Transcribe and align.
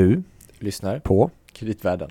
Du 0.00 0.22
lyssnar 0.58 0.98
på 0.98 1.30
Kreditvärlden. 1.52 2.10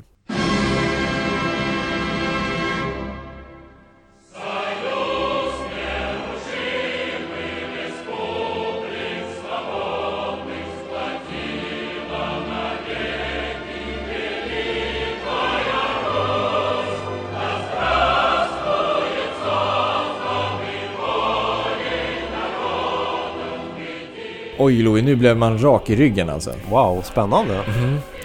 Oj 24.69 24.81
Louie, 24.83 25.03
nu 25.03 25.15
blev 25.15 25.37
man 25.37 25.57
rak 25.59 25.89
i 25.89 25.95
ryggen 25.95 26.29
alltså. 26.29 26.51
Wow, 26.69 27.01
spännande. 27.01 27.61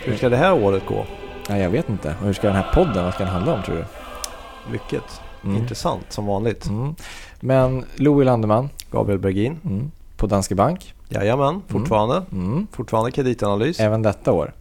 Hur 0.05 0.17
ska 0.17 0.29
det 0.29 0.37
här 0.37 0.53
året 0.65 0.83
gå? 0.87 1.05
Nej, 1.49 1.63
jag 1.63 1.71
vet 1.71 1.89
inte. 1.89 2.15
Och 2.21 2.27
hur 2.27 2.33
ska 2.33 2.47
den 2.47 2.57
här 2.57 2.67
podden, 2.75 3.05
vad 3.05 3.15
ska 3.15 3.25
den 3.25 3.33
handla 3.33 3.55
om 3.55 3.63
tror 3.63 3.77
du? 3.77 3.85
Mycket 4.73 5.03
Mm. 5.45 5.57
intressant 5.57 6.05
som 6.09 6.27
vanligt. 6.27 6.67
Mm. 6.67 6.95
Men 7.41 7.85
Louie 7.97 8.25
Landeman 8.25 8.69
Gabriel 8.91 9.19
Bergin. 9.21 9.61
mm. 9.65 9.91
på 10.17 10.27
Danske 10.27 10.55
Bank. 10.55 10.95
Jajamän, 11.09 11.63
fortfarande. 11.69 12.23
Mm. 12.33 12.67
Fortfarande 12.73 13.11
kreditanalys. 13.11 13.81
Även 13.81 14.03
detta 14.03 14.33
år. 14.33 14.53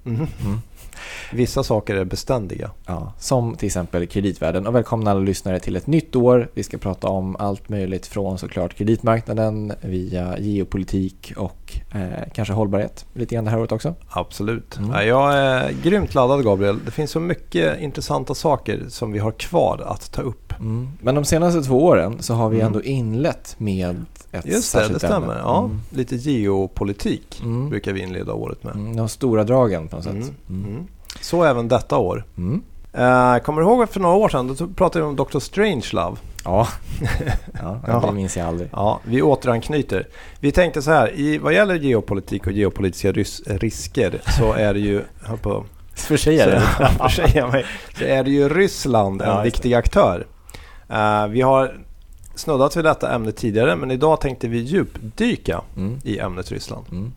Mm. 1.34 1.38
Vissa 1.42 1.64
saker 1.64 1.96
är 1.96 2.06
beständiga. 2.06 2.72
Ja, 2.86 3.14
som 3.20 3.56
till 3.56 3.66
exempel 3.66 4.08
kreditvärlden. 4.08 4.68
Och 4.68 4.76
välkomna 4.76 5.12
alla 5.12 5.20
lyssnare 5.20 5.60
till 5.60 5.76
ett 5.76 5.88
nytt 5.88 6.16
år. 6.16 6.50
Vi 6.54 6.64
ska 6.64 6.78
prata 6.78 7.08
om 7.08 7.36
allt 7.40 7.70
möjligt 7.70 8.08
från 8.08 8.38
såklart 8.38 8.74
kreditmarknaden 8.74 9.74
via 9.82 10.40
geopolitik 10.40 11.34
och 11.38 11.78
eh, 11.96 12.02
kanske 12.34 12.54
hållbarhet. 12.54 13.06
Lite 13.14 13.36
grann 13.36 13.46
det 13.46 13.52
här 13.52 13.60
året 13.60 13.72
också. 13.72 13.94
Absolut. 14.10 14.78
Mm. 14.78 15.08
Jag 15.08 15.34
är 15.38 15.72
grymt 15.84 16.14
laddad 16.16 16.44
Gabriel. 16.44 16.80
Det 16.86 16.92
finns 16.92 17.12
så 17.12 17.20
mycket 17.20 17.80
intressanta 17.82 18.34
saker 18.36 18.84
som 18.90 19.12
vi 19.12 19.20
har 19.20 19.32
kvar 19.32 19.84
att 19.86 20.12
ta 20.12 20.22
upp. 20.22 20.54
Mm. 20.60 20.90
Men 21.02 21.16
de 21.16 21.26
senaste 21.26 21.62
två 21.64 21.86
åren 21.86 22.18
så 22.20 22.34
har 22.34 22.50
vi 22.50 22.56
Mm. 22.56 22.68
ändå 22.68 22.82
inlett 22.84 23.56
med 23.58 24.06
ett 24.32 24.46
Just 24.46 24.74
det, 24.76 24.88
det 24.88 25.00
stämmer. 25.00 25.38
Ja, 25.38 25.64
Mm. 25.66 25.80
lite 25.90 26.16
geopolitik 26.16 27.42
Mm. 27.44 27.70
brukar 27.70 27.94
vi 27.94 28.02
inleda 28.02 28.34
året 28.34 28.64
med. 28.64 28.76
Mm, 28.76 28.96
de 28.96 29.10
stora 29.10 29.44
dragen 29.44 29.88
på 29.88 29.96
något 29.96 30.06
sätt. 30.06 30.32
Så 31.22 31.44
även 31.44 31.68
detta 31.68 31.98
år. 31.98 32.26
Mm. 32.38 32.62
Eh, 32.94 33.38
kommer 33.38 33.62
du 33.62 33.68
ihåg 33.68 33.90
för 33.90 34.00
några 34.00 34.16
år 34.16 34.30
sedan? 34.30 34.56
Då 34.60 34.68
pratade 34.68 35.06
vi 35.06 35.10
om 35.10 35.16
Dr. 35.16 35.40
Strangelove. 35.40 36.18
Ja, 36.46 36.68
ja 37.62 37.80
Ja. 37.88 38.04
det 38.08 38.12
minns 38.14 38.38
jag 38.38 38.48
aldrig. 38.48 38.70
Ja, 38.72 39.00
vi 39.04 39.22
återanknyter. 39.22 40.08
Vi 40.40 40.52
tänkte 40.52 40.82
så 40.82 40.92
här, 40.92 41.12
i, 41.20 41.38
vad 41.38 41.54
gäller 41.54 41.76
geopolitik 41.76 42.48
och 42.48 42.52
geopolitiska 42.54 43.12
rys- 43.12 43.58
risker 43.60 44.22
så 44.40 44.54
är 44.54 44.74
det 44.74 44.80
ju, 44.80 45.02
på 45.42 45.66
Försäga 45.96 46.46
det. 46.46 47.10
säga 47.10 47.48
mig, 47.52 47.66
så 47.98 48.04
är 48.04 48.24
det 48.24 48.32
ju 48.32 48.50
Ryssland 48.50 49.22
en 49.22 49.28
Ja, 49.30 49.42
viktig 49.42 49.74
aktör. 49.74 50.26
Eh, 50.90 51.28
vi 51.28 51.42
har 51.42 51.76
snuddat 52.36 52.78
vid 52.78 52.84
detta 52.84 53.16
ämne 53.16 53.32
tidigare 53.32 53.76
men 53.76 53.92
idag 53.92 54.22
tänkte 54.22 54.48
vi 54.48 54.58
djupdyka 54.58 55.62
Mm. 55.78 56.00
i 56.04 56.20
ämnet 56.20 56.52
Ryssland. 56.52 56.86
Mm. 56.92 57.12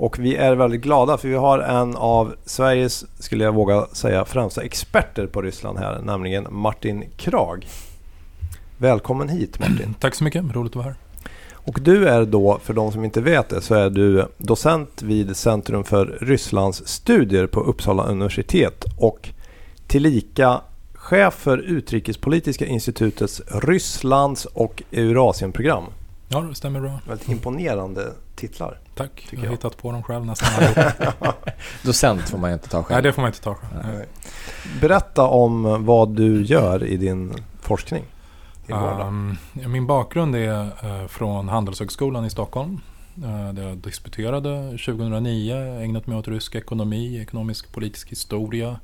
Och 0.00 0.18
vi 0.18 0.36
är 0.36 0.54
väldigt 0.54 0.80
glada 0.80 1.18
för 1.18 1.28
vi 1.28 1.34
har 1.34 1.58
en 1.58 1.96
av 1.96 2.34
Sveriges, 2.44 3.04
skulle 3.22 3.44
jag 3.44 3.54
våga 3.54 3.86
säga, 3.92 4.24
främsta 4.24 4.62
experter 4.62 5.26
på 5.26 5.42
Ryssland 5.42 5.78
här, 5.78 6.00
nämligen 6.02 6.46
Martin 6.50 7.04
Krag. 7.16 7.66
Välkommen 8.78 9.28
hit 9.28 9.58
Martin. 9.58 9.94
Tack 10.00 10.14
så 10.14 10.24
mycket, 10.24 10.54
roligt 10.54 10.72
att 10.72 10.76
vara 10.76 10.84
här. 10.84 10.94
Och 11.52 11.80
du 11.80 12.08
är 12.08 12.24
då, 12.24 12.58
för 12.62 12.74
de 12.74 12.92
som 12.92 13.04
inte 13.04 13.20
vet 13.20 13.48
det, 13.48 13.60
så 13.60 13.74
är 13.74 13.90
du 13.90 14.28
docent 14.38 15.02
vid 15.02 15.36
Centrum 15.36 15.84
för 15.84 16.18
Rysslands 16.20 16.88
studier 16.88 17.46
på 17.46 17.60
Uppsala 17.60 18.02
universitet 18.02 18.84
och 18.98 19.28
tillika 19.86 20.60
chef 20.94 21.34
för 21.34 21.58
Utrikespolitiska 21.58 22.66
institutets 22.66 23.42
Rysslands 23.62 24.44
och 24.44 24.82
Eurasienprogram. 24.92 25.84
Ja, 26.28 26.40
det 26.40 26.54
stämmer 26.54 26.80
bra. 26.80 27.00
Väldigt 27.08 27.28
imponerande 27.28 28.12
titlar. 28.40 28.78
Tack. 28.94 29.14
Tycker 29.14 29.36
jag 29.36 29.40
har 29.40 29.46
jag. 29.46 29.52
hittat 29.52 29.76
på 29.76 29.92
dem 29.92 30.02
själv 30.02 30.26
nästan. 30.26 30.48
Docent 31.82 32.28
får 32.28 32.38
man 32.38 32.52
inte 32.52 32.68
ta 32.68 32.82
själv. 32.82 32.96
Nej, 32.96 33.02
det 33.02 33.12
får 33.12 33.22
man 33.22 33.28
inte 33.28 33.40
ta 33.40 33.54
själv. 33.54 33.86
Nej. 33.86 34.06
Berätta 34.80 35.26
om 35.26 35.84
vad 35.84 36.08
du 36.08 36.42
gör 36.42 36.84
i 36.84 36.96
din 36.96 37.34
forskning. 37.60 38.04
Vardag. 38.68 39.06
Um, 39.06 39.36
ja, 39.52 39.68
min 39.68 39.86
bakgrund 39.86 40.36
är 40.36 40.62
eh, 40.62 41.06
från 41.06 41.48
Handelshögskolan 41.48 42.24
i 42.24 42.30
Stockholm. 42.30 42.80
Uh, 43.24 43.52
där 43.52 43.68
jag 43.68 43.76
disputerade 43.76 44.70
2009, 44.70 45.54
ägnat 45.82 46.06
mig 46.06 46.18
åt 46.18 46.28
rysk 46.28 46.54
ekonomi, 46.54 47.22
ekonomisk 47.22 47.72
politisk 47.72 48.10
historia. 48.10 48.76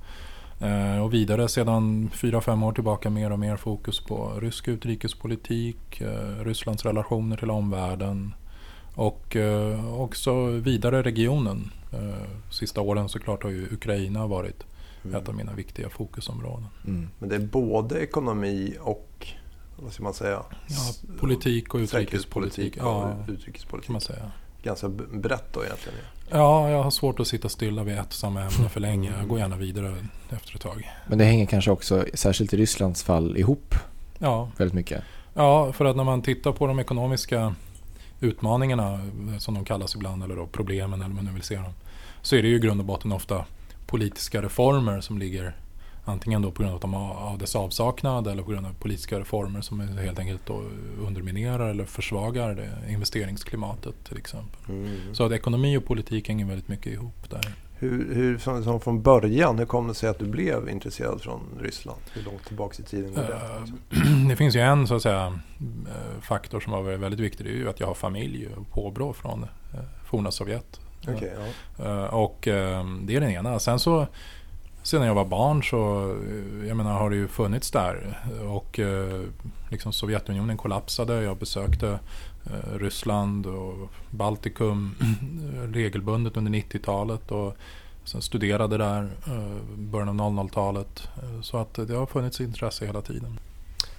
Eh, 0.60 1.02
och 1.02 1.14
vidare 1.14 1.48
sedan 1.48 2.10
fyra 2.12 2.40
fem 2.40 2.62
år 2.62 2.72
tillbaka 2.72 3.10
mer 3.10 3.32
och 3.32 3.38
mer 3.38 3.56
fokus 3.56 4.00
på 4.00 4.32
rysk 4.40 4.68
utrikespolitik, 4.68 6.00
eh, 6.00 6.44
Rysslands 6.44 6.84
relationer 6.84 7.36
till 7.36 7.50
omvärlden 7.50 8.34
och 8.96 9.36
eh, 9.36 10.00
också 10.00 10.46
vidare 10.46 11.02
regionen. 11.02 11.70
Eh, 11.92 12.50
sista 12.50 12.80
åren 12.80 13.08
såklart 13.08 13.42
har 13.42 13.50
ju 13.50 13.68
Ukraina 13.72 14.26
varit 14.26 14.66
ett 15.14 15.28
av 15.28 15.34
mina 15.34 15.52
viktiga 15.52 15.88
fokusområden. 15.88 16.66
Mm. 16.86 17.08
Men 17.18 17.28
det 17.28 17.34
är 17.34 17.40
både 17.40 17.98
ekonomi 18.00 18.74
och, 18.80 19.26
vad 19.76 19.92
ska 19.92 20.02
man 20.02 20.14
säga? 20.14 20.42
Ja, 20.66 20.92
politik 21.20 21.74
och 21.74 21.78
utrikespolitik. 21.78 22.76
Ja, 22.76 23.04
och 23.24 23.30
utrikespolitik. 23.30 23.86
kan 23.86 23.92
man 23.92 24.00
säga. 24.00 24.30
Ganska 24.62 24.88
brett 24.88 25.52
då 25.52 25.64
egentligen. 25.64 25.98
Ja, 26.30 26.70
jag 26.70 26.82
har 26.82 26.90
svårt 26.90 27.20
att 27.20 27.26
sitta 27.26 27.48
stilla 27.48 27.82
vid 27.82 27.98
ett 27.98 28.06
och 28.06 28.12
samma 28.12 28.40
ämne 28.40 28.68
för 28.68 28.80
länge. 28.80 29.12
Jag 29.18 29.28
går 29.28 29.38
gärna 29.38 29.56
vidare 29.56 29.96
efter 30.30 30.54
ett 30.54 30.60
tag. 30.60 30.90
Men 31.08 31.18
det 31.18 31.24
hänger 31.24 31.46
kanske 31.46 31.70
också, 31.70 32.04
särskilt 32.14 32.54
i 32.54 32.56
Rysslands 32.56 33.02
fall, 33.02 33.36
ihop 33.36 33.74
Ja, 34.18 34.50
väldigt 34.56 34.74
mycket. 34.74 35.04
ja, 35.34 35.72
för 35.72 35.84
att 35.84 35.96
när 35.96 36.04
man 36.04 36.22
tittar 36.22 36.52
på 36.52 36.66
de 36.66 36.78
ekonomiska 36.78 37.54
utmaningarna, 38.20 39.00
som 39.38 39.54
de 39.54 39.64
kallas 39.64 39.94
ibland, 39.94 40.24
eller 40.24 40.36
då 40.36 40.46
problemen 40.46 41.00
eller 41.00 41.08
vad 41.08 41.16
man 41.16 41.24
nu 41.24 41.32
vill 41.32 41.42
se 41.42 41.56
dem, 41.56 41.72
så 42.22 42.36
är 42.36 42.42
det 42.42 42.48
ju 42.48 42.56
i 42.56 42.58
grund 42.58 42.80
och 42.80 42.86
botten 42.86 43.12
ofta 43.12 43.44
politiska 43.86 44.42
reformer 44.42 45.00
som 45.00 45.18
ligger 45.18 45.54
antingen 46.04 46.42
då 46.42 46.50
på 46.50 46.62
grund 46.62 46.94
av, 46.94 47.38
dess 47.38 47.56
avsaknad 47.56 48.26
eller 48.26 48.42
på 48.42 48.50
grund 48.50 48.66
av 48.66 48.72
politiska 48.72 49.20
reformer 49.20 49.60
som 49.60 49.80
helt 49.80 50.18
enkelt 50.18 50.46
då 50.46 50.62
underminerar 51.06 51.68
eller 51.68 51.84
försvagar 51.84 52.54
det 52.54 52.92
investeringsklimatet 52.92 53.94
till 54.08 54.18
exempel. 54.18 54.60
Så 55.12 55.24
att 55.24 55.32
ekonomi 55.32 55.76
och 55.76 55.84
politik 55.84 56.28
hänger 56.28 56.44
väldigt 56.44 56.68
mycket 56.68 56.92
ihop 56.92 57.30
där. 57.30 57.54
Hur, 57.78 58.14
hur 58.14 58.38
som, 58.38 58.64
som 58.64 58.80
från 58.80 59.02
början, 59.02 59.58
hur 59.58 59.66
kom 59.66 59.88
det 59.88 59.94
sig 59.94 60.08
att 60.08 60.18
du 60.18 60.24
blev 60.24 60.68
intresserad 60.68 61.22
från 61.22 61.40
Ryssland? 61.60 62.00
Hur 62.12 62.22
långt 62.22 62.46
tillbaka 62.46 62.82
i 62.82 62.86
tiden 62.86 63.14
går 63.14 63.22
det? 63.22 63.34
Eh, 63.96 64.02
Det 64.28 64.36
finns 64.36 64.56
ju 64.56 64.60
en 64.60 64.86
så 64.86 64.94
att 64.94 65.02
säga, 65.02 65.40
eh, 65.86 66.20
faktor 66.22 66.60
som 66.60 66.72
har 66.72 66.82
varit 66.82 67.00
väldigt 67.00 67.20
viktig. 67.20 67.46
Det 67.46 67.52
är 67.52 67.56
ju 67.56 67.68
att 67.68 67.80
jag 67.80 67.86
har 67.86 67.94
familj 67.94 68.48
och 68.56 68.70
påbrå 68.70 69.12
från 69.12 69.42
eh, 69.42 69.80
forna 70.04 70.30
Sovjet. 70.30 70.80
Okej, 71.08 71.34
ja. 71.78 72.08
Och 72.08 72.38
det 72.42 73.16
är 73.16 73.20
den 73.20 73.30
ena. 73.30 73.58
Sen 73.58 73.78
så 73.78 74.06
sedan 74.82 75.06
jag 75.06 75.14
var 75.14 75.24
barn 75.24 75.62
så 75.62 75.76
jag 76.68 76.76
menar, 76.76 76.92
har 76.92 77.10
det 77.10 77.16
ju 77.16 77.28
funnits 77.28 77.70
där. 77.70 78.18
Och 78.48 78.80
liksom 79.70 79.92
Sovjetunionen 79.92 80.56
kollapsade. 80.56 81.22
Jag 81.22 81.36
besökte 81.36 81.98
Ryssland 82.78 83.46
och 83.46 83.74
Baltikum 84.10 84.94
regelbundet 85.72 86.36
under 86.36 86.52
90-talet. 86.52 87.30
Och 87.30 87.56
sen 88.04 88.22
studerade 88.22 88.78
där 88.78 89.08
eh, 89.26 89.78
början 89.78 90.20
av 90.20 90.32
00-talet. 90.32 91.08
Eh, 91.16 91.40
Så 91.42 91.56
att 91.56 91.74
det 91.74 91.94
har 91.94 92.06
funnits 92.06 92.40
intresse 92.40 92.86
hela 92.86 93.00
tiden. 93.02 93.38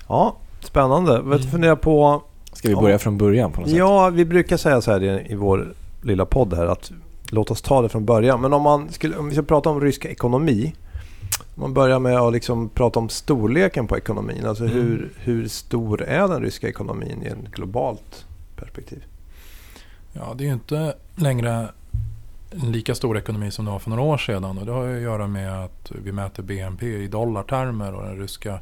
ja, 0.08 0.36
spännande. 0.62 1.12
Vet 1.22 1.24
du, 1.24 1.36
Mm. 1.48 1.52
funderar 1.52 1.76
på... 1.76 2.24
Ska 2.54 2.68
vi 2.68 2.74
Ja. 2.74 2.82
börja 2.82 3.00
från 3.00 3.18
början 3.18 3.52
på 3.52 3.62
något 3.62 3.70
sätt? 3.70 3.78
Ja, 3.78 4.10
vi 4.10 4.26
brukar 4.26 4.58
säga 4.58 4.82
så 4.82 4.92
här 4.92 5.32
i, 5.32 5.36
vår 5.36 5.74
lilla 6.02 6.26
podd 6.26 6.54
här 6.54 6.66
att 6.66 6.92
låt 7.32 7.52
oss 7.52 7.62
ta 7.62 7.82
det 7.82 7.90
från 7.90 8.06
början. 8.06 8.42
Men 8.42 8.54
om, 8.54 8.62
man 8.62 8.90
skulle, 8.92 9.18
om 9.18 9.30
vi 9.30 9.36
ska 9.36 9.42
prata 9.44 9.70
om 9.70 9.82
rysk 9.82 10.06
ekonomi. 10.06 10.76
Om 11.56 11.62
man 11.62 11.74
börjar 11.74 12.00
med 12.00 12.18
att 12.20 12.34
liksom 12.34 12.70
prata 12.70 13.00
om 13.00 13.10
storleken 13.10 13.88
på 13.88 13.98
ekonomin. 13.98 14.46
Alltså 14.46 14.64
Mm. 14.64 14.76
hur, 14.76 15.10
hur 15.18 15.48
stor 15.48 16.02
är 16.02 16.28
den 16.28 16.42
ryska 16.42 16.68
ekonomin 16.70 17.48
globalt 17.54 18.26
perspektiv? 18.58 19.04
Ja, 20.14 20.34
det 20.38 20.44
är 20.44 20.48
ju 20.48 20.54
inte 20.54 20.96
längre 21.16 21.70
en 22.52 22.72
lika 22.72 22.96
stor 22.96 23.18
ekonomi 23.18 23.52
som 23.52 23.66
det 23.66 23.72
var 23.72 23.80
för 23.80 23.90
några 23.90 24.04
år 24.04 24.18
sedan. 24.18 24.58
Och 24.58 24.66
det 24.66 24.72
har 24.72 24.84
ju 24.84 24.96
att 24.96 25.02
göra 25.02 25.28
med 25.28 25.64
att 25.64 25.92
vi 26.04 26.12
mäter 26.12 26.44
BNP 26.44 26.86
i 26.86 27.08
dollartermer 27.08 27.94
och 27.94 28.04
den 28.04 28.18
ryska 28.20 28.60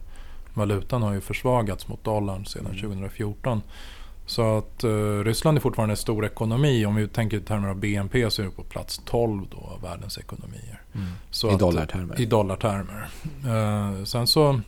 valutan 0.54 1.04
har 1.04 1.14
ju 1.14 1.22
försvagats 1.22 1.88
mot 1.88 2.04
dollarn 2.04 2.46
sedan 2.46 2.66
Mm. 2.66 2.82
2014. 2.82 3.62
Så 4.26 4.58
att 4.58 4.84
eh, 4.84 5.24
Ryssland 5.24 5.58
är 5.58 5.62
fortfarande 5.62 5.94
en 5.94 5.98
stor 5.98 6.26
ekonomi. 6.26 6.86
Om 6.86 6.96
vi 6.96 7.08
tänker 7.08 7.38
i 7.38 7.42
termer 7.42 7.70
av 7.70 7.76
BNP 7.76 8.32
så 8.32 8.42
är 8.42 8.46
det 8.46 8.52
på 8.52 8.64
plats 8.64 9.02
12 9.06 9.46
då 9.52 9.58
av 9.58 9.82
världens 9.82 10.18
ekonomier. 10.18 10.82
Mm. 10.94 11.56
I 11.56 11.58
dollartermer. 11.58 12.22
I 12.22 12.26
dollartermer. 12.26 13.08
Eh, 13.46 14.04
sen 14.04 14.28
så, 14.28 14.62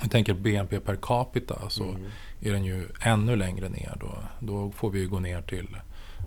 om 0.00 0.04
vi 0.04 0.08
tänker 0.08 0.34
BNP 0.34 0.80
per 0.80 0.96
capita 1.02 1.70
så 1.70 1.84
Mm. 1.84 2.04
är 2.40 2.52
den 2.52 2.64
ju 2.64 2.88
ännu 3.00 3.36
längre 3.36 3.68
ner. 3.68 3.96
Då, 4.00 4.18
då 4.40 4.70
får 4.70 4.90
vi 4.90 5.00
ju 5.00 5.08
gå 5.08 5.18
ner 5.20 5.42
till 5.42 5.76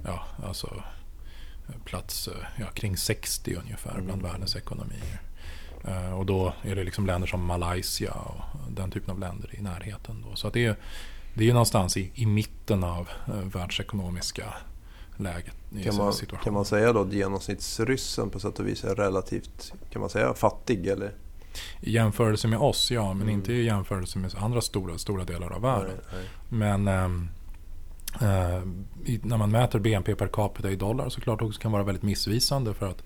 ja, 0.06 0.24
alltså, 0.48 0.84
plats 1.86 2.30
ja, 2.60 2.66
kring 2.74 2.98
60 2.98 3.56
ungefär 3.56 3.92
Mm. 3.94 4.06
bland 4.06 4.22
världens 4.22 4.56
ekonomier. 4.56 5.22
Eh, 5.88 6.12
Och 6.20 6.26
då 6.26 6.54
är 6.64 6.76
det 6.76 6.84
liksom 6.84 7.06
länder 7.06 7.28
som 7.28 7.46
Malaysia 7.46 8.14
och 8.14 8.42
den 8.72 8.92
typen 8.92 9.12
av 9.12 9.20
länder 9.20 9.50
i 9.56 9.62
närheten. 9.62 10.26
Då. 10.30 10.36
Så 10.36 10.48
att 10.48 10.54
det, 10.54 10.66
är, 10.66 10.76
det 11.34 11.50
är 11.50 11.54
någonstans 11.54 11.98
i, 11.98 12.12
i 12.16 12.26
mitten 12.26 12.84
av 12.84 13.10
eh, 13.28 13.34
världsekonomiska 13.34 14.54
läget. 15.18 15.54
i 15.76 15.84
Kan 15.84 15.96
man, 15.96 16.14
kan 16.44 16.54
man 16.54 16.66
säga 16.66 16.94
då 16.94 17.02
att 17.02 17.14
genomsnittsryssen 17.14 18.30
på 18.30 18.40
sätt 18.40 18.60
och 18.60 18.68
vis 18.68 18.84
är 18.84 18.96
relativt 18.96 19.74
kan 19.92 20.00
man 20.02 20.10
säga, 20.10 20.34
fattig? 20.34 20.88
Eller? 20.88 21.12
I 21.82 21.92
jämförelse 21.92 22.48
med 22.48 22.60
oss, 22.60 22.92
ja, 22.92 23.08
men 23.14 23.22
Mm. 23.22 23.30
inte 23.34 23.54
i 23.54 23.64
jämförelse 23.66 24.20
med 24.20 24.32
andra 24.38 24.62
stora, 24.62 24.98
stora 24.98 25.24
delar 25.24 25.50
av 25.54 25.62
världen. 25.62 25.96
Nej, 26.12 26.20
nej. 26.20 26.26
Men 26.50 26.88
ehm, 26.88 27.28
eh, 28.22 28.62
i, 29.06 29.20
när 29.24 29.38
man 29.38 29.52
mäter 29.52 29.80
BNP 29.80 30.16
per 30.16 30.28
capita 30.28 30.72
i 30.72 30.76
dollar 30.76 31.10
så 31.10 31.22
klart 31.22 31.42
också 31.42 31.62
kan 31.62 31.72
vara 31.72 31.84
väldigt 31.84 32.04
missvisande 32.04 32.74
för 32.74 32.90
att 32.90 33.04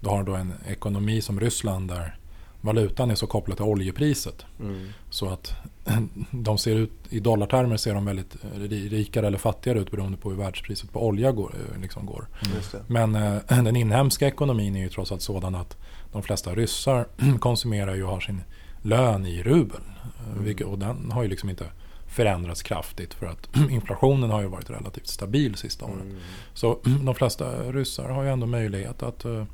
du 0.00 0.08
har 0.08 0.22
då 0.24 0.34
en 0.34 0.52
ekonomi 0.68 1.20
som 1.20 1.40
Ryssland 1.40 1.88
där 1.88 2.18
valutan 2.60 3.10
är 3.10 3.14
så 3.14 3.26
kopplad 3.26 3.56
till 3.56 3.66
oljepriset. 3.66 4.46
Mm. 4.60 4.88
Så 5.10 5.28
att 5.28 5.54
de 6.30 6.58
ser 6.58 6.74
ut, 6.74 6.92
i 7.10 7.20
dollartermer 7.20 7.76
ser 7.76 7.94
de 7.94 8.04
väldigt 8.04 8.36
ri- 8.56 8.88
rikare 8.88 9.26
eller 9.26 9.38
fattigare 9.38 9.78
ut 9.78 9.90
beroende 9.90 10.18
på 10.18 10.30
hur 10.30 10.36
världspriset 10.36 10.92
på 10.92 11.06
olja 11.06 11.32
går. 11.32 11.54
eh, 11.74 11.80
Liksom 11.80 12.06
går. 12.06 12.26
Det. 12.72 12.82
Men 12.86 13.14
eh, 13.14 13.36
den 13.48 13.76
inhemska 13.76 14.26
ekonomin 14.26 14.76
är 14.76 14.80
ju 14.80 14.88
trots 14.88 15.12
allt 15.12 15.22
sådan 15.22 15.54
att 15.54 15.76
de 16.16 16.22
flesta 16.22 16.54
ryssar 16.54 17.06
konsumerar 17.38 17.94
ju 17.94 18.04
och 18.04 18.10
har 18.10 18.20
sin 18.20 18.42
lön 18.82 19.26
i 19.26 19.42
rubel. 19.42 19.80
Mm. 20.26 20.44
Vilket, 20.44 20.66
och 20.66 20.78
den 20.78 21.10
har 21.10 21.22
ju 21.22 21.28
liksom 21.28 21.50
inte 21.50 21.66
förändrats 22.06 22.62
kraftigt 22.62 23.14
för 23.14 23.26
att 23.26 23.56
inflationen 23.70 24.30
har 24.30 24.40
ju 24.40 24.46
varit 24.46 24.70
relativt 24.70 25.06
stabil 25.06 25.54
sista 25.54 25.84
åren. 25.84 26.00
Mm. 26.00 26.16
Så 26.54 26.78
de 27.04 27.14
flesta 27.14 27.72
ryssar 27.72 28.08
har 28.08 28.22
ju 28.22 28.30
ändå 28.30 28.46
möjlighet 28.46 29.02
att 29.02 29.24
eh, 29.24 29.44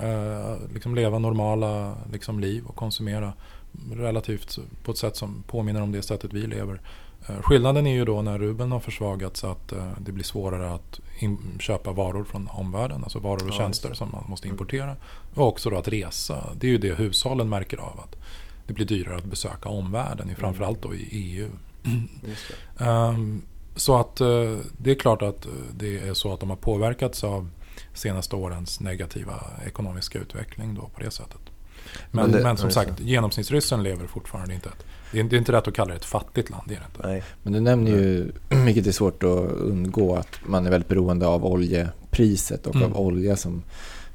eh, 0.00 0.56
liksom 0.74 0.94
leva 0.94 1.18
normala 1.18 1.96
liksom, 2.12 2.40
liv 2.40 2.64
och 2.66 2.76
konsumera 2.76 3.32
relativt 3.92 4.58
på 4.84 4.90
ett 4.90 4.98
sätt 4.98 5.16
som 5.16 5.42
påminner 5.46 5.82
om 5.82 5.92
det 5.92 6.02
sättet 6.02 6.32
vi 6.32 6.46
lever. 6.46 6.80
Eh, 7.28 7.42
skillnaden 7.42 7.86
är 7.86 7.94
ju 7.94 8.04
då 8.04 8.22
när 8.22 8.38
rubeln 8.38 8.72
har 8.72 8.80
försvagats 8.80 9.44
att 9.44 9.72
eh, 9.72 9.90
det 9.98 10.12
blir 10.12 10.24
svårare 10.24 10.70
att 10.74 11.00
in, 11.18 11.38
köpa 11.60 11.92
varor 11.92 12.24
från 12.24 12.48
omvärlden, 12.48 13.04
alltså 13.04 13.18
varor 13.18 13.46
och 13.48 13.52
tjänster 13.54 13.94
som 13.94 14.10
man 14.12 14.24
måste 14.28 14.46
Mm. 14.48 14.54
importera. 14.54 14.96
Och 15.34 15.48
också 15.48 15.70
då 15.70 15.76
att 15.78 15.88
resa. 15.88 16.50
Det 16.60 16.66
är 16.66 16.70
ju 16.70 16.78
det 16.78 16.94
hushållen 16.94 17.48
märker 17.48 17.76
av. 17.76 18.00
att 18.00 18.16
Det 18.66 18.72
blir 18.72 18.86
dyrare 18.86 19.16
att 19.16 19.24
besöka 19.24 19.68
omvärlden, 19.68 20.36
framförallt 20.36 20.82
då 20.82 20.94
i 20.94 21.08
EU. 21.10 21.48
Det. 21.82 22.00
Ehm, 22.84 23.42
så 23.76 23.96
att 24.00 24.20
eh, 24.20 24.56
det 24.78 24.90
är 24.90 24.94
klart 24.94 25.22
att 25.22 25.46
det 25.78 25.98
är 25.98 26.14
så 26.14 26.32
att 26.32 26.40
de 26.40 26.50
har 26.50 26.56
påverkats 26.56 27.24
av 27.24 27.50
senaste 27.94 28.36
årens 28.36 28.80
negativa 28.80 29.44
ekonomiska 29.66 30.18
utveckling 30.18 30.74
då 30.74 30.82
på 30.94 31.00
det 31.00 31.10
sättet. 31.10 31.40
Men, 32.10 32.30
Men 32.30 32.42
men, 32.42 32.54
det- 32.54 32.60
som 32.60 32.68
ja, 32.68 32.74
sagt, 32.74 33.00
genomsnittsryssen 33.00 33.82
lever 33.82 34.06
fortfarande 34.06 34.54
inte. 34.54 34.68
Ett, 34.68 34.84
det, 35.12 35.20
är, 35.20 35.24
det 35.24 35.36
är 35.36 35.38
inte 35.38 35.52
rätt 35.52 35.68
att 35.68 35.74
kalla 35.74 35.90
det 35.90 35.96
ett 35.96 36.04
fattigt 36.04 36.50
land, 36.50 36.62
det 36.68 36.74
är 36.74 36.78
det 36.80 36.86
inte. 36.96 37.08
Nej. 37.08 37.22
Men 37.42 37.52
du 37.52 37.60
nämner 37.60 37.90
ju, 37.90 38.32
vilket 38.64 38.86
är 38.86 38.92
svårt 38.92 39.22
att 39.22 39.50
undgå, 39.52 40.16
att 40.16 40.38
man 40.46 40.66
är 40.66 40.70
väldigt 40.70 40.88
beroende 40.88 41.26
av 41.26 41.44
oljepriset 41.46 42.66
och 42.66 42.74
Mm. 42.76 42.92
av 42.92 43.00
olja 43.00 43.36
som, 43.36 43.62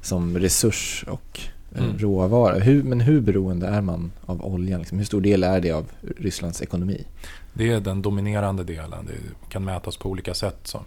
som 0.02 0.38
resurs 0.38 1.04
och 1.08 1.40
eh, 1.74 1.84
Mm. 1.84 1.98
råvara. 1.98 2.58
Hur, 2.58 2.82
men 2.82 3.00
hur 3.00 3.20
beroende 3.20 3.66
är 3.66 3.80
man 3.80 4.12
av 4.26 4.44
oljan? 4.46 4.80
Liksom? 4.80 4.98
Hur 4.98 5.04
stor 5.04 5.20
del 5.20 5.42
är 5.44 5.60
det 5.60 5.70
av 5.72 5.86
Rysslands 6.18 6.62
ekonomi? 6.62 7.04
Det 7.52 7.70
är 7.72 7.80
den 7.80 8.02
dominerande 8.02 8.64
delen. 8.64 9.06
Det 9.06 9.48
kan 9.50 9.64
mätas 9.64 9.96
på 9.96 10.08
olika 10.08 10.34
sätt. 10.34 10.56
Som, 10.62 10.84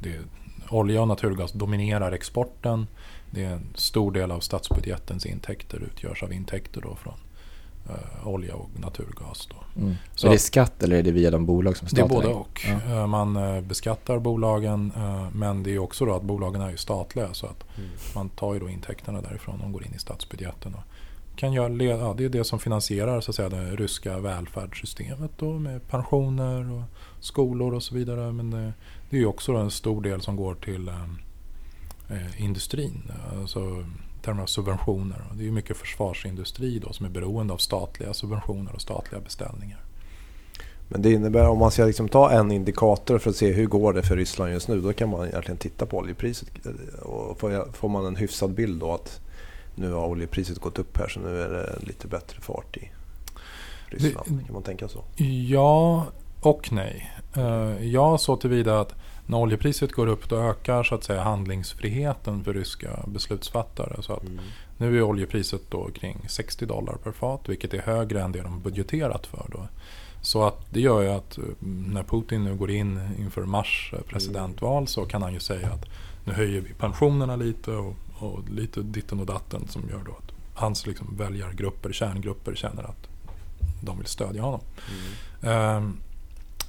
det 0.00 0.18
olja 0.68 1.00
och 1.02 1.08
naturgas 1.08 1.52
dominerar 1.52 2.12
exporten. 2.12 2.86
Det 3.34 3.44
är 3.44 3.50
en 3.50 3.66
stor 3.74 4.12
del 4.12 4.30
av 4.30 4.40
statsbudgetens 4.40 5.26
intäkter 5.26 5.78
utgörs 5.92 6.22
av 6.22 6.32
intäkter 6.32 6.80
då 6.80 6.94
från 6.94 7.14
eh, 7.88 8.28
olja 8.28 8.54
och 8.54 8.70
naturgas. 8.80 9.48
Då. 9.50 9.80
Mm. 9.80 9.94
Så- 10.14 10.26
är 10.26 10.30
det 10.32 10.38
skatt 10.38 10.82
eller 10.82 10.96
är 10.96 11.02
det 11.02 11.10
via 11.12 11.30
de 11.30 11.46
bolag 11.46 11.76
som 11.76 11.88
Det 11.90 11.92
är 12.00 12.06
staten 12.06 12.08
både 12.14 12.28
och. 12.28 12.66
Ja. 12.86 12.94
Eh, 12.94 13.06
Man 13.06 13.36
eh, 13.36 13.60
beskattar 13.60 14.18
bolagen 14.18 14.92
eh, 14.96 15.26
men 15.32 15.62
det 15.62 15.70
är 15.74 15.78
också 15.78 16.04
då 16.04 16.14
att 16.14 16.22
bolagen 16.22 16.60
är 16.60 16.70
ju 16.70 16.76
statliga 16.76 17.34
så 17.34 17.46
att 17.46 17.64
Mm. 17.78 17.90
man 18.14 18.28
tar 18.28 18.54
ju 18.54 18.60
då 18.60 18.68
intäkterna 18.68 19.20
därifrån 19.20 19.60
och 19.60 19.72
går 19.72 19.86
in 19.86 19.94
i 19.94 19.98
statsbudgeten. 19.98 20.74
Och 20.74 20.80
kan 21.36 21.52
göra, 21.52 21.72
ja, 21.84 22.14
det 22.18 22.24
är 22.24 22.28
det 22.28 22.44
som 22.44 22.58
finansierar 22.58 23.20
så 23.20 23.30
att 23.30 23.34
säga, 23.34 23.48
det 23.48 23.76
ryska 23.76 24.18
välfärdssystemet 24.18 25.30
då, 25.38 25.52
med 25.58 25.88
pensioner 25.88 26.72
och 26.72 26.82
skolor 27.20 27.74
och 27.74 27.82
så 27.82 27.94
vidare. 27.94 28.32
Men 28.32 28.50
det, 28.50 28.72
det 29.10 29.16
är 29.16 29.20
ju 29.20 29.26
också 29.26 29.52
en 29.52 29.70
stor 29.70 30.02
del 30.02 30.20
som 30.20 30.36
går 30.36 30.54
till 30.54 30.88
industrin. 32.36 33.12
Alltså, 33.40 33.84
termer 34.22 34.42
av 34.42 34.46
subventioner. 34.46 35.24
Det 35.34 35.46
är 35.46 35.50
mycket 35.50 35.76
försvarsindustri 35.76 36.78
då, 36.78 36.92
som 36.92 37.06
är 37.06 37.10
beroende 37.10 37.52
av 37.54 37.58
statliga 37.58 38.14
subventioner 38.14 38.72
och 38.74 38.80
statliga 38.80 39.20
beställningar. 39.20 39.78
Men 40.88 41.02
det 41.02 41.12
innebär 41.12 41.48
om 41.48 41.58
man 41.58 41.70
ska 41.70 41.84
liksom 41.84 42.08
ta 42.08 42.30
en 42.30 42.52
indikator 42.52 43.18
för 43.18 43.30
att 43.30 43.36
se 43.36 43.52
hur 43.52 43.66
går 43.66 43.92
det 43.92 44.02
för 44.02 44.16
Ryssland 44.16 44.52
just 44.52 44.68
nu. 44.68 44.80
Då 44.80 44.92
kan 44.92 45.08
man 45.08 45.26
egentligen 45.28 45.58
titta 45.58 45.86
på 45.86 45.98
oljepriset. 45.98 46.48
Och 47.02 47.40
får, 47.40 47.72
får 47.72 47.88
man 47.88 48.06
en 48.06 48.16
hyfsad 48.16 48.54
bild 48.54 48.80
då 48.80 48.92
att 48.92 49.20
nu 49.74 49.92
har 49.92 50.06
oljepriset 50.06 50.58
gått 50.58 50.78
upp 50.78 50.98
här 50.98 51.08
så 51.08 51.20
nu 51.20 51.42
är 51.42 51.48
det 51.48 51.78
lite 51.86 52.06
bättre 52.08 52.40
fart 52.40 52.76
i 52.76 52.90
Ryssland. 53.86 54.26
Det- 54.38 54.44
kan 54.44 54.52
man 54.54 54.62
tänka 54.62 54.88
så? 54.88 55.04
Ja 55.48 56.06
och 56.40 56.72
nej. 56.72 57.10
Eh, 57.36 57.84
Ja 57.86 58.18
så 58.18 58.36
tillvida 58.36 58.80
att 58.80 58.94
när 59.26 59.38
oljepriset 59.38 59.92
går 59.92 60.06
upp 60.06 60.28
då 60.28 60.36
ökar 60.36 60.82
så 60.82 60.94
att 60.94 61.04
säga 61.04 61.22
handlingsfriheten 61.22 62.44
för 62.44 62.54
ryska 62.54 63.04
beslutsfattare. 63.06 64.02
Så 64.02 64.12
att 64.12 64.22
Mm. 64.22 64.38
nu 64.78 64.96
är 64.98 65.02
oljepriset 65.02 65.60
då 65.70 65.90
kring 65.90 66.18
60 66.28 66.66
dollar 66.66 66.94
per 66.94 67.12
fat 67.12 67.40
vilket 67.46 67.74
är 67.74 67.82
högre 67.82 68.22
än 68.22 68.32
det 68.32 68.40
de 68.42 68.60
budgeterat 68.60 69.26
för. 69.26 69.46
Då. 69.52 69.68
Så 70.22 70.46
att 70.46 70.66
det 70.70 70.80
gör 70.80 71.02
ju 71.02 71.08
att 71.08 71.38
eh, 71.38 71.44
när 71.86 72.02
Putin 72.02 72.44
nu 72.44 72.54
går 72.54 72.70
in 72.70 73.00
inför 73.18 73.42
mars 73.44 73.90
eh, 73.96 74.00
presidentval 74.00 74.86
så 74.86 75.04
kan 75.04 75.22
han 75.22 75.32
ju 75.32 75.40
säga 75.40 75.68
att 75.72 75.84
nu 76.24 76.32
höjer 76.32 76.60
vi 76.60 76.74
pensionerna 76.74 77.36
lite 77.36 77.70
och, 77.70 77.94
och 78.18 78.48
lite 78.50 78.80
ditten 78.82 79.20
och 79.20 79.26
datten 79.26 79.68
som 79.68 79.82
gör 79.90 80.02
då 80.06 80.12
att 80.12 80.32
hans 80.54 80.86
liksom 80.86 81.16
väljargrupper, 81.16 81.92
kärngrupper 81.92 82.54
känner 82.54 82.82
att 82.82 83.08
de 83.80 83.98
vill 83.98 84.06
stödja 84.06 84.42
honom. 84.42 84.60
Ehm, 85.42 85.96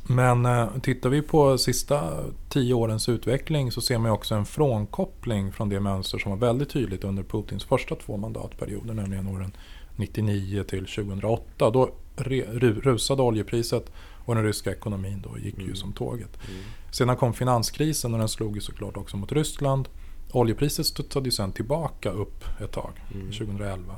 Men 0.08 0.46
eh, 0.46 0.68
tittar 0.84 1.10
vi 1.10 1.22
på 1.22 1.58
sista 1.58 2.12
tio 2.50 2.74
årens 2.74 3.10
utveckling 3.10 3.72
så 3.72 3.82
ser 3.82 3.98
man 3.98 4.12
ju 4.12 4.14
också 4.16 4.36
en 4.36 4.46
frånkoppling 4.46 5.52
från 5.52 5.70
det 5.70 5.80
mönster 5.80 6.18
som 6.18 6.32
var 6.32 6.38
väldigt 6.48 6.70
tydligt 6.70 7.04
under 7.04 7.24
Putins 7.24 7.64
första 7.64 7.96
två 7.96 8.18
mandatperioder, 8.18 8.94
nämligen 8.94 9.28
åren 9.28 9.52
99 9.96 10.64
till 10.64 10.86
2008. 10.86 11.70
Då 11.70 11.90
re- 12.18 12.60
ru- 12.60 12.82
rusade 12.82 13.22
oljepriset 13.22 13.92
och 14.26 14.36
den 14.36 14.44
ryska 14.44 14.72
ekonomin 14.72 15.22
då 15.32 15.40
gick 15.40 15.58
ju 15.58 15.64
Mm. 15.64 15.76
som 15.76 15.94
tåget. 15.94 16.38
Mm. 16.50 16.62
Sedan 16.92 17.18
kom 17.18 17.34
finanskrisen 17.34 18.14
och 18.14 18.20
den 18.20 18.30
slog 18.30 18.56
ju 18.56 18.62
såklart 18.62 18.98
också 18.98 19.18
mot 19.18 19.32
Ryssland. 19.32 19.90
Oljepriset 20.32 20.86
studsade 20.86 21.26
ju 21.26 21.32
sen 21.32 21.52
tillbaka 21.52 22.10
upp 22.12 22.44
ett 22.64 22.72
tag, 22.72 22.92
Mm. 23.14 23.32
2011. 23.32 23.96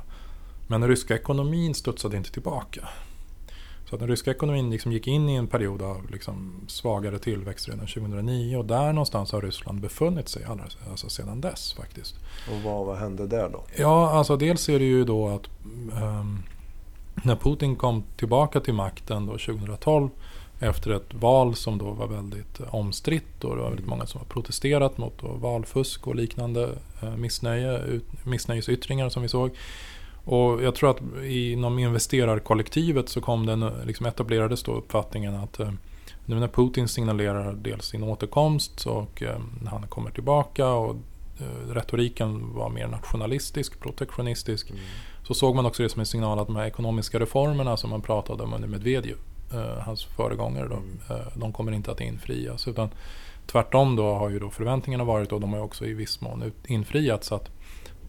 Men 0.66 0.80
den 0.80 0.90
ryska 0.90 1.14
ekonomin 1.14 1.74
studsade 1.74 2.16
inte 2.16 2.30
tillbaka. 2.32 2.88
Så 3.88 3.94
att 3.94 4.00
den 4.00 4.08
ryska 4.08 4.30
ekonomin 4.30 4.70
liksom 4.70 4.92
gick 4.92 5.06
in 5.06 5.28
i 5.28 5.34
en 5.34 5.46
period 5.46 5.82
av 5.82 6.10
liksom 6.10 6.52
svagare 6.66 7.18
tillväxt 7.18 7.68
redan 7.68 7.86
2009 7.86 8.56
och 8.56 8.64
där 8.64 8.92
någonstans 8.92 9.32
har 9.32 9.42
Ryssland 9.42 9.80
befunnit 9.80 10.28
sig 10.28 10.44
allra, 10.44 10.64
alltså 10.90 11.08
sedan 11.08 11.40
dess 11.40 11.72
faktiskt. 11.72 12.14
Och 12.50 12.62
vad, 12.62 12.86
vad 12.86 12.98
hände 12.98 13.26
där 13.26 13.48
då? 13.48 13.64
Ja, 13.76 14.10
alltså 14.10 14.36
dels 14.36 14.68
är 14.68 14.78
det 14.78 14.84
ju 14.84 15.04
då 15.04 15.28
att 15.28 15.46
ehm, 16.02 16.42
när 17.24 17.36
Putin 17.36 17.76
kom 17.76 18.04
tillbaka 18.16 18.60
till 18.60 18.74
makten 18.74 19.26
då 19.26 19.32
2012 19.32 20.08
efter 20.60 20.90
ett 20.90 21.14
val 21.14 21.54
som 21.54 21.78
då 21.78 21.90
var 21.90 22.06
väldigt 22.06 22.60
eh, 22.60 22.74
omstritt 22.74 23.44
och 23.44 23.56
det 23.56 23.62
var 23.62 23.68
väldigt 23.68 23.86
många 23.86 24.06
som 24.06 24.18
har 24.18 24.26
protesterat 24.26 24.98
mot 24.98 25.22
valfusk 25.22 26.06
och 26.06 26.14
liknande 26.14 26.68
eh, 27.02 27.16
missnöje, 27.16 27.78
ut, 27.78 28.26
missnöjesyttringar 28.26 29.08
som 29.08 29.22
vi 29.22 29.28
såg. 29.28 29.50
Och 30.28 30.62
jag 30.62 30.74
tror 30.74 30.90
att 30.90 31.00
inom 31.24 31.78
investerarkollektivet 31.78 33.08
så 33.08 33.20
kom 33.20 33.46
den, 33.46 33.70
liksom 33.84 34.06
etablerades 34.06 34.62
då 34.62 34.72
uppfattningen 34.72 35.34
att 35.34 35.60
eh, 35.60 35.72
nu 36.26 36.40
när 36.40 36.48
Putin 36.48 36.88
signalerar 36.88 37.52
dels 37.52 37.84
sin 37.84 38.02
återkomst 38.02 38.86
och 38.86 39.22
eh, 39.22 39.36
han 39.66 39.86
kommer 39.88 40.10
tillbaka 40.10 40.68
och 40.68 40.96
eh, 41.40 41.72
retoriken 41.72 42.54
var 42.54 42.70
mer 42.70 42.86
nationalistisk, 42.86 43.80
protektionistisk. 43.80 44.70
Mm. 44.70 44.82
Så 45.26 45.34
såg 45.34 45.54
man 45.54 45.66
också 45.66 45.82
det 45.82 45.88
som 45.88 46.00
en 46.00 46.06
signal 46.06 46.38
att 46.38 46.46
de 46.46 46.56
här 46.56 46.66
ekonomiska 46.66 47.20
reformerna 47.20 47.76
som 47.76 47.90
man 47.90 48.02
pratade 48.02 48.42
om 48.42 48.52
under 48.54 48.68
Medvedev, 48.68 49.16
hans 49.80 50.04
föregångare, 50.04 50.68
då, 50.68 50.76
Mm. 50.76 50.98
de 51.34 51.52
kommer 51.52 51.72
inte 51.72 51.90
att 51.90 52.00
infrias. 52.00 52.68
Utan 52.68 52.88
tvärtom 53.46 53.96
då 53.96 54.14
har 54.14 54.30
ju 54.30 54.38
då 54.38 54.50
förväntningarna 54.50 55.04
varit 55.04 55.32
och 55.32 55.40
de 55.40 55.52
har 55.52 55.60
också 55.60 55.86
i 55.86 55.94
viss 55.94 56.20
mån 56.20 56.52
infriats 56.66 57.32
att 57.32 57.50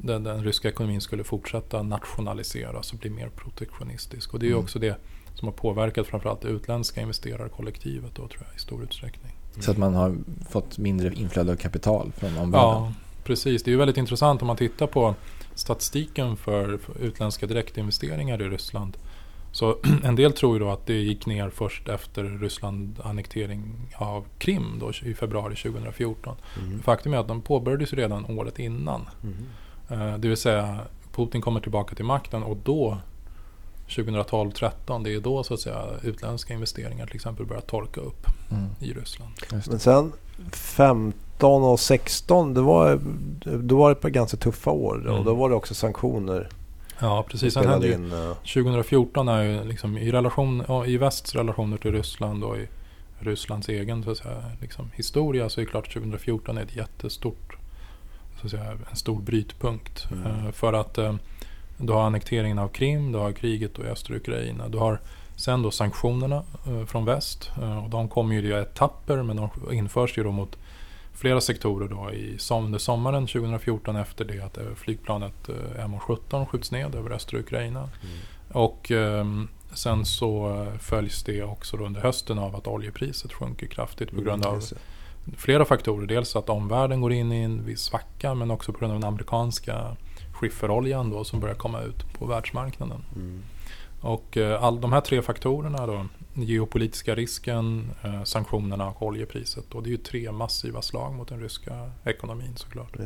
den, 0.02 0.24
den 0.24 0.44
ryska 0.44 0.70
ekonomin 0.70 1.02
skulle 1.02 1.24
fortsätta 1.24 1.84
nationaliseras 1.84 2.94
och 2.94 3.00
bli 3.00 3.10
mer 3.10 3.30
protektionistisk. 3.30 4.34
Och 4.34 4.40
det 4.40 4.46
är 4.46 4.52
Mm. 4.52 4.64
också 4.64 4.80
det 4.80 4.98
som 5.36 5.48
har 5.48 5.54
påverkat 5.56 6.08
framförallt 6.08 6.42
det 6.42 6.48
utländska 6.48 7.02
investerarkollektivet 7.02 8.16
då 8.16 8.28
tror 8.28 8.44
jag 8.48 8.56
i 8.56 8.60
stor 8.60 8.84
utsträckning. 8.84 9.32
Så 9.60 9.72
att 9.72 9.78
man 9.78 9.94
har 9.96 10.18
fått 10.50 10.78
mindre 10.78 11.14
inflöde 11.14 11.52
av 11.52 11.56
kapital 11.56 12.12
från 12.18 12.30
omvärlden. 12.38 12.52
Ja, 12.70 12.94
Precis, 13.24 13.64
det 13.64 13.70
är 13.70 13.72
ju 13.72 13.78
väldigt 13.78 13.98
intressant 13.98 14.42
om 14.42 14.48
man 14.48 14.58
tittar 14.58 14.88
på 14.88 15.16
statistiken 15.56 16.38
för, 16.38 16.78
för 16.78 16.98
utländska 17.02 17.48
direktinvesteringar 17.48 18.42
i 18.42 18.50
Ryssland. 18.50 18.98
Så 19.52 19.78
en 20.04 20.16
del 20.16 20.34
tror 20.34 20.54
ju 20.54 20.60
då 20.60 20.70
att 20.72 20.86
det 20.86 20.94
gick 20.94 21.26
ner 21.26 21.50
först 21.50 21.90
efter 21.90 22.24
Ryssland 22.24 23.00
annektering 23.04 23.76
av 23.96 24.26
Krim 24.38 24.80
då, 24.80 24.92
i 25.04 25.14
februari 25.14 25.56
2014. 25.56 26.36
Mm. 26.66 26.80
Faktum 26.82 27.14
är 27.14 27.18
att 27.18 27.28
de 27.28 27.42
påbörjades 27.42 27.94
redan 27.94 28.26
året 28.26 28.60
innan. 28.60 29.10
Mm. 29.24 29.36
Eh, 29.90 30.18
Det 30.18 30.28
vill 30.28 30.38
säga 30.38 30.80
Putin 31.12 31.42
kommer 31.42 31.60
tillbaka 31.60 31.96
till 31.96 32.06
makten 32.06 32.44
och 32.44 32.58
då 32.64 32.98
2012-13 33.88 35.04
det 35.04 35.14
är 35.14 35.20
då 35.20 35.44
så 35.44 35.54
att 35.54 35.60
säga 35.60 35.86
utländska 36.04 36.54
investeringar 36.54 37.06
till 37.06 37.16
exempel 37.16 37.46
börjar 37.46 37.62
torka 37.62 38.02
upp 38.02 38.28
Mm. 38.52 38.66
i 38.80 38.94
Ryssland. 38.94 39.32
Men 39.70 39.80
sen 39.80 40.12
15 40.52 41.64
och 41.64 41.80
16 41.80 42.54
det 42.54 42.62
var, 42.62 43.00
då 43.64 43.78
var 43.78 43.90
det 43.90 43.92
ett 43.96 44.02
par 44.02 44.10
ganska 44.10 44.38
tuffa 44.38 44.72
år. 44.72 45.06
Och 45.08 45.14
Mm. 45.14 45.24
då 45.26 45.34
var 45.34 45.50
det 45.50 45.56
också 45.56 45.74
sanktioner. 45.74 46.50
Ja 47.00 47.26
precis, 47.30 47.54
sen 47.54 47.68
hände 47.68 47.88
ju 47.88 47.94
in, 47.94 48.12
eh, 48.12 48.34
2014 48.54 49.28
är 49.28 49.44
ju 49.44 49.64
liksom 49.64 49.98
i, 49.98 50.12
relation, 50.12 50.64
ja, 50.68 50.86
i 50.86 50.98
västs 50.98 51.36
relationer 51.36 51.78
till 51.78 51.92
Ryssland 51.92 52.44
och 52.44 52.58
i 52.58 52.68
Rysslands 53.20 53.70
egen 53.70 54.04
så 54.04 54.12
att 54.12 54.18
säga, 54.18 54.44
liksom, 54.62 54.90
historia 54.96 55.50
så 55.50 55.62
är 55.62 55.66
det 55.66 55.72
klart 55.72 55.88
att 55.88 55.94
2014 55.94 56.58
är 56.58 56.62
ett 56.62 56.76
jättestort, 56.76 57.58
så 58.40 58.46
att 58.46 58.52
säga, 58.52 58.78
en 58.90 58.96
stor 58.96 59.22
brytpunkt. 59.22 60.08
Mm. 60.12 60.26
Eh, 60.26 60.52
för 60.52 60.74
att 60.74 60.98
eh, 60.98 61.16
du 61.78 61.94
har 61.94 62.04
annekteringen 62.04 62.60
av 62.60 62.68
Krim, 62.68 63.12
du 63.12 63.18
har 63.18 63.32
kriget 63.32 63.76
då 63.76 63.84
i 63.84 63.88
östra 63.88 64.16
Ukraina, 64.16 64.68
du 64.70 64.78
har 64.78 65.00
sen 65.36 65.62
då 65.62 65.72
sanktionerna 65.72 66.44
eh, 66.68 66.86
från 66.86 67.06
väst. 67.06 67.52
Och 67.84 67.90
de 67.90 68.10
kommer 68.10 68.36
ju 68.36 68.50
i 68.50 68.52
etapper 68.52 69.24
men 69.24 69.36
de 69.36 69.50
införs 69.72 70.18
ju 70.18 70.24
då 70.24 70.32
mot 70.32 70.58
flera 71.14 71.42
sektorer 71.42 71.88
då 71.88 72.12
i 72.12 72.38
som, 72.38 72.66
under 72.66 72.80
sommaren 72.80 73.28
2014 73.28 73.96
efter 73.96 74.26
det 74.26 74.40
att 74.40 74.58
flygplanet 74.76 75.50
eh, 75.50 75.86
MH17 75.86 76.46
skjuts 76.46 76.72
ned 76.72 76.96
över 76.96 77.12
östra 77.12 77.40
Ukraina. 77.40 77.80
Mm. 77.80 78.18
Och 78.52 78.92
ehm, 78.92 79.48
sen 79.74 80.06
så 80.06 80.66
följs 80.80 81.24
det 81.24 81.44
också 81.44 81.78
under 81.78 82.02
hösten 82.02 82.40
av 82.40 82.56
att 82.56 82.68
oljepriset 82.68 83.34
sjunker 83.34 83.68
kraftigt 83.68 84.12
på 84.12 84.22
grund 84.22 84.46
av 84.46 84.60
det. 84.60 84.76
Flera 85.38 85.66
faktorer. 85.66 86.08
Dels 86.08 86.36
att 86.36 86.50
omvärlden 86.50 87.02
går 87.02 87.14
in 87.14 87.32
i 87.32 87.42
en 87.42 87.66
viss 87.66 87.82
svacka 87.82 88.34
men 88.34 88.52
också 88.52 88.74
på 88.74 88.80
grund 88.80 88.94
av 88.94 89.00
den 89.00 89.08
amerikanska 89.08 89.96
skifferoljan 90.34 91.10
då 91.10 91.24
som 91.24 91.40
börjar 91.40 91.56
komma 91.56 91.82
ut 91.82 92.14
på 92.14 92.26
världsmarknaden. 92.26 93.04
Mm. 93.16 93.42
Och 94.02 94.38
eh, 94.38 94.64
all, 94.64 94.82
de 94.82 94.94
här 94.94 95.02
tre 95.02 95.22
faktorerna 95.22 95.88
då, 95.88 96.06
geopolitiska 96.34 97.16
risken, 97.16 97.90
eh, 98.04 98.24
sanktionerna 98.24 98.88
och 98.88 99.02
oljepriset. 99.02 99.74
Och 99.74 99.84
det 99.84 99.90
är 99.90 99.92
ju 99.92 99.98
tre 99.98 100.32
massiva 100.32 100.82
slag 100.82 101.14
mot 101.14 101.28
den 101.28 101.40
ryska 101.40 101.92
ekonomin 102.06 102.56
såklart. 102.56 102.98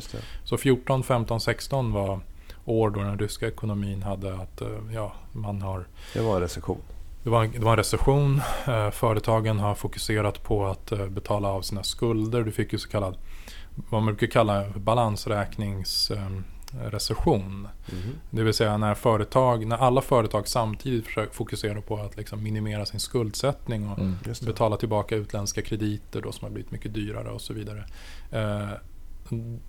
Så 0.44 0.58
14, 0.58 1.04
15, 1.04 1.40
16 1.40 1.92
var 1.92 2.20
år 2.66 2.90
då 2.90 3.00
den 3.00 3.20
ryska 3.20 3.48
ekonomin 3.48 4.04
hade 4.04 4.36
att 4.36 4.62
eh, 4.62 4.68
ja, 4.94 5.14
man 5.32 5.62
har 5.62 5.86
Det 6.14 6.22
var 6.22 6.42
recession. 6.42 6.82
Det 7.24 7.30
var, 7.30 7.44
en, 7.44 7.52
det 7.52 7.60
var 7.60 7.72
en 7.72 7.78
recession. 7.78 8.42
Eh, 8.68 8.92
företagen 8.92 9.60
har 9.60 9.76
fokuserat 9.76 10.44
på 10.44 10.66
att 10.66 10.92
eh, 10.92 11.08
betala 11.08 11.48
av 11.48 11.62
sina 11.62 11.84
skulder. 11.84 12.44
Du 12.44 12.52
fick 12.52 12.74
ju 12.74 12.80
så 12.80 12.90
kallad, 12.90 13.18
vad 13.76 14.04
man 14.04 14.16
brukar 14.16 14.28
kalla 14.28 14.70
balansräkningsrecession. 14.76 16.38
Eh, 16.38 16.90
recession. 16.92 17.68
Mm. 17.92 18.16
det 18.30 18.44
vill 18.44 18.54
säga 18.54 18.78
när, 18.78 18.96
företag, 18.96 19.68
när 19.68 19.78
alla 19.78 20.02
företag 20.02 20.48
samtidigt 20.48 21.06
försöker 21.06 21.34
fokusera 21.34 21.82
på 21.82 21.98
att 21.98 22.18
liksom 22.18 22.44
minimera 22.44 22.86
sin 22.86 23.00
skuldsättning 23.00 23.90
och 23.90 24.00
Mm. 24.00 24.16
Betala 24.46 24.78
tillbaka 24.78 25.16
utländska 25.16 25.62
krediter 25.62 26.22
då 26.22 26.32
som 26.32 26.46
har 26.46 26.52
blivit 26.52 26.72
mycket 26.72 26.94
dyrare 26.94 27.30
och 27.30 27.42
så 27.42 27.54
vidare. 27.54 27.86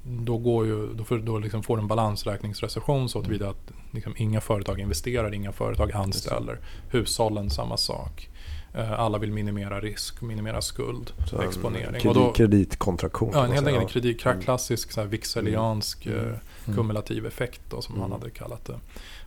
Då, 0.04 0.38
går 0.38 0.66
ju, 0.66 0.94
då, 0.94 1.04
får, 1.04 1.18
då 1.18 1.38
liksom 1.38 1.62
får 1.62 1.78
en 1.78 1.86
balansräkningsrecession 1.88 3.08
så 3.08 3.22
tillvida 3.22 3.48
att 3.48 3.70
liksom 3.90 4.14
inga 4.16 4.40
företag 4.40 4.80
investerar, 4.80 5.34
inga 5.34 5.52
företag 5.52 5.92
anställer. 5.92 6.58
Hushållen 6.90 7.50
samma 7.50 7.76
sak. 7.76 8.28
Eh, 8.74 8.92
alla 9.00 9.18
vill 9.18 9.32
minimera 9.32 9.80
risk, 9.80 10.22
minimera 10.22 10.62
skuld, 10.62 11.12
Så 11.30 11.42
exponering. 11.42 11.86
Kredit, 12.00 12.06
och 12.06 12.14
då, 12.14 12.32
kreditkontraktion. 12.32 13.30
ja, 13.34 13.44
en 13.44 13.52
helt 13.52 13.66
enkelt 13.66 13.90
kredit, 13.90 14.26
Mm. 14.26 14.40
klassisk 14.42 14.92
så 14.92 15.00
här, 15.00 15.08
vixeliansk 15.08 16.06
Mm. 16.06 16.18
eh, 16.18 16.24
Mm. 16.24 16.76
kumulativ 16.76 17.26
effekt 17.26 17.60
då, 17.70 17.82
som 17.82 17.94
han 17.94 18.04
Mm. 18.10 18.20
hade 18.20 18.30
kallat 18.30 18.64
det 18.64 18.78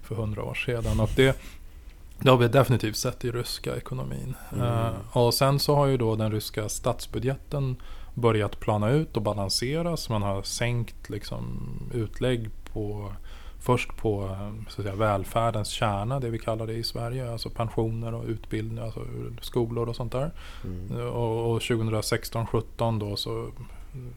för 0.02 0.16
hundra 0.16 0.44
år 0.44 0.54
sedan. 0.54 1.00
Och 1.00 1.10
det, 1.16 1.38
det 2.20 2.30
har 2.30 2.38
vi 2.38 2.48
definitivt 2.48 2.98
sett 2.98 3.26
i 3.26 3.32
ryska 3.32 3.76
ekonomin. 3.76 4.34
Mm. 4.54 4.64
Eh, 4.68 5.18
och 5.18 5.34
sen 5.34 5.60
så 5.60 5.76
har 5.76 5.86
ju 5.88 5.98
då 5.98 6.16
den 6.16 6.32
ryska 6.32 6.70
statsbudgeten 6.70 7.76
börjat 8.18 8.60
plana 8.60 8.90
ut 8.90 9.18
och 9.18 9.24
balanseras. 9.24 10.10
Man 10.10 10.22
har 10.22 10.44
sänkt 10.44 11.10
liksom 11.10 11.70
utlägg 11.94 12.50
på 12.74 13.12
Först 13.60 13.98
på 13.98 14.38
så 14.70 14.82
att 14.82 14.86
säga, 14.86 14.96
välfärdens 14.96 15.68
kärna, 15.70 16.20
det 16.20 16.30
vi 16.30 16.40
kallar 16.40 16.68
det 16.68 16.74
i 16.74 16.84
Sverige. 16.84 17.32
Alltså 17.32 17.50
pensioner 17.50 18.14
och 18.14 18.26
utbildning, 18.26 18.84
alltså 18.84 19.02
skolor 19.42 19.90
och 19.90 19.96
sånt 19.96 20.12
där. 20.12 20.32
Mm. 20.64 21.08
Och, 21.08 21.52
och 21.52 21.60
2016-17 21.60 23.00
då 23.00 23.16
så 23.16 23.32
mm, 23.94 24.14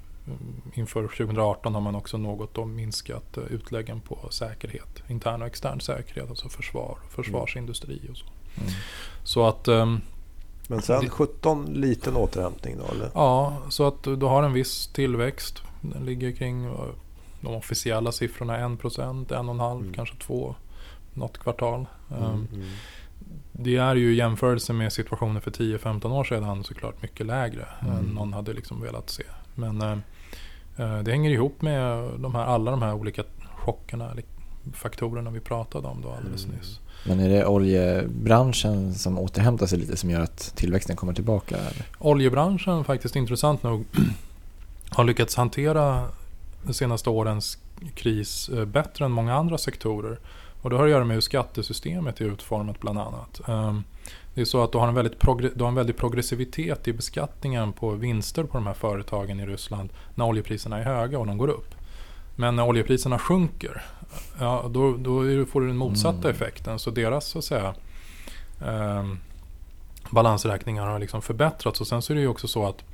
inför 0.74 1.02
2018 1.02 1.74
har 1.74 1.80
man 1.80 1.94
också 1.94 2.18
något 2.18 2.54
då 2.54 2.64
minskat 2.64 3.36
eh, 3.36 3.44
utläggen 3.44 4.00
på 4.00 4.18
säkerhet. 4.30 5.02
Intern 5.08 5.42
och 5.42 5.48
extern 5.48 5.80
säkerhet, 5.80 6.30
alltså 6.30 6.48
försvar, 6.48 6.98
försvarsindustri 7.10 8.08
och 8.10 8.16
så. 8.16 8.26
Mm. 8.60 8.72
Så 9.24 9.46
att 9.46 9.68
ehm, 9.68 10.00
Men 10.70 10.82
sen 10.82 11.00
Det- 11.04 11.08
17 11.10 11.64
liten 11.66 12.16
återhämtning 12.16 12.76
då 12.78 12.94
eller? 12.94 13.10
ja, 13.14 13.56
så 13.68 13.86
att 13.86 14.02
du 14.02 14.26
har 14.26 14.42
en 14.42 14.52
viss 14.52 14.86
tillväxt. 14.86 15.62
Den 15.80 16.04
ligger 16.04 16.32
kring 16.32 16.64
eh, 16.64 16.72
de 17.40 17.54
officiella 17.54 18.12
siffrorna 18.12 18.58
1%, 18.58 19.32
1,5, 19.32 19.80
Mm. 19.80 19.92
kanske 19.92 20.16
2 20.16 20.54
något 21.14 21.38
kvartal. 21.38 21.86
Ehm, 22.10 22.16
Mm. 22.24 22.46
Mm. 22.54 22.66
Det 23.52 23.76
är 23.76 23.94
ju 23.94 24.12
i 24.12 24.16
jämförelse 24.16 24.72
med 24.72 24.92
situationen 24.92 25.42
för 25.42 25.50
10-15 25.50 26.12
år 26.12 26.24
sedan 26.24 26.64
såklart 26.64 27.02
mycket 27.02 27.26
lägre 27.26 27.66
Mm. 27.82 27.96
än 27.96 28.04
någon 28.04 28.32
hade 28.32 28.52
liksom 28.52 28.80
velat 28.80 29.10
se. 29.10 29.22
Men 29.54 29.80
eh, 29.82 30.98
det 31.02 31.10
hänger 31.10 31.30
ihop 31.30 31.62
med 31.62 32.10
de 32.18 32.34
här, 32.34 32.44
alla 32.46 32.70
de 32.70 32.82
här 32.82 32.94
olika 32.94 33.24
chockerna, 33.56 34.14
faktorerna 34.74 35.30
vi 35.30 35.40
pratade 35.40 35.88
om 35.88 36.00
då 36.02 36.10
alldeles 36.10 36.44
Mm. 36.44 36.56
nyss. 36.56 36.80
Men 37.06 37.20
är 37.20 37.28
det 37.28 37.46
oljebranschen 37.46 38.94
som 38.94 39.18
återhämtar 39.18 39.66
sig 39.66 39.78
lite 39.78 39.96
som 39.96 40.10
gör 40.10 40.20
att 40.20 40.52
tillväxten 40.56 40.96
kommer 40.96 41.12
tillbaka? 41.12 41.56
Eller? 41.56 41.86
Oljebranschen 41.98 42.84
faktiskt 42.84 43.16
intressant 43.16 43.62
nog 43.62 43.84
har 44.90 45.04
lyckats 45.04 45.36
hantera 45.36 46.08
de 46.66 46.74
senaste 46.74 47.10
årens 47.10 47.58
kris 47.94 48.48
eh, 48.48 48.64
bättre 48.64 49.04
än 49.04 49.10
många 49.12 49.34
andra 49.34 49.58
sektorer. 49.58 50.18
Och 50.62 50.70
det 50.70 50.76
har 50.76 50.84
att 50.84 50.90
göra 50.90 51.04
med 51.04 51.14
hur 51.14 51.20
skattesystemet 51.20 52.20
är 52.20 52.24
utformat 52.24 52.80
bland 52.80 52.98
annat. 52.98 53.40
Ehm, 53.48 53.84
Det 54.34 54.40
är 54.40 54.44
så 54.44 54.62
att 54.64 54.72
du 54.72 54.78
har 54.78 54.88
en 54.88 54.94
väldigt, 54.94 55.18
progr- 55.18 55.52
du 55.54 55.62
har 55.64 55.68
en 55.68 55.74
väldigt 55.74 55.96
progressivitet 55.96 56.88
i 56.88 56.92
beskattningen 56.92 57.72
på 57.72 57.90
vinster 57.90 58.44
på 58.44 58.58
de 58.58 58.66
här 58.66 58.74
företagen 58.74 59.40
i 59.40 59.46
Ryssland 59.46 59.90
när 60.14 60.24
oljepriserna 60.24 60.78
är 60.78 60.82
höga 60.84 61.18
och 61.18 61.26
de 61.26 61.38
går 61.38 61.48
upp. 61.48 61.74
Men 62.36 62.56
när 62.56 62.64
oljepriserna 62.66 63.18
sjunker, 63.18 63.82
ja, 64.40 64.66
då, 64.70 64.96
då 64.96 65.46
får 65.46 65.60
du 65.60 65.66
den 65.66 65.76
motsatta 65.76 66.18
Mm. 66.18 66.30
effekten. 66.30 66.78
Så 66.78 66.90
deras 66.90 67.26
så 67.26 67.38
att 67.38 67.44
säga, 67.44 67.74
ehm, 68.66 69.18
balansräkningar 70.10 70.86
har 70.86 70.98
liksom 70.98 71.22
förbättrats. 71.22 71.80
Och 71.80 71.86
sen 71.86 72.02
så 72.02 72.12
är 72.12 72.14
det 72.14 72.20
ju 72.20 72.28
också 72.28 72.48
så 72.48 72.66
att 72.68 72.78
eh, 72.78 72.84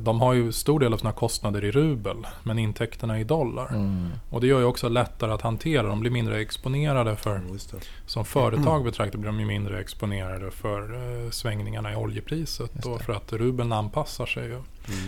de 0.00 0.20
har 0.20 0.32
ju 0.34 0.52
stor 0.52 0.80
del 0.80 0.92
av 0.92 0.98
sina 0.98 1.12
kostnader 1.12 1.64
i 1.64 1.70
rubel, 1.70 2.16
men 2.42 2.58
intäkterna 2.58 3.20
i 3.20 3.24
dollar. 3.24 3.68
Mm. 3.70 4.08
Och 4.30 4.40
det 4.40 4.46
gör 4.46 4.58
ju 4.58 4.64
också 4.64 4.88
lättare 4.88 5.32
att 5.32 5.42
hantera. 5.42 5.82
De 5.86 6.00
blir 6.00 6.10
mindre 6.10 6.40
exponerade 6.40 7.16
för, 7.16 7.36
Mm, 7.36 7.52
Just 7.52 7.70
det. 7.70 7.76
som 8.06 8.24
företag 8.24 8.84
betraktat 8.84 9.20
blir 9.20 9.30
de 9.30 9.40
ju 9.40 9.46
mindre 9.46 9.80
exponerade 9.80 10.50
för 10.50 10.80
eh, 11.24 11.30
svängningarna 11.30 11.92
i 11.92 11.96
oljepriset. 11.96 12.70
Det. 12.72 12.98
för 13.04 13.12
att 13.12 13.32
rubeln 13.32 13.72
anpassar 13.72 14.26
sig. 14.26 14.44
Mm. 14.46 14.62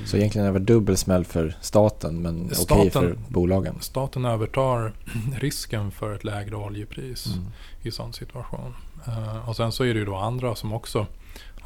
Så 0.07 0.17
egentligen 0.17 0.47
är 0.47 0.53
det 0.53 0.59
dubbel 0.59 0.97
smäll 0.97 1.25
för 1.25 1.57
staten 1.61 2.23
men 2.23 2.45
okej 2.45 2.57
Staten- 2.57 2.91
för 2.91 3.17
bolagen? 3.29 3.77
Staten 3.81 4.25
övertar 4.25 4.93
risken 5.41 5.91
för 5.91 6.15
ett 6.15 6.25
lägre 6.25 6.57
oljepris 6.57 7.27
Mm. 7.27 7.47
i 7.83 7.91
sån 7.91 8.13
situation. 8.13 8.75
Eh, 9.07 9.49
och 9.49 9.57
sen 9.57 9.73
så 9.73 9.85
är 9.85 9.95
det 9.95 10.01
ju 10.01 10.05
då 10.07 10.17
andra 10.17 10.55
som 10.55 10.73
också 10.73 11.07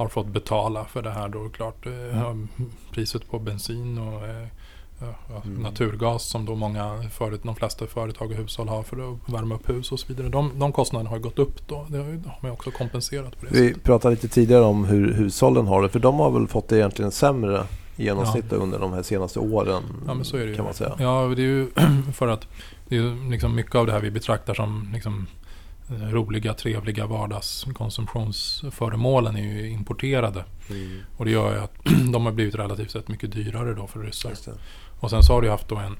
har 0.00 0.08
fått 0.08 0.26
betala 0.26 0.84
för 0.84 1.02
det 1.02 1.10
här 1.10 1.28
då 1.28 1.48
klart. 1.48 1.86
eh, 1.86 2.34
priset 2.92 3.30
på 3.30 3.38
bensin 3.38 3.98
och 3.98 4.24
eh, 4.28 4.46
ja, 5.00 5.06
ja, 5.30 5.42
Mm. 5.44 5.62
naturgas 5.62 6.22
som 6.24 6.44
då 6.46 6.54
många 6.54 7.04
förut, 7.12 7.40
de 7.44 7.56
flesta 7.56 7.86
företag 7.86 8.30
och 8.30 8.36
hushåll 8.36 8.68
har 8.68 8.82
för 8.82 8.96
att 9.12 9.34
värma 9.34 9.54
upp 9.54 9.68
hus 9.68 9.92
och 9.92 10.00
så 10.00 10.06
vidare. 10.08 10.28
De, 10.28 10.58
de 10.58 10.72
kostnaderna 10.72 11.10
har 11.10 11.18
gått 11.18 11.38
upp 11.38 11.68
då. 11.68 11.86
Det 11.88 11.98
har 11.98 12.38
man 12.42 12.50
också 12.50 12.70
kompenserat 12.70 13.40
på 13.40 13.46
det 13.46 13.52
Vi 13.52 13.68
sättet. 13.68 13.84
pratade 13.84 14.14
lite 14.14 14.28
tidigare 14.28 14.64
om 14.64 14.84
hur 14.84 15.12
hushållen 15.14 15.66
har 15.66 15.82
det. 15.82 15.88
För 15.88 15.98
de 15.98 16.18
har 16.18 16.30
väl 16.30 16.46
fått 16.48 16.68
det 16.68 16.76
egentligen 16.76 17.10
sämre 17.10 17.64
i 17.96 18.04
genomsnitt 18.04 18.52
under 18.52 18.78
de 18.78 18.92
här 18.92 19.02
senaste 19.02 19.38
åren. 19.40 19.82
Ja 20.06 20.14
men 20.14 20.24
så 20.24 20.36
är 20.36 20.40
det 20.40 20.46
ju. 20.50 20.56
Kan 20.56 20.64
man 20.64 20.74
säga. 20.74 20.92
Ja 20.98 21.32
det 21.36 21.42
är 21.42 21.46
ju 21.46 21.66
för 22.14 22.28
att 22.28 22.46
det 22.88 22.96
är 22.96 23.30
liksom 23.30 23.54
mycket 23.54 23.74
av 23.74 23.86
det 23.86 23.92
här 23.92 24.00
vi 24.00 24.10
betraktar 24.10 24.54
som 24.54 24.88
liksom 24.92 25.26
roliga, 25.90 26.54
trevliga 26.54 27.06
vardagskonsumtionsföremålen 27.06 29.36
är 29.36 29.42
ju 29.42 29.70
importerade. 29.70 30.44
Mm. 30.70 31.00
Och 31.16 31.24
det 31.24 31.30
gör 31.30 31.54
ju 31.54 31.60
att 31.60 31.74
de 32.12 32.24
har 32.24 32.32
blivit 32.32 32.54
relativt 32.54 32.90
sett 32.90 33.08
mycket 33.08 33.32
dyrare 33.32 33.74
då 33.74 33.86
för 33.86 34.00
ryssar. 34.00 34.32
Och 35.00 35.10
sen 35.10 35.22
så 35.22 35.32
har 35.32 35.42
du 35.42 35.50
haft 35.50 35.68
då 35.68 35.76
en 35.76 35.96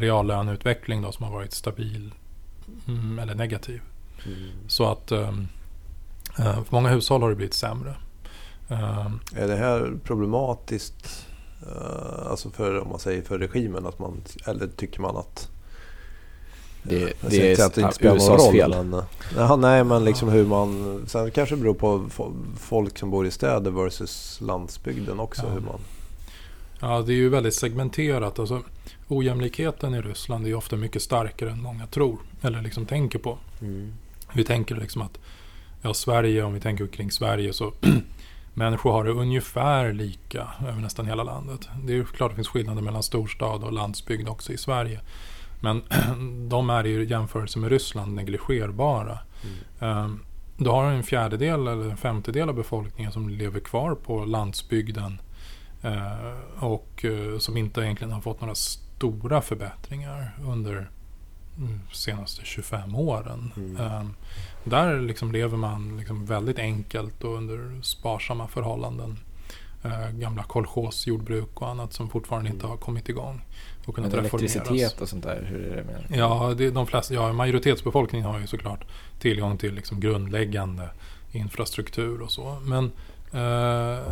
reallöneutveckling 0.00 1.02
då 1.02 1.12
som 1.12 1.24
har 1.24 1.32
varit 1.32 1.52
stabil 1.52 2.14
mm, 2.88 3.18
eller 3.18 3.34
negativ. 3.34 3.80
Mm. 4.26 4.50
Så 4.68 4.92
att 4.92 5.12
um, 5.12 5.48
för 6.36 6.64
många 6.70 6.88
hushåll 6.88 7.22
har 7.22 7.30
det 7.30 7.36
blivit 7.36 7.54
sämre. 7.54 7.94
Um, 8.68 9.20
Är 9.36 9.48
det 9.48 9.56
här 9.56 9.92
problematiskt 10.04 11.26
uh, 11.62 12.30
alltså 12.30 12.50
för, 12.50 12.80
om 12.80 12.88
man 12.88 12.98
säger 12.98 13.22
för 13.22 13.38
regimen? 13.38 13.86
Att 13.86 13.98
man, 13.98 14.22
eller 14.46 14.66
tycker 14.66 15.00
man 15.00 15.16
att 15.16 15.50
Det, 16.82 17.00
jag 17.00 17.30
det 17.30 17.52
är 17.52 17.66
att 17.66 17.74
det 17.74 17.80
inte 17.80 17.94
spelar 17.94 18.14
någon 18.14 18.22
USAs 18.22 18.44
roll. 18.44 18.52
fel. 18.52 18.70
Men, 18.70 18.94
uh, 18.94 19.04
jaha, 19.36 19.56
nej, 19.56 19.84
men 19.84 20.04
liksom 20.04 20.28
hur 20.28 20.46
man... 20.46 21.02
Sen 21.06 21.30
kanske 21.30 21.54
det 21.54 21.60
beror 21.60 21.74
på 21.74 21.98
fo- 21.98 22.56
folk 22.58 22.98
som 22.98 23.10
bor 23.10 23.26
i 23.26 23.30
städer 23.30 23.70
versus 23.70 24.40
landsbygden 24.40 25.20
också. 25.20 25.42
Ja. 25.46 25.52
Hur 25.52 25.60
man, 25.60 25.80
ja, 26.80 27.02
det 27.02 27.12
är 27.12 27.16
ju 27.16 27.28
väldigt 27.28 27.54
segmenterat. 27.54 28.38
Alltså, 28.38 28.62
ojämlikheten 29.08 29.94
i 29.94 30.00
Ryssland 30.02 30.44
är 30.44 30.48
ju 30.48 30.54
ofta 30.54 30.76
mycket 30.76 31.02
starkare 31.02 31.50
än 31.50 31.62
många 31.62 31.86
tror. 31.86 32.18
Eller 32.42 32.62
liksom 32.62 32.86
tänker 32.86 33.18
på. 33.18 33.38
Vi 34.32 34.44
tänker 34.44 34.74
liksom 34.76 35.02
att 35.02 35.18
ja, 35.82 35.94
Sverige, 35.94 36.42
om 36.42 36.54
vi 36.54 36.60
tänker 36.60 36.86
kring 36.86 37.10
Sverige 37.10 37.52
så 37.52 37.72
människor 38.54 38.92
har 38.92 39.04
det 39.04 39.10
ungefär 39.10 39.92
lika 39.92 40.48
över 40.68 40.80
nästan 40.80 41.06
hela 41.06 41.22
landet. 41.22 41.68
Det 41.84 41.92
är 41.92 41.96
ju 41.96 42.04
klart 42.04 42.26
att 42.26 42.32
det 42.32 42.36
finns 42.36 42.48
skillnader 42.48 42.82
mellan 42.82 43.02
storstad 43.02 43.64
och 43.64 43.72
landsbygd 43.72 44.28
också 44.28 44.52
i 44.52 44.56
Sverige. 44.56 45.00
Men 45.60 45.82
de 46.48 46.70
är 46.70 46.86
i 46.86 47.04
jämförelse 47.04 47.58
med 47.58 47.70
Ryssland 47.70 48.14
negligerbara. 48.14 49.18
Um, 49.78 50.24
du 50.56 50.70
har 50.70 50.84
en 50.84 51.02
fjärdedel 51.02 51.66
eller 51.66 51.90
en 51.90 51.96
femtedel 51.96 52.48
av 52.48 52.54
befolkningen 52.54 53.12
som 53.12 53.28
lever 53.28 53.60
kvar 53.60 53.94
på 53.94 54.24
landsbygden. 54.24 55.20
eh, 55.82 56.64
och 56.64 57.04
eh, 57.04 57.38
som 57.38 57.56
inte 57.56 57.80
egentligen 57.80 58.12
har 58.12 58.20
fått 58.20 58.40
några 58.40 58.54
stora 58.54 59.40
förbättringar 59.40 60.36
under 60.44 60.90
mm, 61.58 61.80
senaste 61.92 62.44
25 62.44 62.94
åren. 62.94 63.52
Mm. 63.56 63.76
Ehm, 63.76 64.14
där 64.64 65.00
liksom 65.00 65.32
lever 65.32 65.56
man 65.56 65.96
liksom 65.96 66.26
väldigt 66.26 66.58
enkelt 66.58 67.24
och 67.24 67.36
under 67.36 67.82
sparsamma 67.82 68.48
förhållanden. 68.48 69.18
Eh, 69.82 70.10
gamla 70.10 70.42
kolchosjordbruk 70.42 71.62
och 71.62 71.68
annat 71.68 71.92
som 71.92 72.08
fortfarande 72.08 72.50
inte 72.50 72.66
har 72.66 72.76
kommit 72.76 73.08
igång. 73.08 73.40
Och 73.86 73.98
Men 73.98 74.10
kunnat 74.10 74.24
reformeras. 74.24 74.56
elektricitet 74.56 75.00
och 75.00 75.08
sånt 75.08 75.24
där, 75.24 75.46
hur 75.48 75.72
är 75.72 75.76
det 75.76 75.84
med 75.84 76.18
Ja, 76.18 76.54
det, 76.58 76.70
de 76.70 76.86
flesta, 76.86 77.14
ja, 77.14 77.32
majoritetsbefolkningen 77.32 78.26
har 78.26 78.40
ju 78.40 78.46
såklart 78.46 78.84
tillgång 79.18 79.58
till 79.58 79.74
liksom 79.74 80.00
grundläggande 80.00 80.88
infrastruktur 81.32 82.20
och 82.20 82.30
så. 82.30 82.58
Men 82.62 82.84
eh, 83.32 84.04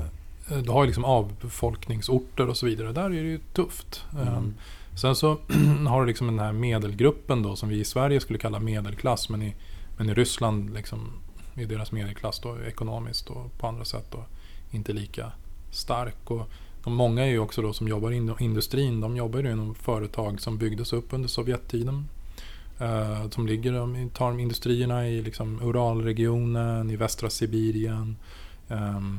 du 0.62 0.70
har 0.70 0.82
ju 0.82 0.86
liksom 0.86 1.04
avbefolkningsorter 1.04 2.48
och 2.48 2.56
så 2.56 2.66
vidare. 2.66 2.92
Där 2.92 3.04
är 3.04 3.10
det 3.10 3.16
ju 3.16 3.40
tufft. 3.52 4.04
Mm. 4.12 4.28
Eh, 4.28 4.42
sen 4.94 5.16
så 5.16 5.38
har 5.88 6.00
du 6.00 6.06
liksom 6.06 6.26
den 6.26 6.38
här 6.38 6.52
medelgruppen 6.52 7.42
då 7.42 7.56
som 7.56 7.68
vi 7.68 7.80
i 7.80 7.84
Sverige 7.84 8.20
skulle 8.20 8.38
kalla 8.38 8.58
medelklass. 8.58 9.28
Men 9.28 9.42
i, 9.42 9.54
men 9.96 10.10
i 10.10 10.14
Ryssland 10.14 10.74
liksom 10.74 11.12
är 11.54 11.66
deras 11.66 11.92
medelklass 11.92 12.40
då 12.40 12.56
ekonomiskt 12.66 13.30
och 13.30 13.58
på 13.58 13.66
andra 13.66 13.84
sätt 13.84 14.06
då 14.10 14.24
inte 14.70 14.92
lika 14.92 15.32
stark. 15.70 16.30
Och 16.30 16.50
de 16.84 16.94
många 16.94 17.22
är 17.22 17.30
ju 17.30 17.38
också 17.38 17.62
då 17.62 17.72
som 17.72 17.88
jobbar 17.88 18.10
inom 18.10 18.36
industrin. 18.40 19.00
De 19.00 19.16
jobbar 19.16 19.40
ju 19.40 19.52
inom 19.52 19.74
företag 19.74 20.40
som 20.40 20.58
byggdes 20.58 20.92
upp 20.92 21.12
under 21.12 21.28
Sovjettiden. 21.28 22.08
Eh, 22.78 23.28
som 23.30 23.46
ligger, 23.46 23.72
de 23.72 24.10
tar 24.10 24.38
industrierna 24.40 25.08
i 25.08 25.22
liksom 25.22 25.62
Uralregionen, 25.62 26.90
i 26.90 26.96
västra 26.96 27.30
Sibirien. 27.30 28.16
ehm, 28.68 29.18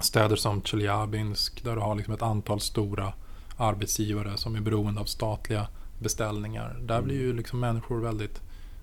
städer 0.00 0.36
som 0.36 0.62
Tjeljabinsk 0.62 1.64
där 1.64 1.74
du 1.74 1.80
har 1.80 1.94
liksom 1.94 2.14
ett 2.14 2.22
antal 2.22 2.60
stora 2.60 3.12
arbetsgivare 3.56 4.36
som 4.36 4.56
är 4.56 4.60
beroende 4.60 5.00
av 5.00 5.04
statliga 5.04 5.68
beställningar. 5.98 6.78
Där 6.82 7.02
blir 7.02 7.16
ju 7.16 7.32
liksom 7.32 7.60
människor 7.60 8.00
väldigt 8.00 8.40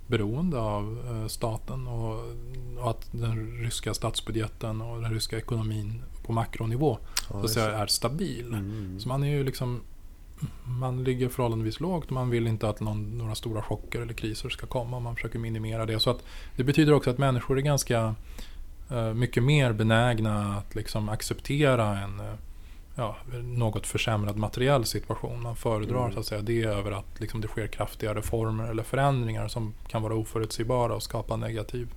beroende 0.08 0.60
av 0.60 1.00
eh, 1.08 1.28
staten 1.28 1.88
och, 1.88 2.20
och 2.78 2.90
att 2.90 3.08
den 3.12 3.62
ryska 3.62 3.94
statsbudgeten 3.94 4.82
och 4.82 5.02
den 5.02 5.14
ryska 5.14 5.38
ekonomin 5.38 6.02
på 6.28 6.34
makronivå 6.34 6.98
Ja, 7.30 7.40
så 7.40 7.46
att 7.46 7.52
säga, 7.52 7.78
är 7.78 7.88
stabil. 7.88 8.48
Mm. 8.48 9.00
Så 9.00 9.08
man 9.08 9.24
är 9.24 9.28
ju 9.28 9.44
liksom 9.44 9.82
man 10.64 11.04
ligger 11.04 11.30
förhållandevis 11.30 11.80
lågt 11.80 12.06
och 12.06 12.12
man 12.12 12.30
vill 12.30 12.48
inte 12.48 12.70
att 12.70 12.80
någon, 12.80 13.18
några 13.18 13.36
stora 13.36 13.62
chocker 13.62 14.02
eller 14.02 14.14
kriser 14.14 14.50
ska 14.50 14.68
komma. 14.68 15.00
Man 15.00 15.16
försöker 15.16 15.40
minimera 15.40 15.86
det. 15.86 16.00
Så 16.00 16.10
att 16.10 16.24
det 16.56 16.64
betyder 16.64 16.94
också 16.94 17.10
att 17.10 17.18
människor 17.18 17.58
är 17.58 17.62
ganska 17.62 18.16
eh, 18.92 19.14
mycket 19.14 19.44
mer 19.44 19.74
benägna 19.74 20.56
att 20.56 20.76
liksom 20.76 21.10
acceptera 21.10 22.00
en 22.00 22.20
eh, 22.20 22.34
ja, 22.96 23.16
något 23.44 23.88
försämrad 23.88 24.38
materiell 24.38 24.86
situation. 24.86 25.42
Man 25.42 25.56
föredrar 25.56 26.02
Mm. 26.02 26.14
så 26.14 26.20
att 26.20 26.26
säga 26.26 26.42
det 26.42 26.64
över 26.64 26.92
att 26.92 27.20
liksom, 27.20 27.42
det 27.42 27.48
sker 27.48 27.68
kraftiga 27.68 28.16
reformer 28.16 28.68
eller 28.68 28.84
förändringar 28.84 29.48
som 29.48 29.74
kan 29.88 30.02
vara 30.02 30.16
oförutsägbara 30.16 30.96
och 30.96 31.04
skapa 31.04 31.36
negativ 31.36 31.88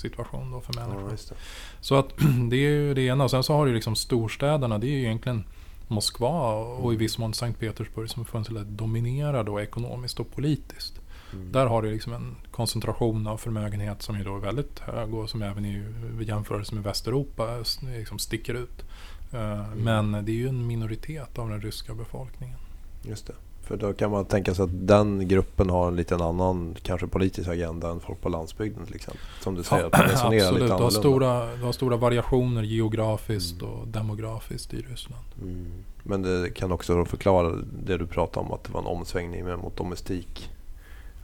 situation 0.00 0.50
då 0.50 0.60
för 0.60 0.74
människor. 0.74 1.10
Ja, 1.10 1.16
det. 1.28 1.34
Så 1.80 1.94
att 1.94 2.08
det 2.50 2.56
är 2.56 2.70
ju 2.70 2.94
det 2.94 3.02
ena. 3.02 3.24
Och 3.24 3.30
sen 3.30 3.42
så 3.42 3.54
har 3.54 3.66
du 3.66 3.74
liksom 3.74 3.96
storstäderna. 3.96 4.78
Det 4.78 4.86
är 4.86 4.90
ju 4.90 5.00
egentligen 5.00 5.44
Moskva 5.88 6.52
och 6.54 6.94
i 6.94 6.96
viss 6.96 7.18
mån 7.18 7.34
Sankt 7.34 7.60
Petersburg 7.60 8.10
som 8.10 8.24
funnits 8.24 8.50
att 8.50 8.66
dominera 8.66 9.42
då 9.42 9.60
ekonomiskt 9.60 10.20
och 10.20 10.32
politiskt. 10.32 11.00
Mm. 11.32 11.52
Där 11.52 11.66
har 11.66 11.82
du 11.82 11.90
liksom 11.92 12.12
en 12.12 12.36
koncentration 12.50 13.26
av 13.26 13.36
förmögenhet 13.36 14.02
som 14.02 14.16
är 14.16 14.24
då 14.24 14.36
väldigt 14.38 14.78
hög 14.78 15.14
och 15.14 15.30
som 15.30 15.42
även 15.42 15.64
i 15.64 15.84
jämförelse 16.20 16.74
med 16.74 16.84
Västeuropa 16.84 17.64
liksom 17.96 18.18
sticker 18.18 18.54
ut. 18.54 18.84
Eh, 19.32 19.74
Men 19.74 20.12
det 20.12 20.32
är 20.32 20.36
ju 20.36 20.48
en 20.48 20.66
minoritet 20.66 21.38
av 21.38 21.48
den 21.48 21.60
ryska 21.60 21.94
befolkningen. 21.94 22.58
Just 23.02 23.26
det. 23.26 23.34
För 23.70 23.76
då 23.76 23.92
kan 23.92 24.10
man 24.10 24.24
tänka 24.24 24.54
sig 24.54 24.62
att 24.62 24.70
den 24.88 25.28
gruppen 25.28 25.70
har 25.70 25.88
en 25.88 25.96
liten 25.96 26.20
annan, 26.20 26.76
kanske 26.82 27.06
politisk 27.06 27.48
agenda 27.48 27.90
än 27.90 28.00
folk 28.00 28.20
på 28.20 28.28
landsbygden 28.28 28.86
till 28.86 28.94
exempel. 28.94 29.20
Som 29.40 29.54
du 29.54 29.62
säger, 29.62 29.84
att 29.84 29.92
man 29.98 30.02
resonerar 30.08 30.42
Absolut, 30.42 30.52
lite 30.62 30.64
du 30.66 30.70
har, 30.72 30.76
annorlunda. 30.76 31.00
stora, 31.00 31.56
du 31.56 31.62
har 31.62 31.72
stora 31.72 31.96
variationer 31.96 32.62
geografiskt 32.62 33.62
Mm. 33.62 33.74
och 33.74 33.88
demografiskt 33.88 34.74
i 34.74 34.76
Ryssland. 34.76 35.24
Mm. 35.42 35.66
Men 36.02 36.22
det 36.22 36.50
kan 36.54 36.72
också 36.72 37.04
förklara 37.04 37.52
det 37.86 37.96
du 37.96 38.06
pratade 38.06 38.46
om 38.46 38.52
att 38.52 38.64
det 38.64 38.72
var 38.72 38.80
en 38.80 38.86
omsvängning 38.86 39.44
mot 39.58 39.76
domestik. 39.76 40.50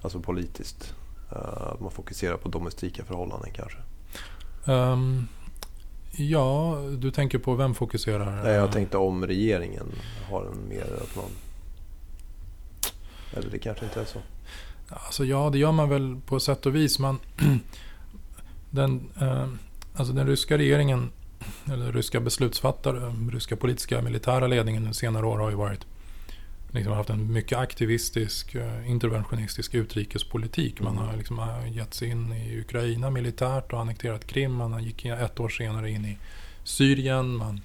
Alltså 0.03 0.21
politiskt. 0.21 0.95
Eh, 1.33 1.73
Att 1.73 1.81
man 1.81 1.91
fokuserar 1.91 2.37
på 2.37 2.49
domestika 2.49 3.05
förhållanden 3.05 3.51
kanske. 3.53 3.79
Ehm, 4.73 5.27
ja, 6.17 6.79
du 6.99 7.11
tänker 7.11 7.39
på 7.39 7.55
vem 7.55 7.75
fokuserar? 7.75 8.43
Nej, 8.45 8.53
jag 8.55 8.73
tänkte 8.73 8.97
om 8.99 9.27
regeringen 9.27 9.87
har 10.31 10.45
en 10.45 10.69
mer 10.69 10.83
att 11.03 11.17
man... 11.17 11.25
Eller 13.37 13.51
det 13.51 13.59
kanske 13.59 13.85
inte 13.85 14.01
är 14.01 14.05
så. 14.05 14.19
Alltså 14.89 15.25
ja, 15.25 15.51
det 15.51 15.59
gör 15.59 15.73
man 15.73 15.89
väl 15.89 16.17
på 16.27 16.41
sätt 16.41 16.67
och 16.67 16.75
vis. 16.75 16.99
Man, 16.99 17.19
den, 18.71 19.11
eh, 19.21 19.49
alltså 19.95 20.13
den 20.13 20.27
ryska 20.27 20.59
regeringen, 20.59 21.11
eller 21.73 21.93
ryska 21.93 22.21
beslutsfattare, 22.21 23.15
ryska 23.33 23.57
politiska 23.57 24.03
militära 24.03 24.47
ledningen 24.47 24.83
under 24.83 24.95
senare 24.95 25.27
år 25.27 25.39
har 25.39 25.51
ju 25.51 25.57
varit 25.57 25.87
liksom 26.71 26.93
haft 26.93 27.11
en 27.11 27.33
mycket 27.33 27.59
aktivistisk, 27.59 28.55
eh, 28.55 28.91
interventionistisk 28.91 29.75
utrikespolitik. 29.75 30.81
Man 30.81 30.97
har 30.97 31.17
liksom 31.17 31.39
eh, 31.39 31.77
gett 31.77 31.95
sig 31.95 32.09
in 32.09 32.33
i 32.33 32.61
Ukraina 32.61 33.11
militärt 33.11 33.73
och 33.73 33.81
annekterat 33.81 34.27
Krim. 34.27 34.55
Man 34.55 34.85
gick 34.85 35.05
ett 35.05 35.41
år 35.41 35.49
senare 35.49 35.91
in 35.91 36.05
i 36.05 36.19
Syrien. 36.65 37.37
Man 37.37 37.61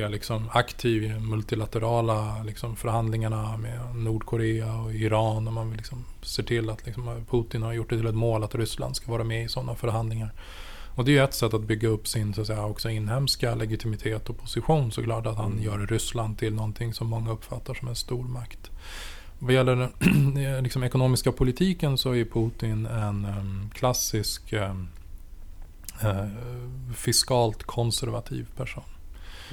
är 0.00 0.08
liksom 0.08 0.48
aktiv 0.52 1.04
i 1.04 1.08
de 1.08 1.30
multilaterala 1.30 2.42
liksom 2.42 2.76
förhandlingarna 2.76 3.56
med 3.56 3.96
Nordkorea 3.96 4.74
och 4.74 4.94
Iran. 4.94 5.46
Och 5.46 5.52
man 5.52 5.68
vill 5.68 5.76
liksom 5.76 6.04
se 6.22 6.42
till 6.42 6.70
att 6.70 6.86
liksom 6.86 7.24
Putin 7.30 7.62
har 7.62 7.72
gjort 7.72 7.90
det 7.90 7.96
till 7.96 8.06
ett 8.06 8.14
mål 8.14 8.44
att 8.44 8.54
Ryssland 8.54 8.96
ska 8.96 9.10
vara 9.12 9.24
med 9.24 9.44
i 9.44 9.48
sådana 9.48 9.74
förhandlingar. 9.74 10.32
Och 10.96 11.04
det 11.04 11.10
är 11.10 11.12
ju 11.12 11.24
ett 11.24 11.34
sätt 11.34 11.54
att 11.54 11.62
bygga 11.62 11.88
upp 11.88 12.08
sin 12.08 12.34
så 12.34 12.40
att 12.40 12.46
säga, 12.46 12.64
också 12.66 12.90
inhemska 12.90 13.54
legitimitet 13.54 14.28
och 14.30 14.38
position 14.38 14.92
såklart. 14.92 15.26
Att 15.26 15.36
han 15.36 15.52
Mm. 15.52 15.64
gör 15.64 15.78
Ryssland 15.86 16.38
till 16.38 16.54
någonting 16.54 16.94
som 16.94 17.06
många 17.06 17.30
uppfattar 17.32 17.74
som 17.74 17.88
en 17.88 17.96
stor 17.96 18.24
makt. 18.24 18.70
Vad 19.38 19.54
gäller 19.54 19.76
den 19.76 20.62
liksom, 20.62 20.82
ekonomiska 20.84 21.32
politiken 21.32 21.98
så 21.98 22.12
är 22.14 22.24
Putin 22.24 22.86
en 22.86 23.24
em, 23.24 23.70
klassisk 23.74 24.52
em, 24.52 24.88
eh, 26.02 26.28
fiskalt 26.94 27.62
konservativ 27.64 28.46
person. 28.56 28.84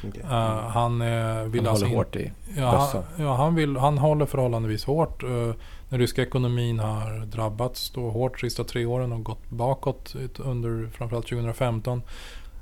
Okej. 0.07 0.21
Eh, 0.23 0.29
han 0.69 1.01
eh, 1.01 1.43
vill 1.43 1.61
Han 1.61 1.67
alltså 1.69 1.85
håller 1.85 1.85
in- 1.85 1.95
hårt 1.97 2.15
i 2.15 2.31
Ja, 2.57 2.71
bössan. 2.71 3.03
han, 3.17 3.25
ja 3.25 3.35
han, 3.35 3.55
vill, 3.55 3.77
han 3.77 3.97
håller 3.97 4.25
förhållandevis 4.25 4.85
hårt. 4.85 5.23
Eh, 5.23 5.51
Den 5.89 5.99
ryska 5.99 6.21
ekonomin 6.23 6.79
har 6.79 7.25
drabbats 7.25 7.89
då 7.89 8.09
hårt 8.09 8.41
de 8.41 8.49
sista 8.49 8.63
tre 8.63 8.85
åren 8.85 9.11
och 9.11 9.23
gått 9.23 9.49
bakåt 9.49 10.15
under 10.39 10.89
framförallt 10.93 11.27
2015. 11.27 12.01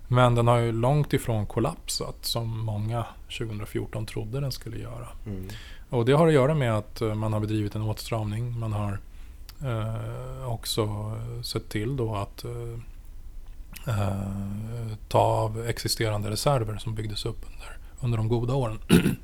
Men 0.08 0.36
den 0.36 0.48
har 0.48 0.58
ju 0.58 0.72
långt 0.72 1.14
ifrån 1.14 1.46
kollapsat 1.46 2.16
som 2.22 2.60
många 2.66 3.06
2014 3.38 4.06
trodde 4.06 4.40
den 4.40 4.52
skulle 4.52 4.78
göra. 4.78 5.08
Mm. 5.26 5.48
Och 5.90 6.06
det 6.06 6.12
har 6.14 6.28
att 6.28 6.34
göra 6.34 6.54
med 6.54 6.78
att 6.78 7.02
man 7.16 7.34
har 7.34 7.40
bedrivit 7.40 7.76
en 7.76 7.82
åtstramning. 7.82 8.60
Man 8.60 8.74
har 8.74 9.00
eh, 9.64 10.52
också 10.52 11.12
sett 11.44 11.70
till 11.70 11.98
då 11.98 12.16
att 12.16 12.44
eh, 12.44 12.52
eh, 13.88 14.96
ta 15.08 15.20
av 15.20 15.66
existerande 15.68 16.30
reserver 16.30 16.78
som 16.78 16.96
byggdes 16.96 17.26
upp 17.26 17.46
under, 17.46 17.78
under 18.00 18.18
de 18.18 18.28
goda 18.28 18.54
åren. 18.54 18.80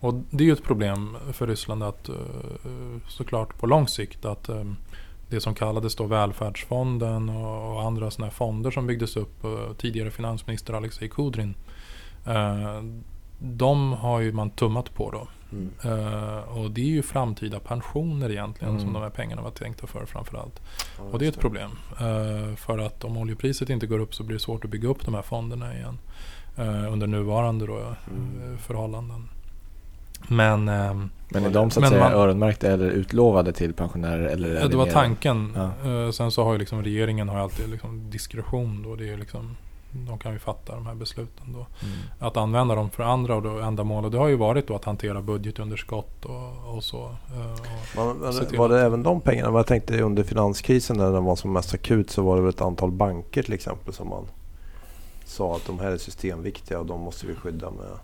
Och 0.00 0.14
det 0.30 0.44
är 0.44 0.46
ju 0.46 0.52
ett 0.52 0.64
problem 0.64 1.16
för 1.32 1.46
Ryssland 1.46 1.82
att 1.82 2.08
eh, 2.08 2.14
såklart 3.08 3.58
på 3.58 3.66
lång 3.66 3.88
sikt 3.88 4.24
att 4.24 4.48
eh, 4.48 4.64
det 5.28 5.40
som 5.40 5.54
kallades 5.54 5.94
då 5.94 6.04
välfärdsfonden 6.04 7.28
och 7.28 7.82
andra 7.82 8.10
sådana 8.10 8.26
här 8.26 8.36
fonder 8.36 8.70
som 8.70 8.86
byggdes 8.86 9.16
upp. 9.16 9.44
Eh, 9.44 9.72
tidigare 9.78 10.10
finansminister 10.10 10.74
Alexej 10.74 11.08
Kudrin. 11.08 11.54
Eh, 12.26 12.82
de 13.38 13.92
har 13.92 14.20
ju 14.20 14.32
man 14.32 14.50
tummat 14.50 14.94
på 14.94 15.10
då. 15.10 15.28
Mm. 15.52 15.70
och 16.44 16.70
det 16.70 16.80
är 16.80 16.86
ju 16.86 17.02
framtida 17.02 17.60
pensioner 17.60 18.30
egentligen 18.30 18.70
mm. 18.70 18.84
som 18.84 18.92
de 18.92 19.02
här 19.02 19.10
pengarna 19.10 19.42
var 19.42 19.50
tänkta 19.50 19.86
för 19.86 20.06
framförallt. 20.06 20.60
Ja, 20.98 21.04
och 21.04 21.18
det 21.18 21.24
är 21.24 21.28
ett 21.28 21.40
problem. 21.40 21.70
för 22.56 22.78
att 22.78 23.04
om 23.04 23.16
oljepriset 23.16 23.70
inte 23.70 23.86
går 23.86 23.98
upp 23.98 24.14
så 24.14 24.22
blir 24.22 24.36
det 24.36 24.42
svårt 24.42 24.64
att 24.64 24.70
bygga 24.70 24.88
upp 24.88 25.04
de 25.04 25.14
här 25.14 25.22
fonderna 25.22 25.74
igen. 25.74 25.98
under 26.92 27.06
nuvarande 27.06 27.66
då, 27.66 27.76
mm. 27.76 28.58
förhållanden. 28.58 29.28
Men, 30.28 30.68
ehm, 30.68 31.10
men 31.28 31.44
är 31.44 31.50
de 31.50 31.70
så 31.70 31.80
att 31.80 31.88
säga 31.88 32.00
man, 32.00 32.12
öronmärkta 32.12 32.66
eller 32.66 32.90
utlovade 32.90 33.52
till 33.52 33.72
pensionärer? 33.72 34.24
Eller 34.24 34.68
det 34.68 34.76
var 34.76 34.86
tanken. 34.86 35.52
Ja. 35.56 36.12
Sen 36.12 36.30
så 36.30 36.44
har 36.44 36.52
ju 36.52 36.58
liksom 36.58 36.82
regeringen 36.82 37.28
har 37.28 37.38
alltid 37.38 37.68
liksom 37.68 38.10
diskretion. 38.10 38.82
Då. 38.82 38.96
Det 38.96 39.12
är 39.12 39.16
liksom, 39.16 39.56
de 39.92 40.18
kan 40.18 40.32
ju 40.32 40.38
fatta 40.38 40.74
de 40.74 40.86
här 40.86 40.94
besluten. 40.94 41.52
Då. 41.52 41.58
Mm. 41.58 41.98
Att 42.18 42.36
använda 42.36 42.74
dem 42.74 42.90
för 42.90 43.02
andra 43.02 43.36
och 43.36 43.42
då 43.42 43.58
ändamål. 43.58 44.04
Och 44.04 44.10
det 44.10 44.18
har 44.18 44.28
ju 44.28 44.36
varit 44.36 44.66
då 44.66 44.76
att 44.76 44.84
hantera 44.84 45.22
budgetunderskott 45.22 46.24
och, 46.24 46.76
och 46.76 46.84
så. 46.84 47.04
Eh, 47.04 48.00
och 48.00 48.16
men, 48.16 48.58
var 48.58 48.68
det 48.68 48.80
även 48.80 49.02
de 49.02 49.20
pengarna? 49.20 49.58
Jag 49.58 49.66
tänkte 49.66 50.02
under 50.02 50.22
finanskrisen 50.22 50.96
när 50.96 51.12
den 51.12 51.24
var 51.24 51.36
som 51.36 51.52
mest 51.52 51.74
akut 51.74 52.10
så 52.10 52.22
var 52.22 52.36
det 52.36 52.42
väl 52.42 52.50
ett 52.50 52.60
antal 52.60 52.90
banker 52.90 53.42
till 53.42 53.54
exempel 53.54 53.94
som 53.94 54.08
man 54.08 54.26
sa 55.24 55.56
att 55.56 55.66
de 55.66 55.78
här 55.78 55.90
är 55.90 55.98
systemviktiga 55.98 56.78
och 56.78 56.86
de 56.86 57.00
måste 57.00 57.26
vi 57.26 57.34
skydda 57.34 57.70
med 57.70 57.98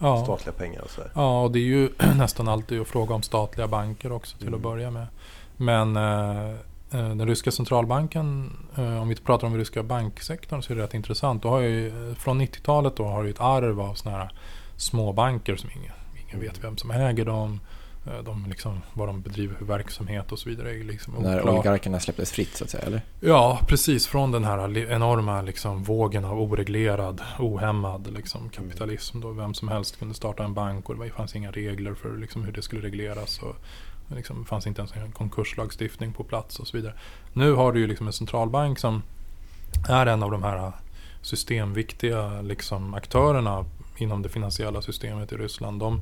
ja. 0.00 0.24
statliga 0.24 0.52
pengar 0.52 0.80
och 0.80 0.90
sådär. 0.90 1.10
Ja, 1.14 1.42
och 1.42 1.52
det 1.52 1.58
är 1.58 1.62
ju 1.62 1.90
nästan 2.16 2.48
alltid 2.48 2.80
att 2.80 2.88
fråga 2.88 3.14
om 3.14 3.22
statliga 3.22 3.68
banker 3.68 4.12
också 4.12 4.38
till 4.38 4.48
mm. 4.48 4.58
att 4.58 4.62
börja 4.62 4.90
med. 4.90 5.06
Men 5.56 5.96
eh, 5.96 6.54
den 6.90 7.26
ryska 7.26 7.50
centralbanken, 7.50 8.56
eh, 8.76 9.02
om 9.02 9.08
vi 9.08 9.14
pratar 9.14 9.46
om 9.46 9.52
den 9.52 9.58
ryska 9.58 9.82
banksektorn 9.82 10.62
så 10.62 10.72
är 10.72 10.76
det 10.76 10.82
rätt 10.82 10.94
intressant. 10.94 11.42
Då 11.42 11.48
har 11.48 11.60
ju, 11.60 12.14
från 12.18 12.40
90-talet 12.40 12.96
då 12.96 13.04
har 13.04 13.24
det 13.24 13.30
ett 13.30 13.40
arv 13.40 13.80
av 13.80 13.94
sådana 13.94 14.18
här 14.18 14.32
små 14.76 15.12
banker 15.12 15.56
som 15.56 15.70
ingen, 15.70 15.92
ingen 16.26 16.40
vet 16.40 16.64
vem 16.64 16.76
som 16.76 16.90
äger 16.90 17.24
dem. 17.24 17.60
Eh, 18.06 18.22
de 18.24 18.46
liksom, 18.48 18.82
vad 18.92 19.08
de 19.08 19.22
bedriver 19.22 19.54
för 19.54 19.64
verksamhet 19.64 20.32
och 20.32 20.38
så 20.38 20.48
vidare. 20.48 20.72
Liksom 20.72 21.14
När 21.18 21.48
oligarkerna 21.48 22.00
släpptes 22.00 22.32
fritt 22.32 22.56
så 22.56 22.64
att 22.64 22.70
säga, 22.70 22.84
eller? 22.86 23.00
Ja, 23.20 23.60
precis. 23.66 24.06
Från 24.06 24.32
den 24.32 24.44
här 24.44 24.78
enorma 24.78 25.42
liksom, 25.42 25.82
vågen 25.82 26.24
av 26.24 26.40
oreglerad, 26.40 27.20
ohämmad 27.38 28.12
liksom, 28.12 28.48
kapitalism. 28.48 29.20
Då 29.20 29.30
vem 29.30 29.54
som 29.54 29.68
helst 29.68 29.98
kunde 29.98 30.14
starta 30.14 30.44
en 30.44 30.54
bank 30.54 30.88
och 30.88 30.96
det 30.96 31.10
fanns 31.10 31.36
inga 31.36 31.50
regler 31.50 31.94
för 31.94 32.16
liksom, 32.16 32.44
hur 32.44 32.52
det 32.52 32.62
skulle 32.62 32.82
regleras. 32.82 33.42
Och, 33.42 33.56
liksom, 34.08 34.42
det 34.42 34.48
fanns 34.48 34.66
inte 34.66 34.80
ens 34.80 34.92
en 34.96 35.12
konkurslagstiftning 35.12 36.12
på 36.12 36.24
plats 36.24 36.58
och 36.58 36.66
så 36.66 36.76
vidare. 36.76 36.94
Nu 37.32 37.52
har 37.52 37.72
du 37.72 37.80
ju 37.80 37.86
liksom 37.86 38.06
en 38.06 38.12
centralbank 38.12 38.78
som 38.78 39.02
är 39.88 40.06
en 40.06 40.22
av 40.22 40.30
de 40.30 40.42
här 40.42 40.72
systemviktiga 41.22 42.40
liksom, 42.42 42.94
aktörerna 42.94 43.64
inom 43.96 44.22
det 44.22 44.28
finansiella 44.28 44.82
systemet 44.82 45.32
i 45.32 45.36
Ryssland. 45.36 45.80
De, 45.80 46.00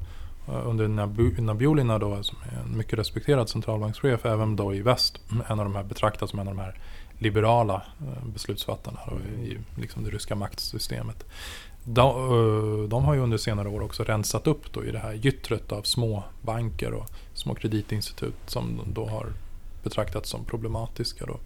eh, 0.49 0.69
under 0.69 0.89
Nabiulina 1.41 1.99
då, 1.99 2.23
som 2.23 2.39
är 2.53 2.61
en 2.61 2.77
mycket 2.77 2.99
respekterad 2.99 3.49
centralbankschef, 3.49 4.27
även 4.27 4.57
då 4.57 4.75
i 4.75 4.81
väst, 4.81 5.21
en 5.49 5.59
av 5.59 5.65
de 5.65 5.75
här 5.75 5.83
betraktas 5.83 6.31
som 6.31 6.39
en 6.39 6.49
av 6.49 6.55
de 6.57 6.63
här 6.63 6.79
liberala 7.19 7.83
eh, 8.01 8.29
beslutsfattarna 8.35 9.01
då, 9.07 9.45
i 9.45 9.59
liksom 9.77 10.05
det 10.05 10.11
ryska 10.11 10.35
maktsystemet. 10.35 11.25
De, 11.85 12.09
eh, 12.09 12.89
de, 12.89 13.05
har 13.05 13.15
ju 13.15 13.21
under 13.21 13.39
senare 13.39 13.69
år 13.69 13.83
också 13.83 14.05
rensat 14.05 14.47
upp 14.47 14.73
då 14.73 14.85
i 14.85 14.91
det 14.91 14.99
här 14.99 15.13
gyttret 15.13 15.73
av 15.73 15.83
små 15.83 16.25
banker 16.43 16.93
och 16.93 17.11
små 17.35 17.55
kreditinstitut 17.55 18.35
som 18.47 18.81
då 18.87 19.07
har 19.07 19.33
betraktats 19.83 20.31
som 20.31 20.45
problematiska. 20.45 21.27
Då. 21.27 21.39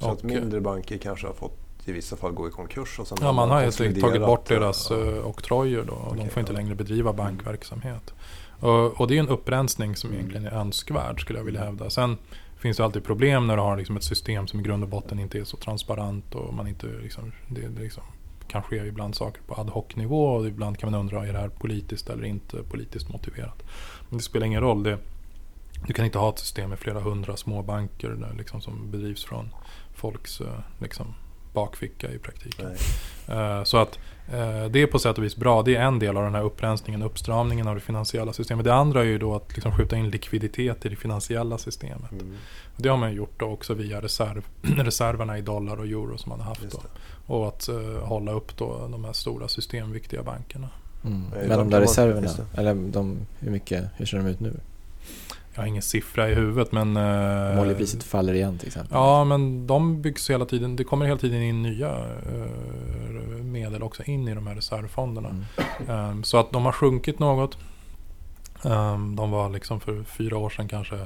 Så 0.00 0.06
och, 0.06 0.12
att 0.12 0.22
mindre 0.22 0.60
banker 0.60 0.98
kanske 0.98 1.26
har 1.26 1.34
fått 1.34 1.58
i 1.84 1.92
vissa 1.92 2.16
fall 2.16 2.32
gå 2.32 2.48
i 2.48 2.50
konkurs? 2.50 2.98
Och 2.98 3.08
ja, 3.20 3.32
man 3.32 3.50
har 3.50 3.60
helt 3.60 4.00
tagit 4.00 4.20
bort 4.20 4.48
deras 4.48 4.90
ja. 4.90 4.96
oktrojer 5.24 5.84
då. 5.84 5.92
Och 5.92 6.12
okay, 6.12 6.24
de 6.24 6.30
får 6.30 6.40
inte 6.40 6.52
längre 6.52 6.74
bedriva 6.74 7.12
bankverksamhet. 7.12 8.14
Och, 8.60 9.00
och, 9.00 9.08
det 9.08 9.16
är 9.16 9.20
en 9.20 9.28
upprensning 9.28 9.96
som 9.96 10.12
egentligen 10.12 10.46
är 10.46 10.50
önskvärd 10.50 11.20
skulle 11.20 11.38
jag 11.38 11.44
vilja 11.44 11.64
hävda. 11.64 11.90
Sen 11.90 12.16
finns 12.58 12.76
det 12.76 12.84
alltid 12.84 13.04
problem 13.04 13.46
när 13.46 13.56
du 13.56 13.62
har 13.62 13.76
liksom 13.76 13.96
ett 13.96 14.04
system 14.04 14.46
som 14.46 14.60
i 14.60 14.62
grund 14.62 14.82
och 14.82 14.88
botten 14.88 15.18
inte 15.18 15.38
är 15.38 15.44
så 15.44 15.56
transparent 15.56 16.34
och 16.34 16.54
man 16.54 16.66
inte 16.66 16.86
liksom, 17.02 17.32
det, 17.48 17.60
det 17.60 17.82
liksom 17.82 18.02
kan 18.48 18.62
ske 18.62 18.76
ibland 18.76 19.14
saker 19.14 19.42
på 19.46 19.54
ad 19.54 19.70
hoc 19.70 19.84
nivå 19.94 20.26
och 20.26 20.46
ibland 20.46 20.78
kan 20.78 20.90
man 20.90 21.00
undra 21.00 21.26
är 21.26 21.32
det 21.32 21.38
här 21.38 21.48
politiskt 21.48 22.10
eller 22.10 22.24
inte 22.24 22.62
politiskt 22.62 23.08
motiverat. 23.08 23.62
Men 24.08 24.18
det 24.18 24.24
spelar 24.24 24.46
ingen 24.46 24.60
roll. 24.60 24.82
Det, 24.82 24.98
du 25.86 25.92
kan 25.92 26.04
inte 26.04 26.18
ha 26.18 26.28
ett 26.28 26.38
system 26.38 26.70
med 26.70 26.78
flera 26.78 27.00
hundra 27.00 27.36
småbanker 27.36 28.08
där, 28.08 28.34
liksom, 28.38 28.60
som 28.60 28.90
bedrivs 28.90 29.24
från 29.24 29.54
folks 29.94 30.40
eh, 30.40 30.58
liksom, 30.78 31.14
bakficka 31.52 32.12
i 32.12 32.18
praktiken. 32.18 32.66
Uh, 32.66 33.64
så 33.64 33.76
att 33.76 33.98
uh, 34.34 34.66
det 34.70 34.82
är 34.82 34.86
på 34.86 34.98
sätt 34.98 35.18
och 35.18 35.24
vis 35.24 35.36
bra. 35.36 35.62
Det 35.62 35.76
är 35.76 35.82
en 35.82 35.98
del 35.98 36.16
av 36.16 36.24
den 36.24 36.34
här 36.34 36.42
upprensningen, 36.42 37.02
uppstramningen 37.02 37.68
av 37.68 37.74
det 37.74 37.80
finansiella 37.80 38.32
systemet. 38.32 38.64
Det 38.64 38.74
andra 38.74 39.00
är 39.00 39.04
ju 39.04 39.18
då 39.18 39.34
att 39.34 39.54
liksom 39.54 39.72
skjuta 39.72 39.96
in 39.96 40.10
likviditet 40.10 40.86
i 40.86 40.88
det 40.88 40.96
finansiella 40.96 41.58
systemet. 41.58 42.12
Mm. 42.12 42.36
Det 42.76 42.88
har 42.88 42.96
man 42.96 43.14
gjort 43.14 43.40
då 43.40 43.46
också 43.46 43.74
via 43.74 44.00
reserv, 44.00 44.46
reserverna 44.62 45.38
i 45.38 45.40
dollar 45.40 45.76
och 45.76 45.86
euro 45.86 46.18
som 46.18 46.30
man 46.30 46.40
har 46.40 46.46
haft. 46.46 46.70
Då. 46.70 46.80
Och 47.34 47.48
att 47.48 47.68
uh, 47.68 47.98
hålla 47.98 48.32
upp 48.32 48.56
då 48.56 48.88
de 48.92 49.04
här 49.04 49.12
stora 49.12 49.48
systemviktiga 49.48 50.22
bankerna. 50.22 50.68
Mm. 51.04 51.24
Men 51.48 51.58
de 51.58 51.70
där 51.70 51.80
reserverna, 51.80 52.30
eller 52.54 52.74
de, 52.74 53.18
hur, 53.38 53.50
mycket, 53.50 53.84
hur 53.96 54.06
ser 54.06 54.18
de 54.18 54.26
ut 54.26 54.40
nu? 54.40 54.60
Jag 55.60 55.64
har 55.64 55.68
ingen 55.68 55.82
siffra 55.82 56.30
i 56.30 56.34
huvudet 56.34 56.72
men... 56.72 56.96
Eh, 56.96 57.60
oljepriset 57.60 58.02
faller 58.02 58.34
igen 58.34 58.58
till 58.58 58.66
exempel? 58.66 58.96
Ja, 58.96 59.24
men 59.24 59.66
de 59.66 60.02
byggs 60.02 60.30
hela 60.30 60.44
tiden. 60.44 60.76
Det 60.76 60.84
kommer 60.84 61.06
hela 61.06 61.18
tiden 61.18 61.42
in 61.42 61.62
nya 61.62 61.88
eh, 61.88 63.44
medel 63.44 63.82
också 63.82 64.02
in 64.02 64.28
i 64.28 64.34
de 64.34 64.46
här 64.46 64.54
reservfonderna. 64.54 65.28
Mm. 65.28 66.10
Um, 66.10 66.24
så 66.24 66.38
att 66.38 66.52
de 66.52 66.64
har 66.64 66.72
sjunkit 66.72 67.18
något. 67.18 67.58
Um, 68.62 69.16
de 69.16 69.30
var 69.30 69.50
liksom 69.50 69.80
för 69.80 70.04
fyra 70.04 70.38
år 70.38 70.50
sedan 70.50 70.68
kanske. 70.68 70.96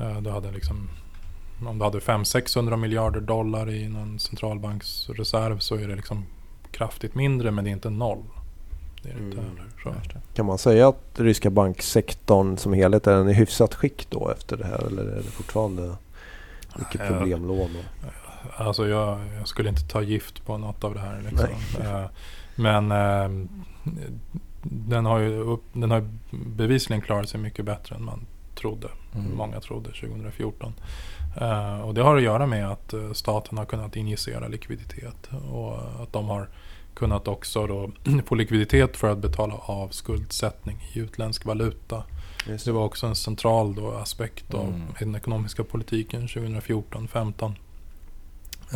Uh, 0.00 0.20
du 0.20 0.30
hade 0.30 0.50
liksom, 0.50 0.88
om 1.66 1.78
du 1.78 1.84
hade 1.84 1.98
500-600 1.98 2.76
miljarder 2.76 3.20
dollar 3.20 3.70
i 3.70 3.88
någon 3.88 4.18
centralbanksreserv 4.18 5.58
så 5.58 5.74
är 5.74 5.88
det 5.88 5.96
liksom 5.96 6.26
kraftigt 6.70 7.14
mindre 7.14 7.50
men 7.50 7.64
det 7.64 7.70
är 7.70 7.72
inte 7.72 7.90
noll. 7.90 8.24
Inte 9.04 9.20
mm. 9.20 9.38
heller. 9.38 9.72
Kan 10.34 10.46
man 10.46 10.58
säga 10.58 10.88
att 10.88 11.20
ryska 11.20 11.50
banksektorn 11.50 12.56
som 12.56 12.72
helhet 12.72 13.06
är 13.06 13.16
den 13.16 13.28
i 13.28 13.32
hyfsat 13.32 13.74
skick 13.74 14.06
då 14.10 14.30
efter 14.30 14.56
det 14.56 14.64
här? 14.64 14.86
Eller 14.86 15.02
är 15.02 15.16
det 15.16 15.22
fortfarande 15.22 15.96
mycket 16.78 17.08
problemlån? 17.08 17.70
Alltså 18.56 18.88
jag, 18.88 19.18
jag, 19.38 19.48
skulle 19.48 19.68
inte 19.68 19.88
ta 19.88 20.02
gift 20.02 20.46
på 20.46 20.58
något 20.58 20.84
av 20.84 20.94
det 20.94 21.00
här. 21.00 21.22
Liksom. 21.30 21.48
Eh, 21.86 22.04
men 22.56 22.90
eh, 22.92 23.46
den 24.62 25.06
har 25.06 25.18
ju 25.18 25.56
den 25.72 25.90
har 25.90 26.08
bevisligen 26.30 27.02
klarat 27.02 27.28
sig 27.28 27.40
mycket 27.40 27.64
bättre 27.64 27.96
än 27.96 28.04
man 28.04 28.26
trodde. 28.54 28.88
Mm. 29.14 29.36
Många 29.36 29.60
trodde 29.60 29.90
2014. 29.90 30.72
Uh, 31.40 31.80
och 31.80 31.94
det 31.94 32.02
har 32.02 32.16
att 32.16 32.22
göra 32.22 32.46
med 32.46 32.70
att 32.70 32.94
staten 33.12 33.58
har 33.58 33.64
kunnat 33.64 33.96
injicera 33.96 34.48
likviditet 34.48 35.30
och 35.52 36.02
att 36.02 36.12
de 36.12 36.28
har 36.28 36.48
kunnat 36.94 37.28
också 37.28 37.66
då 37.66 37.90
få 38.26 38.34
likviditet 38.34 38.96
för 38.96 39.12
att 39.12 39.18
betala 39.18 39.54
av 39.54 39.88
skuldsättning 39.88 40.88
i 40.92 40.98
utländsk 40.98 41.44
valuta. 41.44 42.04
Det. 42.46 42.64
det 42.64 42.72
var 42.72 42.84
också 42.84 43.06
en 43.06 43.16
central 43.16 43.74
då 43.74 43.90
aspekt 43.92 44.54
av 44.54 44.68
mm. 44.68 44.82
den 44.98 45.14
ekonomiska 45.14 45.64
politiken 45.64 46.26
2014-15. 46.26 47.44
Um, 47.44 47.54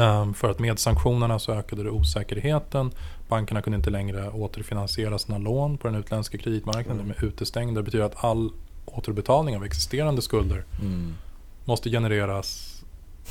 ehm, 0.05 0.35
för 0.35 0.51
att 0.51 0.59
med 0.59 0.79
sanktionerna 0.79 1.39
så 1.39 1.53
ökade 1.53 1.83
det 1.83 1.91
osäkerheten. 1.91 2.91
Bankerna 3.29 3.63
kunde 3.63 3.77
inte 3.77 3.91
längre 3.91 4.31
återfinansiera 4.31 5.19
sina 5.19 5.39
lån 5.39 5.79
på 5.79 5.89
den 5.89 5.97
utländska 5.97 6.39
kreditmarknaden. 6.39 7.01
Mm. 7.01 7.15
De 7.19 7.27
är 7.27 7.29
utestängda. 7.29 7.81
Det 7.81 7.85
betyder 7.85 8.05
att 8.05 8.25
all 8.25 8.51
återbetalning 8.85 9.57
av 9.57 9.65
existerande 9.65 10.23
skulder 10.23 10.65
mm. 10.81 11.15
måste 11.65 11.91
genereras 11.91 12.77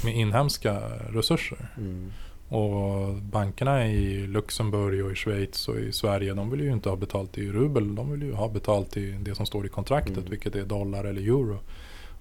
med 0.04 0.16
inhemska 0.16 0.80
resurser. 1.10 1.70
Mm. 1.78 2.12
Och 2.50 3.14
bankerna 3.16 3.88
i 3.88 4.28
Luxemburg 4.28 5.06
och 5.06 5.12
i 5.12 5.16
Schweiz 5.16 5.68
och 5.68 5.76
i 5.76 5.92
Sverige 5.92 6.34
de 6.34 6.50
vill 6.50 6.60
ju 6.60 6.72
inte 6.72 6.90
ha 6.90 6.96
betalt 6.96 7.38
i 7.38 7.52
rubel. 7.52 7.96
De 7.96 8.12
vill 8.12 8.22
ju 8.22 8.34
ha 8.34 8.48
betalt 8.48 8.98
i 8.98 9.12
det 9.12 9.36
som 9.36 9.46
står 9.46 9.66
i 9.66 9.70
kontraktet 9.70 10.18
mm. 10.18 10.30
vilket 10.30 10.56
är 10.56 10.66
dollar 10.66 11.04
eller 11.04 11.22
euro. 11.22 11.60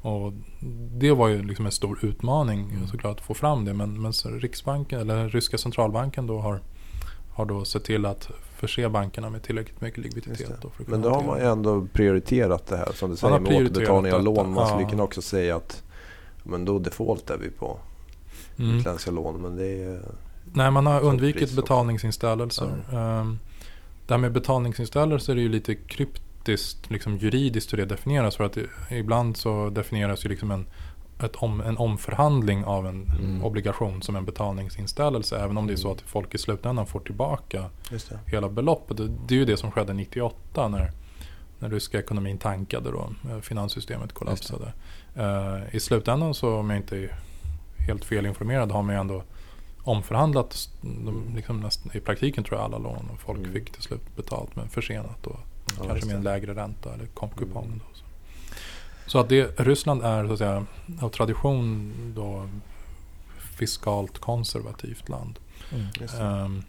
Och 0.03 0.33
det 0.91 1.13
var 1.13 1.29
ju 1.29 1.43
liksom 1.43 1.67
en 1.67 1.73
stor 1.73 1.99
utmaning 2.05 2.61
mm. 2.61 2.87
såklart 2.87 3.19
att 3.19 3.25
få 3.25 3.35
fram 3.35 3.65
det. 3.65 3.75
Men, 3.75 4.03
men 4.03 4.13
Riksbanken 4.13 5.01
eller 5.01 5.29
ryska 5.29 5.59
centralbanken 5.59 6.27
då 6.27 6.39
har, 6.39 6.61
har 7.35 7.47
då 7.47 7.65
sett 7.65 7.85
till 7.85 8.07
att 8.07 8.31
förse 8.57 8.89
bankerna 8.89 9.31
med 9.31 9.43
tillräckligt 9.43 9.81
mycket 9.81 10.05
likviditet. 10.05 10.63
Då 10.63 10.71
men 10.87 11.03
då 11.03 11.09
har 11.09 11.25
man 11.25 11.39
ju 11.39 11.45
ändå 11.45 11.87
prioriterat 11.93 12.67
det 12.67 12.77
här 12.77 12.93
som 12.93 13.11
du 13.11 13.17
säger 13.17 13.39
med 13.39 13.53
återbetalning 13.53 14.13
av 14.13 14.23
lån. 14.23 14.53
Man 14.53 14.65
ja. 14.65 14.67
skulle 14.67 14.91
kunna 14.91 15.03
också 15.03 15.23
säga 15.23 15.57
att 15.57 15.83
Men 16.43 16.65
då 16.65 16.79
defaultar 16.79 17.37
vi 17.37 17.51
på 17.51 17.79
Mm. 18.59 18.79
utländska 18.79 19.11
lån. 19.11 19.43
Men 19.43 19.57
det 19.57 19.67
är... 19.83 20.01
Nej, 20.53 20.71
man 20.71 20.87
har 20.87 21.01
Sånt 21.01 21.13
undvikit 21.13 21.53
betalningsinställelser. 21.57 22.67
Um, 22.93 23.39
det 24.07 24.15
här 24.15 24.19
med 24.19 24.33
betalningsinställelser 24.33 25.37
är 25.37 25.41
ju 25.41 25.49
lite 25.49 25.75
kryptiskt 25.75 26.91
liksom 26.91 27.17
juridiskt 27.19 27.73
hur 27.73 27.79
det 27.79 27.85
definieras. 27.85 28.37
För 28.37 28.45
att 28.45 28.59
ibland 28.91 29.37
så 29.37 29.71
definieras 29.71 30.25
ju 30.25 30.29
liksom 30.29 30.51
en, 30.51 30.67
om, 31.35 31.61
en 31.61 31.77
omförhandling 31.79 32.65
av 32.65 32.87
en 32.87 33.07
Mm. 33.19 33.45
obligation 33.45 34.03
som 34.03 34.17
en 34.17 34.25
betalningsinställelse. 34.25 35.39
Även 35.39 35.57
om 35.59 35.67
det 35.67 35.73
är 35.73 35.77
så 35.77 35.89
Mm. 35.89 35.97
att 35.97 36.11
folk 36.11 36.35
i 36.35 36.39
slutändan 36.39 36.87
får 36.87 37.01
tillbaka 37.01 37.71
hela 38.27 38.49
beloppet. 38.49 38.97
Det, 38.97 39.09
det 39.29 39.35
är 39.35 39.39
ju 39.39 39.45
det 39.45 39.57
som 39.57 39.71
skedde 39.71 39.93
98 39.93 40.69
när, 40.69 40.91
när 41.59 41.71
ryska 41.71 41.99
ekonomin 41.99 42.39
tankade 42.39 42.91
då. 42.91 43.11
eh, 43.31 43.41
Finanssystemet 43.41 44.13
kollapsade. 44.13 44.73
Eh, 45.17 45.75
I 45.77 45.81
slutändan 45.81 46.35
så 46.35 46.55
om 46.57 46.71
jag 46.71 46.79
inte 46.79 47.09
helt 47.87 48.05
felinformerad 48.05 48.71
har 48.71 48.83
man 48.83 48.95
ju 48.95 49.01
ändå 49.01 49.23
omförhandlat 49.83 50.69
de, 50.81 51.33
liksom 51.37 51.61
nästan, 51.61 51.97
i 51.97 52.01
praktiken 52.01 52.45
tror 52.45 52.59
jag 52.59 52.65
alla 52.65 52.79
lån 52.79 53.09
och 53.13 53.21
folk 53.21 53.39
Mm. 53.39 53.53
fick 53.53 53.73
till 53.73 53.83
slut 53.83 54.17
betalt 54.17 54.57
men 54.57 54.69
försenat 54.69 55.27
och 55.27 55.41
Ja, 55.79 55.85
kanske 55.87 56.07
med 56.07 56.17
en 56.17 56.23
lägre 56.23 56.55
ränta 56.55 56.95
eller 56.95 57.07
kompkupongen. 57.07 57.71
Mm. 57.71 57.81
Så. 57.95 58.05
så 59.11 59.19
att 59.19 59.29
det, 59.29 59.61
Ryssland 59.61 60.03
är 60.03 60.27
så 60.27 60.33
att 60.33 60.39
säga 60.39 60.67
av 61.01 61.09
tradition 61.09 61.93
då 62.17 62.49
fiskalt 63.59 64.19
konservativt 64.19 65.09
land. 65.09 65.39
Mm. 65.73 65.87
Ehm, 66.21 66.63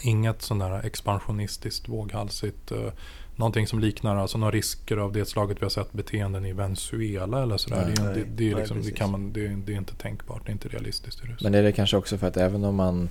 inget 0.00 0.42
sån 0.42 0.58
där 0.58 0.86
expansionistiskt, 0.86 1.88
våghalsigt. 1.88 2.72
Uh, 2.72 2.90
någonting 3.36 3.66
som 3.66 3.78
liknar 3.78 4.16
alltså 4.16 4.38
några 4.38 4.50
risker 4.52 4.96
av 4.96 5.12
det 5.12 5.24
slaget 5.28 5.56
vi 5.60 5.64
har 5.64 5.70
sett 5.70 5.92
beteenden 5.92 6.44
i 6.46 6.52
Venezuela 6.52 7.42
eller 7.42 7.56
sådär. 7.56 7.82
Nej, 7.86 7.94
det, 7.96 8.02
är- 8.02 8.04
nej, 8.06 8.14
det, 8.14 8.24
det, 8.36 8.44
är 8.50 8.50
nej, 8.52 8.58
liksom, 8.60 8.76
det, 8.76 8.82
precis. 8.82 8.98
kan 8.98 9.10
man, 9.10 9.32
det, 9.32 9.46
är- 9.46 9.62
det 9.66 9.72
är 9.72 9.76
inte 9.76 9.94
tänkbart, 9.94 10.42
det 10.46 10.50
är 10.50 10.52
inte 10.52 10.68
realistiskt 10.68 11.20
Ryssland. 11.20 11.38
Men 11.42 11.54
är 11.54 11.62
det 11.62 11.72
kanske 11.72 11.96
också 11.96 12.18
för 12.18 12.26
att 12.28 12.36
även 12.36 12.64
om 12.64 12.74
man 12.74 13.08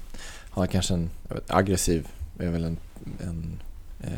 har 0.50 0.68
kanske 0.68 0.94
en 0.94 1.10
vet, 1.30 1.52
aggressiv, 1.52 2.08
är 2.40 2.50
väl 2.50 2.64
en, 2.64 2.78
en 3.24 3.60
eh, 4.04 4.10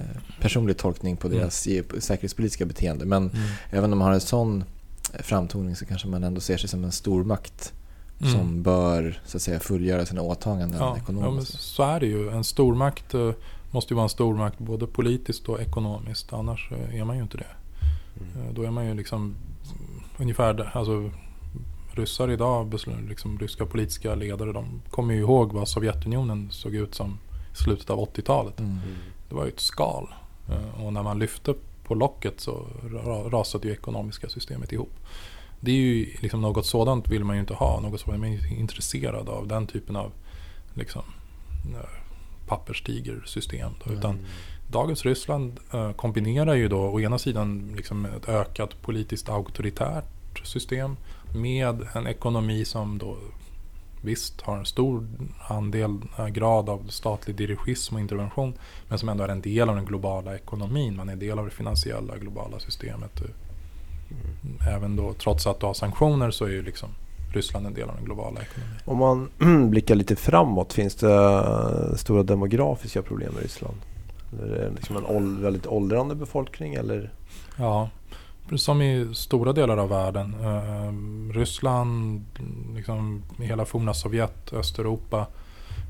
personlig 0.41 0.77
tolkning 0.77 1.17
på 1.17 1.27
Mm. 1.27 1.39
deras 1.39 1.67
ge- 1.67 1.83
säkerhetspolitiska 2.01 2.65
beteende. 2.65 3.05
Men 3.05 3.29
Mm. 3.29 3.47
även 3.71 3.93
om 3.93 3.99
man 3.99 4.07
har 4.07 4.13
en 4.13 4.21
sån 4.21 4.63
framtoning 5.19 5.75
så 5.75 5.85
kanske 5.85 6.07
man 6.07 6.23
ändå 6.23 6.41
ser 6.41 6.57
sig 6.57 6.69
som 6.69 6.83
en 6.83 6.91
stormakt 6.91 7.73
Mm. 8.21 8.33
som 8.33 8.63
bör 8.63 9.21
så 9.25 9.37
att 9.37 9.41
säga 9.41 9.59
fullgöra 9.59 10.05
sina 10.05 10.21
åtaganden 10.21 10.79
ja, 10.79 10.85
ja, 10.85 10.91
men 10.93 11.01
ekonomiskt. 11.17 11.59
så 11.61 11.83
är 11.83 11.99
det 11.99 12.05
ju. 12.05 12.29
En 12.29 12.43
stormakt 12.43 13.13
eh, 13.13 13.31
måste 13.71 13.93
ju 13.93 13.95
vara 13.95 14.03
en 14.03 14.09
stormakt 14.09 14.59
både 14.59 14.87
politiskt 14.87 15.49
och 15.49 15.61
ekonomiskt. 15.61 16.33
Annars 16.33 16.71
eh, 16.71 16.99
är 16.99 17.05
man 17.05 17.15
ju 17.15 17.21
inte 17.21 17.37
det. 17.37 17.45
Mm. 18.21 18.47
Eh, 18.47 18.53
Då 18.53 18.63
är 18.63 18.71
man 18.71 18.85
ju 18.85 18.93
liksom 18.93 19.35
ungefär 20.17 20.53
där. 20.53 20.71
Alltså, 20.73 21.09
ryssar 21.93 22.31
idag, 22.31 22.73
liksom 23.09 23.39
ryska 23.39 23.65
politiska 23.65 24.15
ledare, 24.15 24.51
de 24.53 24.81
kommer 24.89 25.13
ju 25.13 25.19
ihåg 25.19 25.53
vad 25.53 25.67
Sovjetunionen 25.67 26.47
såg 26.51 26.75
ut 26.75 26.95
som 26.95 27.17
i 27.53 27.55
slutet 27.63 27.89
av 27.89 27.99
80-talet. 27.99 28.59
Mm. 28.59 28.71
Mm. 28.71 28.81
Det 29.29 29.35
var 29.35 29.43
ju 29.45 29.49
ett 29.51 29.59
skal. 29.59 30.07
Eh, 30.49 30.85
Och 30.85 30.93
när 30.93 31.03
man 31.03 31.19
lyfte 31.19 31.53
på 31.83 31.95
locket 31.95 32.39
så 32.41 32.65
ra- 32.83 33.29
rasade 33.29 33.67
ju 33.67 33.73
ekonomiska 33.73 34.29
systemet 34.29 34.71
ihop. 34.71 34.91
Det 35.59 35.71
är 35.71 35.75
ju 35.75 36.15
liksom 36.21 36.41
något 36.41 36.65
sådant 36.65 37.07
vill 37.09 37.23
man 37.23 37.35
ju 37.35 37.39
inte 37.39 37.53
ha. 37.53 37.79
Något 37.79 37.99
sådant 38.01 38.19
man 38.19 38.29
är 38.33 38.53
intresserad 38.59 39.29
av. 39.29 39.47
Den 39.47 39.67
typen 39.67 39.95
av 39.95 40.11
liksom, 40.73 41.01
papperstigersystem. 42.47 43.71
Då. 43.85 43.93
Utan 43.93 44.11
Mm. 44.11 44.25
dagens 44.67 45.05
Ryssland 45.05 45.59
eh, 45.73 45.91
kombinerar 45.91 46.55
ju 46.55 46.67
då 46.67 46.79
å 46.79 46.99
ena 46.99 47.17
sidan 47.17 47.73
liksom 47.75 48.05
ett 48.05 48.29
ökat 48.29 48.81
politiskt 48.81 49.29
auktoritärt 49.29 50.05
system 50.43 50.95
med 51.35 51.87
en 51.93 52.07
ekonomi 52.07 52.65
som 52.65 52.97
då 52.97 53.17
visst 54.01 54.41
har 54.41 54.57
en 54.57 54.65
stor 54.65 55.07
andel, 55.47 56.01
eh, 56.17 56.27
grad 56.27 56.69
av 56.69 56.87
statlig 56.89 57.35
dirigism 57.35 57.95
och 57.95 58.01
intervention 58.01 58.53
men 58.89 58.99
som 58.99 59.09
ändå 59.09 59.23
är 59.23 59.29
en 59.29 59.41
del 59.41 59.69
av 59.69 59.75
den 59.75 59.85
globala 59.85 60.35
ekonomin. 60.35 60.95
Man 60.95 61.09
är 61.09 61.13
en 61.13 61.19
del 61.19 61.39
av 61.39 61.45
det 61.45 61.51
finansiella 61.51 62.17
globala 62.17 62.59
systemet. 62.59 63.21
Mm. 63.21 64.75
Även 64.75 64.95
då, 64.95 65.13
trots 65.13 65.47
att 65.47 65.59
du 65.59 65.65
har 65.65 65.73
sanktioner 65.73 66.31
så 66.31 66.45
är 66.45 66.49
ju 66.49 66.61
liksom 66.63 66.89
Ryssland 67.33 67.67
en 67.67 67.73
del 67.73 67.89
av 67.89 67.95
den 67.95 68.05
globala 68.05 68.41
ekonomin. 68.41 68.75
Om 68.85 68.97
man 68.97 69.29
blickar 69.69 69.95
lite 69.95 70.15
framåt, 70.15 70.73
finns 70.73 70.95
det 70.95 71.13
eh, 71.13 71.95
stora 71.95 72.23
demografiska 72.23 73.01
problem 73.01 73.33
i 73.39 73.43
Ryssland? 73.43 73.77
Eller 74.33 74.55
är 74.55 74.69
det 74.69 74.75
liksom 74.75 74.97
en 74.97 75.41
väldigt 75.41 75.67
åldrande 75.67 76.15
befolkning? 76.15 76.73
Eller? 76.73 77.11
Ja, 77.57 77.89
som 78.55 78.81
i 78.81 79.15
stora 79.15 79.53
delar 79.53 79.77
av 79.77 79.89
världen. 79.89 80.35
Eh, 80.43 81.33
Ryssland, 81.33 82.25
liksom 82.75 83.23
hela 83.37 83.65
forna 83.65 83.93
Sovjet, 83.93 84.53
Östeuropa. 84.53 85.27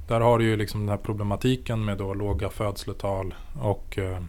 Där 0.08 0.20
har 0.20 0.40
du 0.40 0.46
ju 0.46 0.58
liksom 0.58 0.80
den 0.80 0.90
här 0.90 0.98
problematiken 0.98 1.86
med 1.86 1.98
då 1.98 2.14
låga 2.14 2.50
födslotal 2.50 3.34
och 3.62 3.98
eh, 3.98 4.22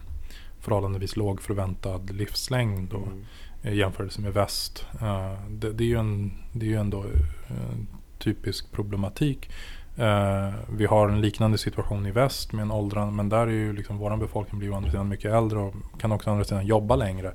förhållandevis 0.59 1.15
låg 1.15 1.41
förväntad 1.41 2.11
livslängd 2.11 2.93
Mm. 2.93 3.25
I 3.63 3.75
jämförelse 3.75 4.21
med 4.21 4.33
väst. 4.33 4.85
Eh, 5.01 5.33
det, 5.49 5.73
det 5.73 5.83
är 5.83 5.87
ju 5.87 5.99
en, 5.99 6.31
det 6.53 6.65
är 6.65 6.69
ju 6.69 6.79
ändå 6.79 7.05
en 7.47 7.87
typisk 8.17 8.71
problematik. 8.71 9.49
Eh, 9.97 10.53
vi 10.69 10.85
har 10.85 11.09
en 11.09 11.21
liknande 11.21 11.57
situation 11.57 12.05
i 12.05 12.11
väst 12.11 12.53
med 12.53 12.61
en 12.61 12.71
åldrande, 12.71 13.13
men 13.13 13.29
där 13.29 13.47
är 13.47 13.51
ju 13.51 13.73
liksom 13.73 13.97
vår 13.97 14.17
befolkning 14.17 14.59
blir 14.59 14.71
å 14.71 14.75
andra 14.75 14.91
sidan 14.91 15.07
mycket 15.07 15.33
äldre 15.33 15.59
och 15.59 15.73
kan 15.99 16.11
också 16.11 16.29
å 16.29 16.33
andra 16.33 16.45
sidan 16.45 16.65
jobba 16.65 16.95
längre. 16.95 17.33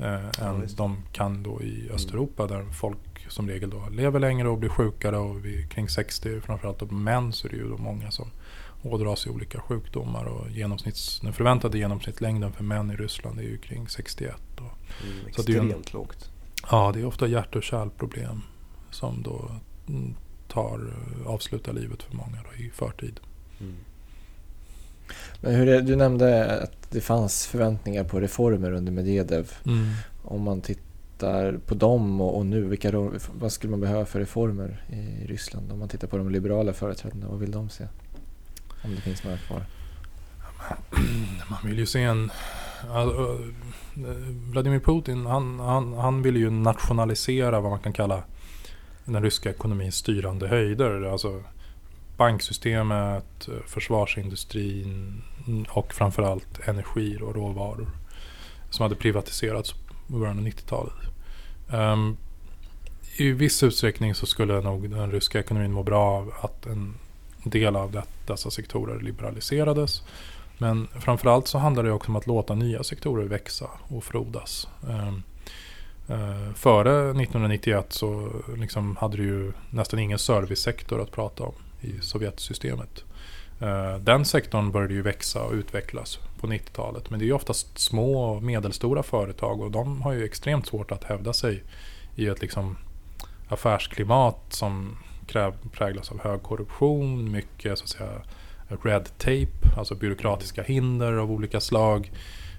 Eh, 0.00 0.46
än 0.46 0.60
visst. 0.60 0.76
de 0.76 1.02
kan 1.12 1.42
då 1.42 1.62
i 1.62 1.90
Östeuropa 1.90 2.46
där 2.46 2.64
folk 2.72 2.98
som 3.28 3.48
regel 3.48 3.70
då 3.70 3.88
lever 3.90 4.20
längre 4.20 4.48
och 4.48 4.58
blir 4.58 4.70
sjukare 4.70 5.18
och 5.18 5.44
vid, 5.44 5.70
kring 5.70 5.88
60 5.88 6.40
framförallt 6.40 6.82
av 6.82 6.92
män 6.92 7.32
så 7.32 7.46
är 7.46 7.50
det 7.50 7.56
ju 7.56 7.68
då 7.68 7.76
många 7.76 8.10
som 8.10 8.30
ådrar 8.82 9.16
sig 9.16 9.32
olika 9.32 9.60
sjukdomar 9.60 10.24
och 10.24 10.50
genomsnitts, 10.50 11.20
den 11.20 11.32
förväntade 11.32 11.78
genomsnittslängden 11.78 12.52
för 12.52 12.64
män 12.64 12.90
i 12.90 12.96
Ryssland 12.96 13.38
är 13.38 13.42
ju 13.42 13.58
kring 13.58 13.88
61. 13.88 14.36
Och, 14.60 14.78
Mm, 15.04 15.32
Så 15.36 15.42
det 15.42 15.52
är 15.52 15.54
ju 15.54 15.58
en- 15.60 15.66
extremt 15.66 15.92
lågt. 15.92 16.30
Ja, 16.70 16.90
det 16.94 17.00
är 17.00 17.04
ofta 17.06 17.26
hjärt 17.26 17.56
och 17.56 17.62
kärlproblem 17.62 18.42
som 18.90 19.22
då 19.22 19.50
mm, 19.88 20.14
tar, 20.48 20.92
eh, 21.22 21.26
avslutar 21.30 21.72
livet 21.72 22.02
för 22.02 22.16
många 22.16 22.36
då, 22.42 22.62
i 22.64 22.70
förtid. 22.70 23.20
Mm. 23.60 23.74
Men 25.40 25.54
hur 25.54 25.68
är, 25.68 25.80
du 25.82 25.96
nämnde 25.96 26.60
att 26.62 26.90
det 26.90 27.00
fanns 27.00 27.46
förväntningar 27.46 28.04
på 28.04 28.20
reformer 28.20 28.72
under 28.72 28.92
Medvedev. 28.92 29.52
Om 30.24 30.42
man 30.42 30.60
tittar 30.60 31.58
på 31.66 31.74
dem 31.74 32.20
och, 32.20 32.36
och 32.38 32.46
nu, 32.46 32.60
vilka, 32.64 32.92
vad 33.40 33.52
skulle 33.52 33.70
man 33.70 33.80
behöva 33.80 34.04
för 34.06 34.18
reformer 34.20 34.84
i 34.88 35.26
Ryssland? 35.26 35.72
Om 35.72 35.78
man 35.78 35.88
tittar 35.88 36.08
på 36.08 36.18
de 36.18 36.30
liberala 36.30 36.72
företrädarna, 36.72 37.26
vad 37.28 37.38
vill 37.40 37.50
de 37.50 37.68
se? 37.70 37.84
Om 38.84 38.94
det 38.94 39.00
finns 39.00 39.24
några 39.24 39.38
kvar. 39.38 39.62
Man 41.50 41.58
vill 41.64 41.78
ju 41.78 41.86
se 41.86 42.02
en 42.02 42.30
alltså, 42.90 43.38
Vladimir 44.50 44.80
Putin, 44.80 45.26
han, 45.26 45.60
han, 45.60 45.92
han 45.94 46.22
vill 46.22 46.36
ju 46.36 46.50
nationalisera 46.50 47.60
vad 47.60 47.70
man 47.70 47.80
kan 47.80 47.92
kalla 47.92 48.22
den 49.04 49.22
ryska 49.22 49.50
ekonomins 49.50 49.94
styrande 49.94 50.48
höjder. 50.48 51.02
Alltså 51.02 51.42
banksystemet, 52.16 53.48
försvarsindustrin 53.66 55.22
och 55.68 55.94
framförallt 55.94 56.68
energi 56.68 57.18
och 57.22 57.34
råvaror. 57.34 57.88
Som 58.70 58.82
hade 58.82 58.94
privatiserats 58.94 59.74
i 60.08 60.12
början 60.12 60.38
av 60.38 60.44
90-talet. 60.44 60.94
Um, 61.68 61.74
ehm, 61.74 62.16
I 63.16 63.30
viss 63.30 63.62
utsträckning 63.62 64.14
så 64.14 64.26
skulle 64.26 64.60
nog 64.60 64.90
den 64.90 65.10
ryska 65.10 65.40
ekonomin 65.40 65.72
må 65.72 65.82
bra 65.82 66.04
av 66.04 66.32
att 66.40 66.66
en 66.66 66.94
del 67.44 67.76
av 67.76 67.92
det, 67.92 68.02
dessa 68.26 68.50
sektorer 68.50 69.00
liberaliserades. 69.00 70.02
Men 70.58 70.88
framförallt 71.00 71.48
så 71.48 71.58
handlar 71.58 71.82
det 71.82 71.92
också 71.92 72.10
om 72.10 72.16
att 72.16 72.26
låta 72.26 72.54
nya 72.54 72.82
sektorer 72.84 73.24
växa 73.24 73.66
och 73.88 74.04
frodas. 74.04 74.68
Ehm, 74.88 75.22
eh, 76.08 76.54
före 76.54 77.10
1991 77.10 77.92
så 77.92 78.30
liksom 78.56 78.96
hade 78.96 79.16
du 79.16 79.22
ju 79.22 79.52
nästan 79.70 80.00
ingen 80.00 80.18
servicesektor 80.18 81.00
att 81.00 81.12
prata 81.12 81.44
om 81.44 81.54
i 81.80 82.00
Sovjetsystemet. 82.00 83.04
Eh, 83.60 83.96
den 83.96 84.24
sektorn 84.24 84.72
började 84.72 84.94
ju 84.94 85.02
växa 85.02 85.42
och 85.42 85.52
utvecklas 85.52 86.18
på 86.40 86.46
90-talet. 86.46 87.10
Men 87.10 87.18
det 87.18 87.24
är 87.24 87.26
ju 87.26 87.32
oftast 87.32 87.78
små 87.78 88.24
och 88.24 88.42
medelstora 88.42 89.02
företag 89.02 89.60
och 89.60 89.70
de 89.70 90.02
har 90.02 90.12
ju 90.12 90.24
extremt 90.24 90.66
svårt 90.66 90.92
att 90.92 91.04
hävda 91.04 91.32
sig 91.32 91.62
i 92.16 92.26
ett 92.26 92.40
liksom 92.40 92.76
affärsklimat 93.48 94.38
som 94.48 94.96
kräv, 95.26 95.52
präglas 95.72 96.12
av 96.12 96.20
hög 96.20 96.42
korruption, 96.42 97.30
mycket 97.30 97.78
så 97.78 97.84
att 97.84 97.88
säga 97.88 98.22
red 98.68 99.18
tape, 99.18 99.76
alltså 99.76 99.94
byråkratiska 99.94 100.62
hinder 100.62 101.12
av 101.12 101.32
olika 101.32 101.60
slag. 101.60 102.12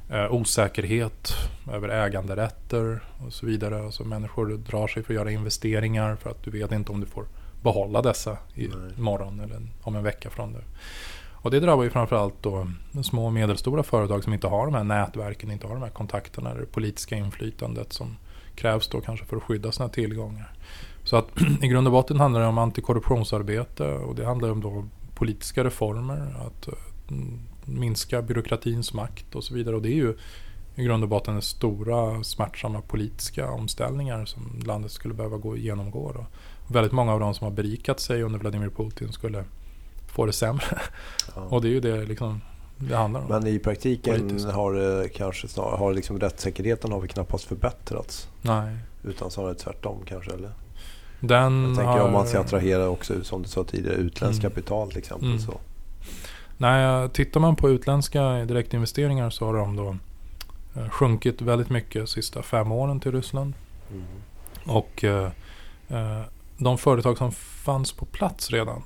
Eh, 0.09 0.33
osäkerhet 0.33 1.33
över 1.71 1.89
äganderätter 1.89 3.03
och 3.25 3.33
så 3.33 3.45
vidare. 3.45 3.85
Alltså 3.85 4.03
människor 4.03 4.57
drar 4.57 4.87
sig 4.87 5.03
för 5.03 5.13
att 5.13 5.15
göra 5.15 5.31
investeringar 5.31 6.15
för 6.15 6.29
att 6.29 6.43
du 6.43 6.51
vet 6.51 6.71
inte 6.71 6.91
om 6.91 6.99
du 6.99 7.05
får 7.05 7.25
behålla 7.63 8.01
dessa 8.01 8.37
i 8.55 8.69
morgon 8.97 9.39
eller 9.39 9.61
om 9.81 9.95
en 9.95 10.03
vecka 10.03 10.29
från 10.29 10.51
nu. 10.51 10.59
Och 11.41 11.51
det 11.51 11.59
drabbar 11.59 11.83
ju 11.83 11.89
framförallt 11.89 12.43
då 12.43 12.67
små 13.03 13.25
och 13.25 13.33
medelstora 13.33 13.83
företag 13.83 14.23
som 14.23 14.33
inte 14.33 14.47
har 14.47 14.65
de 14.65 14.73
här 14.75 14.83
nätverken, 14.83 15.51
inte 15.51 15.67
har 15.67 15.73
de 15.73 15.83
här 15.83 15.89
kontakterna, 15.89 16.53
det 16.53 16.65
politiska 16.65 17.15
inflytandet 17.15 17.93
som 17.93 18.17
krävs 18.55 18.87
då 18.87 19.01
kanske 19.01 19.25
för 19.25 19.37
att 19.37 19.43
skydda 19.43 19.71
sina 19.71 19.89
tillgångar. 19.89 20.53
Så 21.03 21.15
att 21.15 21.27
i 21.61 21.67
grund 21.67 21.87
och 21.87 21.93
botten 21.93 22.19
handlar 22.19 22.41
det 22.41 22.47
om 22.47 22.57
antikorruptionsarbete 22.57 23.93
och 23.93 24.15
det 24.15 24.25
handlar 24.25 24.51
om 24.51 24.61
då 24.61 24.85
politiska 25.19 25.63
reformer, 25.63 26.35
att 26.47 26.69
mm, 27.09 27.39
minska 27.65 28.21
byråkratins 28.21 28.93
makt 28.93 29.35
och 29.35 29.43
så 29.43 29.53
vidare. 29.53 29.75
Och 29.75 29.81
det 29.81 29.89
är 29.89 29.95
ju 29.95 30.17
i 30.75 30.83
grund 30.83 31.03
och 31.03 31.09
botten 31.09 31.41
stora 31.41 32.23
smärtsamma 32.23 32.81
politiska 32.81 33.51
omställningar 33.51 34.25
som 34.25 34.59
landet 34.65 34.91
skulle 34.91 35.13
behöva 35.13 35.37
gå 35.37 35.57
genomgå. 35.57 36.11
Då. 36.11 36.25
Väldigt 36.67 36.91
många 36.91 37.13
av 37.13 37.19
de 37.19 37.33
som 37.33 37.45
har 37.45 37.51
berikat 37.51 37.99
sig 37.99 38.23
under 38.23 38.39
Vladimir 38.39 38.69
Putin 38.69 39.13
skulle 39.13 39.43
få 40.07 40.25
det 40.25 40.33
sämre. 40.33 40.79
Ja. 41.35 41.41
och 41.41 41.61
det 41.61 41.67
är 41.67 41.71
ju 41.71 41.79
det 41.79 42.05
liksom 42.05 42.41
det 42.77 42.95
handlar 42.95 43.21
om. 43.21 43.27
Men 43.27 43.47
i 43.47 43.59
praktiken 43.59 44.19
politiskt. 44.19 44.49
har 44.49 44.73
det 44.73 45.09
kanske 45.09 45.47
snarare, 45.47 45.77
har 45.77 45.93
liksom 45.93 46.19
rättssäkerheten 46.19 46.91
har 46.91 47.01
vi 47.01 47.07
knappast 47.07 47.43
förbättrats. 47.43 48.29
Nej. 48.41 48.77
Utan 49.03 49.31
snarare 49.31 49.55
tvärtom 49.55 49.97
kanske 50.05 50.31
eller? 50.31 50.51
Den 51.19 51.63
jag 51.63 51.75
tänker 51.75 51.91
har... 51.91 52.01
om 52.01 52.13
man 52.13 52.27
ska 52.27 52.39
attrahera 52.39 52.89
också 52.89 53.23
som 53.23 53.41
du 53.41 53.47
sa 53.47 53.63
tidigare 53.63 53.95
utländskt 53.95 54.43
mm. 54.43 54.51
kapital 54.51 54.89
till 54.89 54.97
exempel. 54.97 55.27
Mm. 55.27 55.39
Så. 55.39 55.59
Nej, 56.57 57.09
tittar 57.09 57.39
man 57.39 57.55
på 57.55 57.69
utländska 57.69 58.45
direktinvesteringar 58.45 59.29
så 59.29 59.45
har 59.45 59.53
de 59.53 59.75
då 59.75 59.95
eh, 60.75 60.89
sjunkit 60.89 61.41
väldigt 61.41 61.69
mycket 61.69 62.01
de 62.01 62.07
sista 62.07 62.43
fem 62.43 62.71
åren 62.71 62.99
till 62.99 63.11
Ryssland. 63.11 63.53
Mm. 63.91 64.05
Och 64.65 65.03
eh, 65.03 65.31
eh, 65.87 66.21
de 66.57 66.77
företag 66.77 67.17
som 67.17 67.31
fanns 67.31 67.91
på 67.91 68.05
plats 68.05 68.51
redan 68.51 68.83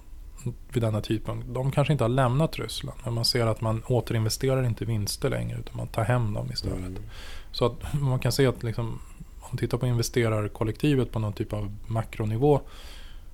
vid 0.74 0.84
denna 0.84 1.02
tidpunkt, 1.02 1.48
de 1.50 1.72
kanske 1.72 1.94
inte 1.94 2.04
har 2.04 2.10
lämnat 2.10 2.60
Ryssland. 2.60 3.00
Men 3.04 3.14
man 3.14 3.26
ser 3.26 3.48
att 3.48 3.62
man 3.62 3.84
återinvesterar 3.88 4.64
inte 4.64 4.86
vinster 4.86 5.30
längre 5.30 5.60
utan 5.60 5.78
man 5.78 5.88
tar 5.88 6.04
hem 6.04 6.34
dem 6.34 6.52
istället. 6.54 6.78
Mm. 6.78 7.04
Så 7.52 7.66
att 7.66 7.94
man 8.02 8.20
kan 8.20 8.32
se 8.32 8.48
att 8.48 8.64
liksom, 8.64 8.86
om 8.88 9.00
man 9.54 9.58
tittar 9.58 9.78
på 9.78 9.88
investerarkollektivet 9.88 11.12
på 11.12 11.20
någon 11.20 11.34
typ 11.34 11.54
av 11.54 11.72
makronivå 11.88 12.62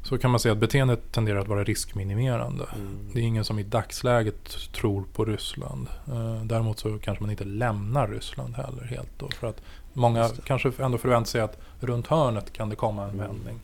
så 0.04 0.18
kan 0.18 0.32
man 0.32 0.40
säga 0.40 0.54
att 0.54 0.60
beteendet 0.60 1.12
tenderar 1.12 1.40
att 1.40 1.48
vara 1.48 1.64
riskminimerande. 1.64 2.66
Mm. 2.76 3.10
Det 3.14 3.20
är 3.20 3.24
ingen 3.24 3.46
som 3.46 3.60
i 3.60 3.64
dagsläget 3.64 4.72
tror 4.74 5.04
på 5.14 5.26
Ryssland. 5.26 5.88
Uh, 6.10 6.44
däremot 6.44 6.80
så 6.80 7.00
kanske 7.00 7.24
man 7.24 7.32
inte 7.32 7.44
lämnar 7.44 8.08
Ryssland 8.08 8.56
heller 8.56 8.84
helt. 8.84 9.10
Då, 9.18 9.30
för 9.30 9.48
att 9.48 9.62
många 9.94 10.30
kanske 10.44 10.72
ändå 10.78 10.98
förväntar 10.98 11.30
sig 11.30 11.42
att 11.42 11.58
runt 11.80 12.08
hörnet 12.08 12.54
kan 12.54 12.70
det 12.70 12.76
komma 12.76 13.04
en 13.04 13.10
mm. 13.10 13.28
vändning. 13.28 13.60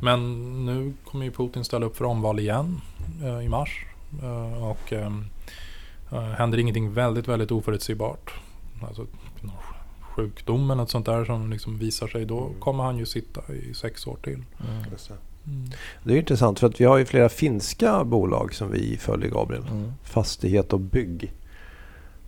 Men 0.00 0.42
nu 0.66 0.92
kommer 1.04 1.24
ju 1.24 1.30
Putin 1.30 1.64
ställa 1.64 1.86
upp 1.86 1.96
för 1.96 2.04
omval 2.04 2.38
igen 2.38 2.80
uh, 3.22 3.44
i 3.44 3.48
mars. 3.48 3.86
Uh, 4.22 4.64
och 4.64 4.92
um, 4.92 5.26
händer 6.36 6.58
ingenting 6.58 6.92
väldigt, 6.92 7.28
väldigt 7.28 7.50
oförutsägbart. 7.50 8.34
Alltså, 8.88 9.06
sjukdom 10.16 10.70
eller 10.70 10.74
något 10.74 10.90
sånt 10.90 11.06
där 11.06 11.24
som 11.24 11.50
liksom 11.50 11.78
visar 11.78 12.06
sig. 12.06 12.24
Då 12.24 12.40
mm. 12.40 12.60
kommer 12.60 12.84
han 12.84 12.98
ju 12.98 13.06
sitta 13.06 13.54
i 13.54 13.74
sex 13.74 14.06
år 14.06 14.16
till. 14.22 14.34
Mm. 14.34 14.84
Mm. 15.46 15.70
Det 16.04 16.14
är 16.14 16.18
intressant 16.18 16.60
för 16.60 16.66
att 16.66 16.80
vi 16.80 16.84
har 16.84 16.98
ju 16.98 17.04
flera 17.04 17.28
finska 17.28 18.04
bolag 18.04 18.54
som 18.54 18.70
vi 18.70 18.96
följer 18.96 19.30
Gabriel. 19.30 19.62
Mm. 19.70 19.92
Fastighet 20.02 20.72
och 20.72 20.80
bygg. 20.80 21.32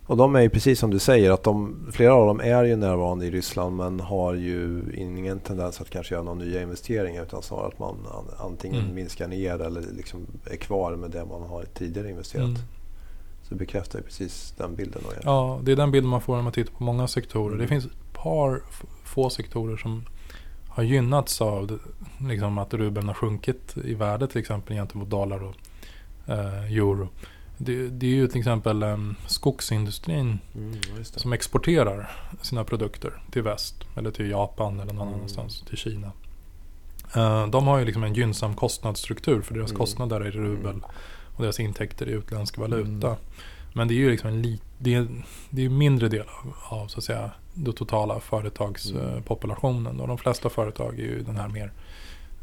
Och 0.07 0.17
de 0.17 0.35
är 0.35 0.41
ju 0.41 0.49
precis 0.49 0.79
som 0.79 0.91
du 0.91 0.99
säger 0.99 1.31
att 1.31 1.43
de, 1.43 1.75
flera 1.91 2.13
av 2.13 2.27
dem 2.27 2.39
är 2.39 2.63
ju 2.63 2.75
närvarande 2.75 3.25
i 3.25 3.31
Ryssland 3.31 3.75
men 3.75 3.99
har 3.99 4.33
ju 4.33 4.83
ingen 4.97 5.39
tendens 5.39 5.81
att 5.81 5.89
kanske 5.89 6.15
göra 6.15 6.23
några 6.23 6.39
nya 6.39 6.61
investeringar 6.61 7.23
utan 7.23 7.41
snarare 7.41 7.67
att 7.67 7.79
man 7.79 7.95
antingen 8.37 8.81
mm. 8.81 8.95
minskar 8.95 9.27
ner 9.27 9.61
eller 9.61 9.81
liksom 9.81 10.19
är 10.45 10.55
kvar 10.55 10.95
med 10.95 11.11
det 11.11 11.25
man 11.25 11.41
har 11.41 11.65
tidigare 11.73 12.09
investerat. 12.09 12.59
Så 13.47 13.53
det 13.53 13.55
bekräftar 13.55 13.99
ju 13.99 14.05
precis 14.05 14.53
den 14.57 14.75
bilden. 14.75 15.01
Ja, 15.23 15.59
det 15.63 15.71
är 15.71 15.75
den 15.75 15.91
bilden 15.91 16.09
man 16.09 16.21
får 16.21 16.35
när 16.35 16.43
man 16.43 16.53
tittar 16.53 16.73
på 16.73 16.83
många 16.83 17.07
sektorer. 17.07 17.57
Det 17.57 17.63
mm. 17.63 17.67
finns 17.67 17.85
ett 17.85 18.13
par 18.13 18.61
få 19.03 19.29
sektorer 19.29 19.77
som 19.77 20.05
har 20.69 20.83
gynnats 20.83 21.41
av 21.41 21.79
liksom, 22.29 22.57
att 22.57 22.73
rubeln 22.73 23.07
har 23.07 23.13
sjunkit 23.13 23.77
i 23.83 23.93
värde 23.93 24.27
till 24.27 24.41
exempel 24.41 24.75
gentemot 24.75 25.09
dollar 25.09 25.43
och 25.43 25.55
eh, 26.27 26.73
euro. 26.73 27.09
Det, 27.57 27.87
det, 27.87 28.05
är 28.05 28.15
ju 28.15 28.27
till 28.27 28.39
exempel 28.39 28.83
eh, 28.83 28.97
skogsindustrin 29.27 30.39
mm, 30.55 31.03
som 31.03 31.33
exporterar 31.33 32.11
sina 32.41 32.63
produkter 32.63 33.23
till 33.31 33.41
väst 33.41 33.75
eller 33.95 34.11
till 34.11 34.29
Japan 34.29 34.79
eller 34.79 34.93
någon 34.93 35.07
mm. 35.07 35.19
annanstans, 35.19 35.63
till 35.69 35.77
Kina. 35.77 36.11
Eh, 37.15 37.47
de 37.47 37.67
har 37.67 37.79
ju 37.79 37.85
liksom 37.85 38.03
en 38.03 38.13
gynnsam 38.13 38.55
kostnadsstruktur 38.55 39.41
för 39.41 39.53
deras 39.53 39.71
mm. 39.71 39.79
kostnader 39.79 40.21
är 40.21 40.27
i 40.27 40.31
rubel 40.31 40.71
mm. 40.71 40.83
Och 41.35 41.43
deras 41.43 41.59
intäkter 41.59 42.09
i 42.09 42.11
utländsk 42.11 42.57
valuta. 42.57 43.07
Mm. 43.07 43.19
Men 43.73 43.87
det 43.87 43.93
är 43.93 43.95
ju 43.95 44.11
liksom 44.11 44.29
en 44.29 44.41
li, 44.41 44.59
det 44.77 44.93
är, 44.93 45.07
det 45.49 45.65
är 45.65 45.69
mindre 45.69 46.09
del 46.09 46.21
av, 46.21 46.77
av 46.79 46.87
så 46.87 46.97
att 46.97 47.03
säga 47.03 47.31
den 47.53 47.73
totala 47.73 48.19
företagspopulationen. 48.19 49.87
Mm. 49.87 50.01
Och 50.01 50.07
de 50.07 50.17
flesta 50.17 50.49
företag 50.49 50.99
är 50.99 51.03
ju 51.03 51.23
den 51.23 51.35
här 51.35 51.47
mer 51.47 51.71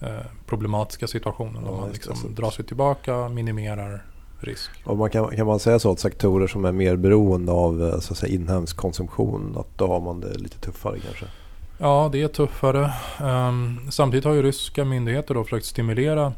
eh, 0.00 0.26
problematiska 0.46 1.06
situationen. 1.06 1.62
Ja, 1.66 1.76
man 1.76 1.90
liksom 1.90 2.34
drar 2.34 2.50
sig 2.50 2.64
tillbaka, 2.64 3.28
minimerar 3.28 4.04
risk. 4.40 4.70
Och 4.84 4.98
man 4.98 5.10
kan, 5.10 5.36
kan 5.36 5.46
man 5.46 5.58
säga 5.58 5.78
så 5.78 5.92
att 5.92 5.98
sektorer 5.98 6.46
som 6.46 6.64
är 6.64 6.72
mer 6.72 6.96
beroende 6.96 7.52
av 7.52 7.82
eh, 7.82 7.98
så 8.00 8.12
att 8.12 8.18
säga, 8.18 8.34
inhemsk 8.34 8.76
konsumtion, 8.76 9.56
att 9.58 9.78
då 9.78 9.86
har 9.86 10.00
man 10.00 10.20
det 10.20 10.38
lite 10.38 10.58
tuffare 10.58 10.98
kanske? 11.00 11.26
Ja, 11.78 12.08
det 12.12 12.22
är 12.22 12.28
tuffare. 12.28 12.92
Um, 13.22 13.80
samtidigt 13.90 14.24
har 14.24 14.32
ju 14.32 14.42
ryska 14.42 14.84
myndigheter 14.84 15.34
då 15.34 15.44
försökt 15.44 15.66
stimulera 15.66 16.32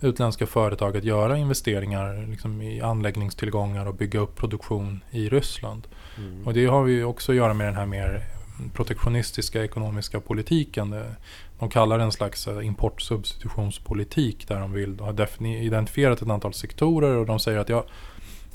utländska 0.00 0.46
företag 0.46 0.96
att 0.96 1.04
göra 1.04 1.36
investeringar 1.36 2.26
liksom 2.30 2.62
i 2.62 2.80
anläggningstillgångar 2.80 3.86
och 3.86 3.94
bygga 3.94 4.20
upp 4.20 4.36
produktion 4.36 5.00
i 5.10 5.28
Ryssland. 5.28 5.86
Mm. 6.18 6.46
Och 6.46 6.54
det 6.54 6.66
har 6.66 6.82
vi 6.82 7.02
också 7.02 7.32
att 7.32 7.36
göra 7.36 7.54
med 7.54 7.66
den 7.66 7.76
här 7.76 7.86
mer 7.86 8.24
protektionistiska 8.74 9.64
ekonomiska 9.64 10.20
politiken. 10.20 11.04
De 11.58 11.70
kallar 11.70 11.98
det 11.98 12.04
en 12.04 12.12
slags 12.12 12.48
eh, 12.48 12.66
importsubstitutionspolitik 12.66 14.48
där 14.48 14.60
de 14.60 14.72
vill 14.72 15.00
ha 15.00 15.14
identifierat 15.46 16.22
ett 16.22 16.28
antal 16.28 16.54
sektorer 16.54 17.16
och 17.16 17.26
de 17.26 17.40
säger 17.40 17.58
att 17.58 17.68
ja, 17.68 17.84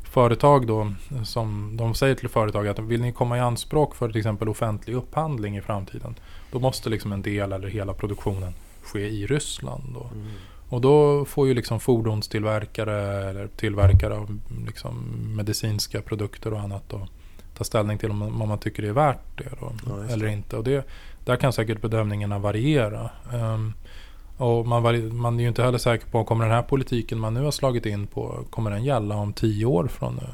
företag 0.04 0.68
då, 0.68 0.94
som 1.24 1.78
de 1.78 1.96
säger 1.96 2.16
till 2.16 2.30
företag 2.30 2.68
att 2.68 2.80
vill 2.80 3.02
ni 3.02 3.12
komma 3.12 3.38
i 3.38 3.40
anspråk 3.40 3.96
för 3.96 4.08
till 4.08 4.18
exempel 4.18 4.50
offentlig 4.50 4.94
upphandling 4.94 5.58
i 5.58 5.62
framtiden, 5.62 6.16
då 6.52 6.60
måste 6.60 6.90
liksom 6.90 7.12
en 7.12 7.22
del 7.22 7.52
eller 7.52 7.68
hela 7.68 7.94
produktionen 7.94 8.54
ske 8.84 9.08
i 9.08 9.28
Ryssland. 9.28 9.84
Då. 9.94 10.10
Mm. 10.14 10.28
Och 10.70 10.82
då 10.82 11.26
får 11.26 11.48
ju 11.48 11.54
liksom 11.54 11.80
fordonstillverkare 11.80 13.30
eller 13.30 13.48
tillverkare 13.48 14.16
av 14.16 14.40
liksom 14.66 14.96
medicinska 15.36 16.02
produkter 16.02 16.54
och 16.54 16.60
annat 16.60 16.84
då, 16.90 17.08
ta 17.58 17.64
ställning 17.64 17.98
till 17.98 18.10
om 18.10 18.18
man, 18.18 18.42
om 18.42 18.50
man 18.50 18.60
tycker 18.60 18.84
det 18.84 18.90
är 18.90 18.94
värt 18.94 19.38
det 19.38 19.50
då, 19.60 19.72
ja, 19.86 20.14
eller 20.14 20.28
inte. 20.28 20.58
Och 20.58 20.64
det, 20.64 20.88
där 21.26 21.36
kan 21.36 21.54
säkert 21.54 21.82
bedömningarna 21.82 22.40
variera. 22.40 23.10
Um, 23.34 23.74
och 24.38 24.68
man, 24.68 25.18
man 25.18 25.40
är 25.40 25.42
ju 25.42 25.48
inte 25.48 25.64
heller 25.64 25.78
säker 25.78 26.08
på, 26.08 26.24
kommer 26.24 26.46
den 26.46 26.54
här 26.54 26.62
politiken 26.62 27.20
man 27.20 27.34
nu 27.34 27.44
har 27.44 27.52
slagit 27.52 27.86
in 27.86 28.08
på, 28.08 28.46
kommer 28.50 28.72
den 28.72 28.84
gälla 28.84 29.16
om 29.16 29.34
tio 29.34 29.66
år 29.66 29.88
från 29.88 30.16
nu? 30.16 30.28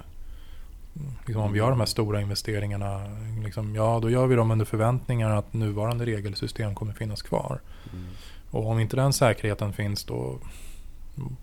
Liksom 1.26 1.44
om 1.44 1.54
vi 1.54 1.60
har 1.60 1.70
de 1.70 1.80
här 1.80 1.88
stora 1.88 2.22
investeringarna, 2.22 3.02
liksom, 3.44 3.76
ja 3.76 4.00
då 4.02 4.10
gör 4.10 4.28
vi 4.28 4.36
dem 4.36 4.52
under 4.52 4.66
förväntningar 4.66 5.30
att 5.30 5.54
nuvarande 5.54 6.06
regelsystem 6.06 6.76
kommer 6.76 6.94
finnas 6.94 7.22
kvar. 7.22 7.60
Mm. 7.94 8.06
Och 8.52 8.70
om 8.70 8.80
inte 8.80 8.96
den 8.96 9.14
säkerheten 9.14 9.74
finns 9.74 10.04
då, 10.04 10.38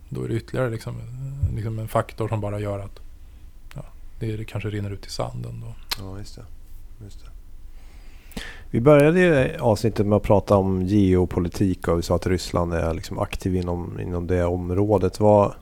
då 0.09 0.23
är 0.23 0.29
det 0.29 0.35
ytterligare 0.35 0.71
liksom, 0.71 0.95
liksom 1.57 1.79
en 1.79 1.89
faktor 1.89 2.29
som 2.29 2.41
bara 2.41 2.61
gör 2.61 2.79
att 2.79 3.01
ja, 3.75 3.85
det, 4.19 4.45
kanske 4.45 4.71
rinner 4.71 4.91
ut 4.91 5.07
i 5.07 5.11
sanden. 5.11 5.61
Då. 5.61 5.75
Ja, 5.99 6.19
just 6.19 6.37
det. 6.37 6.45
Just 7.05 7.25
det. 7.25 7.31
Vi 8.71 8.81
började 8.81 9.57
avsnittet 9.61 10.07
med 10.07 10.17
att 10.17 10.23
prata 10.23 10.57
om 10.57 10.83
geopolitik 10.83 11.89
och 11.89 11.99
vi 11.99 12.03
sa 12.03 12.17
att 12.17 12.27
Ryssland 12.27 12.75
är 12.75 12.95
liksom 12.95 13.19
aktiv 13.19 13.57
inom, 13.57 14.01
inom 14.01 14.27
det 14.27 14.45
området. 14.45 15.21
Vad, 15.21 15.55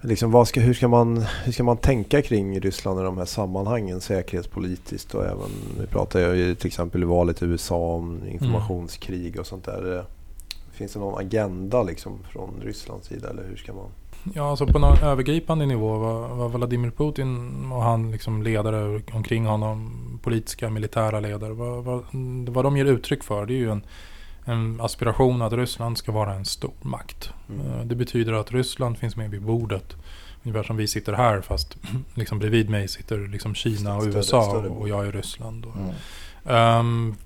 liksom, 0.00 0.46
ska, 0.46 0.60
hur, 0.60 0.74
ska 0.74 0.88
man, 0.88 1.24
hur 1.44 1.52
ska 1.52 1.62
man 1.64 1.76
tänka 1.76 2.22
kring 2.22 2.60
Ryssland 2.60 3.00
i 3.00 3.02
de 3.02 3.18
här 3.18 3.24
sammanhangen 3.24 4.00
säkerhetspolitiskt? 4.00 5.14
Och 5.14 5.24
även, 5.24 5.50
vi 5.80 5.86
pratade 5.86 6.36
ju 6.36 6.54
till 6.54 6.66
exempel 6.66 7.02
i 7.02 7.06
valet 7.06 7.42
i 7.42 7.44
USA 7.44 7.94
om 7.94 8.28
informationskrig 8.28 9.40
och 9.40 9.46
sånt 9.46 9.64
där. 9.64 10.04
Finns 10.72 10.92
det 10.92 10.98
någon 10.98 11.26
agenda 11.26 11.82
liksom 11.82 12.18
från 12.32 12.60
Rysslands 12.62 13.06
sida 13.06 13.30
eller 13.30 13.44
hur 13.48 13.56
ska 13.56 13.72
man? 13.72 13.90
Ja, 14.34 14.50
alltså 14.50 14.66
på 14.66 14.78
någon 14.78 14.98
övergripande 14.98 15.66
nivå 15.66 15.98
var, 15.98 16.28
var 16.28 16.48
Vladimir 16.48 16.90
Putin 16.90 17.72
och 17.72 17.82
han 17.82 18.10
liksom 18.10 18.42
ledare 18.42 19.02
omkring 19.12 19.46
honom, 19.46 19.90
politiska 20.22 20.70
militära 20.70 21.20
ledare, 21.20 21.52
vad, 21.52 21.84
vad, 21.84 22.04
vad 22.48 22.64
de 22.64 22.76
ger 22.76 22.84
uttryck 22.84 23.24
för 23.24 23.46
det 23.46 23.54
är 23.54 23.58
ju 23.58 23.70
en, 23.70 23.82
en 24.44 24.80
aspiration 24.80 25.42
att 25.42 25.52
Ryssland 25.52 25.98
ska 25.98 26.12
vara 26.12 26.34
en 26.34 26.44
stor 26.44 26.72
makt. 26.82 27.30
Mm. 27.48 27.66
Eh, 27.66 27.84
det 27.84 27.94
betyder 27.94 28.32
att 28.32 28.52
Ryssland 28.52 28.98
finns 28.98 29.16
med 29.16 29.30
vid 29.30 29.42
bordet. 29.42 29.96
Ungefär 30.42 30.62
som 30.62 30.76
vi 30.76 30.86
sitter 30.86 31.12
här 31.12 31.40
fast 31.40 31.76
liksom 32.14 32.38
bredvid 32.38 32.70
mig 32.70 32.88
sitter 32.88 33.28
liksom 33.28 33.54
Kina 33.54 33.96
och 33.96 34.04
USA 34.04 34.42
större 34.42 34.68
och 34.68 34.88
jag 34.88 35.06
är 35.06 35.12
Ryssland. 35.12 35.66
Mm. 35.76 36.80
Um, 36.80 37.16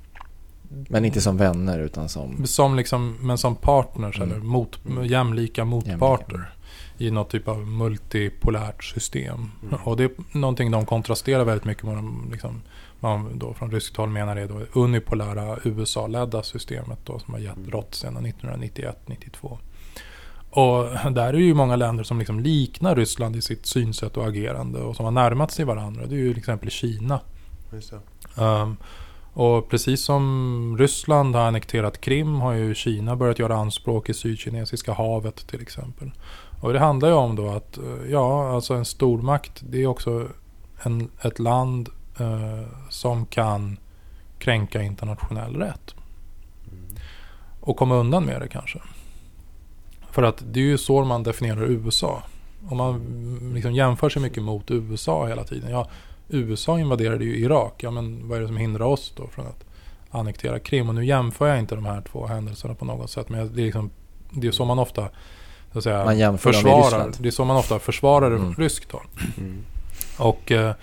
men 0.68 1.04
inte 1.04 1.20
som 1.20 1.36
vänner 1.36 1.78
utan 1.78 2.08
som... 2.08 2.46
som 2.46 2.76
liksom, 2.76 3.16
men 3.20 3.38
som 3.38 3.56
partners 3.56 4.16
mm. 4.16 4.30
eller 4.30 4.40
mot, 4.40 4.78
jämlika 5.04 5.64
motparter. 5.64 6.32
Jämlika. 6.32 6.50
i 6.98 7.10
något 7.10 7.30
typ 7.30 7.48
av 7.48 7.66
multipolärt 7.66 8.84
system. 8.84 9.50
Mm. 9.62 9.80
Och 9.84 9.96
det 9.96 10.04
är 10.04 10.10
någonting 10.32 10.70
de 10.70 10.86
kontrasterar 10.86 11.44
väldigt 11.44 11.64
mycket 11.64 11.84
med 11.84 11.96
de, 11.96 12.28
liksom, 12.32 12.62
man 13.00 13.38
då 13.38 13.54
från 13.54 13.70
ryskt 13.70 13.96
håll 13.96 14.08
menar 14.08 14.36
är 14.36 14.48
då 14.48 14.80
unipolära 14.80 15.58
USA-ledda 15.64 16.42
systemet 16.42 16.98
då 17.04 17.18
som 17.18 17.34
har 17.34 17.40
gett 17.40 17.56
Mm. 17.56 17.70
rått 17.70 17.94
sedan 17.94 18.26
1991-92. 18.26 19.58
Och 20.50 21.12
där 21.12 21.28
är 21.28 21.32
det 21.32 21.38
ju 21.38 21.54
många 21.54 21.76
länder 21.76 22.04
som 22.04 22.18
liksom 22.18 22.40
liknar 22.40 22.96
Ryssland 22.96 23.36
i 23.36 23.42
sitt 23.42 23.66
synsätt 23.66 24.16
och 24.16 24.26
agerande 24.26 24.78
och 24.78 24.96
som 24.96 25.04
har 25.04 25.12
närmat 25.12 25.50
sig 25.50 25.64
varandra. 25.64 26.06
Det 26.06 26.14
är 26.14 26.18
ju 26.18 26.30
till 26.30 26.38
exempel 26.38 26.70
Kina. 26.70 27.20
Just 27.72 27.90
det. 27.90 28.42
Um, 28.42 28.76
och 29.36 29.68
precis 29.68 30.00
som 30.00 30.76
Ryssland 30.78 31.34
har 31.34 31.42
annekterat 31.42 32.00
Krim 32.00 32.34
har 32.34 32.52
ju 32.52 32.74
Kina 32.74 33.16
börjat 33.16 33.38
göra 33.38 33.56
anspråk 33.56 34.08
i 34.08 34.14
Sydkinesiska 34.14 34.92
havet 34.92 35.46
till 35.48 35.62
exempel. 35.62 36.10
Och 36.60 36.72
det 36.72 36.78
handlar 36.78 37.08
ju 37.08 37.14
om 37.14 37.36
då 37.36 37.48
att, 37.48 37.78
eh, 37.78 38.10
ja, 38.10 38.50
alltså 38.54 38.74
en 38.74 38.84
stormakt 38.84 39.62
det 39.70 39.82
är 39.82 39.86
också 39.86 40.28
en, 40.82 41.10
ett 41.22 41.38
land 41.38 41.88
eh, 42.18 42.68
som 42.88 43.26
kan 43.26 43.76
kränka 44.38 44.82
internationell 44.82 45.56
rätt. 45.56 45.94
Mm. 46.72 46.96
Och 47.60 47.76
komma 47.76 47.94
undan 47.94 48.24
med 48.24 48.40
det 48.40 48.48
kanske. 48.48 48.78
För 50.10 50.22
att 50.22 50.44
det 50.52 50.60
är 50.60 50.64
ju 50.64 50.78
så 50.78 51.04
man 51.04 51.22
definierar 51.22 51.62
USA. 51.62 52.22
Om 52.68 52.76
man 52.76 53.00
liksom 53.54 53.72
jämför 53.72 54.08
sig 54.08 54.22
mycket 54.22 54.42
mot 54.42 54.70
USA 54.70 55.26
hela 55.26 55.44
tiden. 55.44 55.70
Ja, 55.70 55.88
USA 56.28 56.78
invaderade 56.78 57.24
ju 57.24 57.36
Irak. 57.36 57.74
Ja, 57.82 57.90
men 57.90 58.28
vad 58.28 58.38
är 58.38 58.42
det 58.42 58.46
som 58.48 58.56
hindrar 58.56 58.86
oss 58.86 59.12
då 59.16 59.26
från 59.26 59.46
att 59.46 59.64
annektera 60.10 60.58
Krim? 60.58 60.88
Och 60.88 60.94
nu 60.94 61.04
jämför 61.04 61.48
jag 61.48 61.58
inte 61.58 61.74
de 61.74 61.86
här 61.86 62.02
två 62.12 62.26
händelserna 62.26 62.74
på 62.74 62.84
något 62.84 63.10
sätt. 63.10 63.28
Men 63.28 63.54
det 63.54 63.62
är, 63.62 63.64
liksom, 63.64 63.90
det 64.30 64.46
är 64.46 64.52
så 64.52 64.64
man 64.64 64.78
ofta 64.78 65.08
så 65.72 65.78
att 65.78 65.84
säga, 65.84 66.04
Man 66.04 66.18
jämför 66.18 66.52
försvarar. 66.52 67.12
Det 67.18 67.28
är 67.28 67.30
så 67.32 67.44
man 67.44 67.56
ofta 67.56 67.78
försvarar 67.78 68.30
det 68.30 68.36
Mm. 68.36 68.54
ryskt 68.54 68.92
håll. 68.92 69.06
Mm. 69.38 69.64
Och 70.18 70.52
eh, 70.52 70.74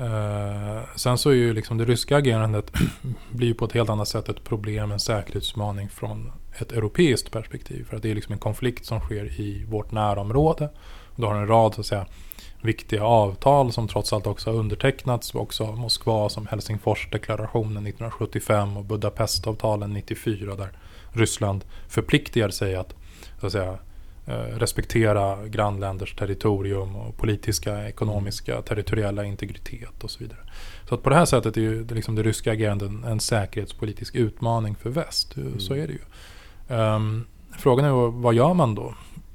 eh, 0.00 0.80
sen 0.96 1.18
så 1.18 1.30
är 1.30 1.34
ju 1.34 1.54
liksom 1.54 1.78
det 1.78 1.84
ryska 1.84 2.16
agerandet 2.16 2.72
blir 3.30 3.48
ju 3.48 3.54
på 3.54 3.64
ett 3.64 3.72
helt 3.72 3.90
annat 3.90 4.08
sätt 4.08 4.28
ett 4.28 4.44
problem, 4.44 4.92
en 4.92 5.00
säkerhetsutmaning 5.00 5.88
från 5.88 6.32
ett 6.58 6.72
europeiskt 6.72 7.30
perspektiv. 7.30 7.86
För 7.88 7.96
att 7.96 8.02
det 8.02 8.10
är 8.10 8.14
liksom 8.14 8.32
en 8.32 8.38
konflikt 8.38 8.86
som 8.86 9.00
sker 9.00 9.40
i 9.40 9.64
vårt 9.68 9.92
närområde. 9.92 10.68
Du 11.16 11.24
har 11.26 11.34
en 11.34 11.46
rad 11.46 11.74
så 11.74 11.80
att 11.80 11.86
säga 11.86 12.06
viktiga 12.62 13.04
avtal 13.04 13.72
som 13.72 13.88
trots 13.88 14.12
allt 14.12 14.26
också 14.26 14.50
har 14.50 14.58
undertecknats 14.58 15.34
också 15.34 15.64
av 15.64 15.78
Moskva 15.78 16.28
som 16.28 16.46
Helsingforsdeklarationen 16.46 17.86
1975 17.86 18.76
och 18.76 18.84
Budapestavtalen 18.84 19.92
94 19.92 20.54
där 20.54 20.72
Ryssland 21.12 21.64
förpliktigar 21.88 22.48
sig 22.50 22.76
att, 22.76 22.94
så 23.40 23.46
att 23.46 23.52
säga, 23.52 23.78
eh, 24.26 24.34
respektera 24.34 25.46
grannländers 25.46 26.14
territorium 26.14 26.96
och 26.96 27.16
politiska, 27.16 27.88
ekonomiska, 27.88 28.62
territoriella 28.62 29.24
integritet 29.24 30.04
och 30.04 30.10
så 30.10 30.18
vidare. 30.18 30.38
Så 30.88 30.94
att 30.94 31.02
på 31.02 31.10
det 31.10 31.16
här 31.16 31.24
sättet 31.24 31.56
är 31.56 31.60
ju 31.60 31.84
det, 31.84 31.94
liksom 31.94 32.14
det 32.14 32.22
ryska 32.22 32.52
agerandet 32.52 32.90
en, 33.06 33.20
säkerhetspolitisk 33.20 34.14
utmaning 34.14 34.74
för 34.74 34.90
väst. 34.90 35.34
Så 35.58 35.74
är 35.74 35.86
det 35.86 35.92
ju. 35.92 36.00
Ehm, 36.76 37.26
frågan 37.58 37.84
är 37.84 37.90
vad- 38.10 38.34
gör 38.34 38.54
man 38.54 38.74
då? 38.74 38.94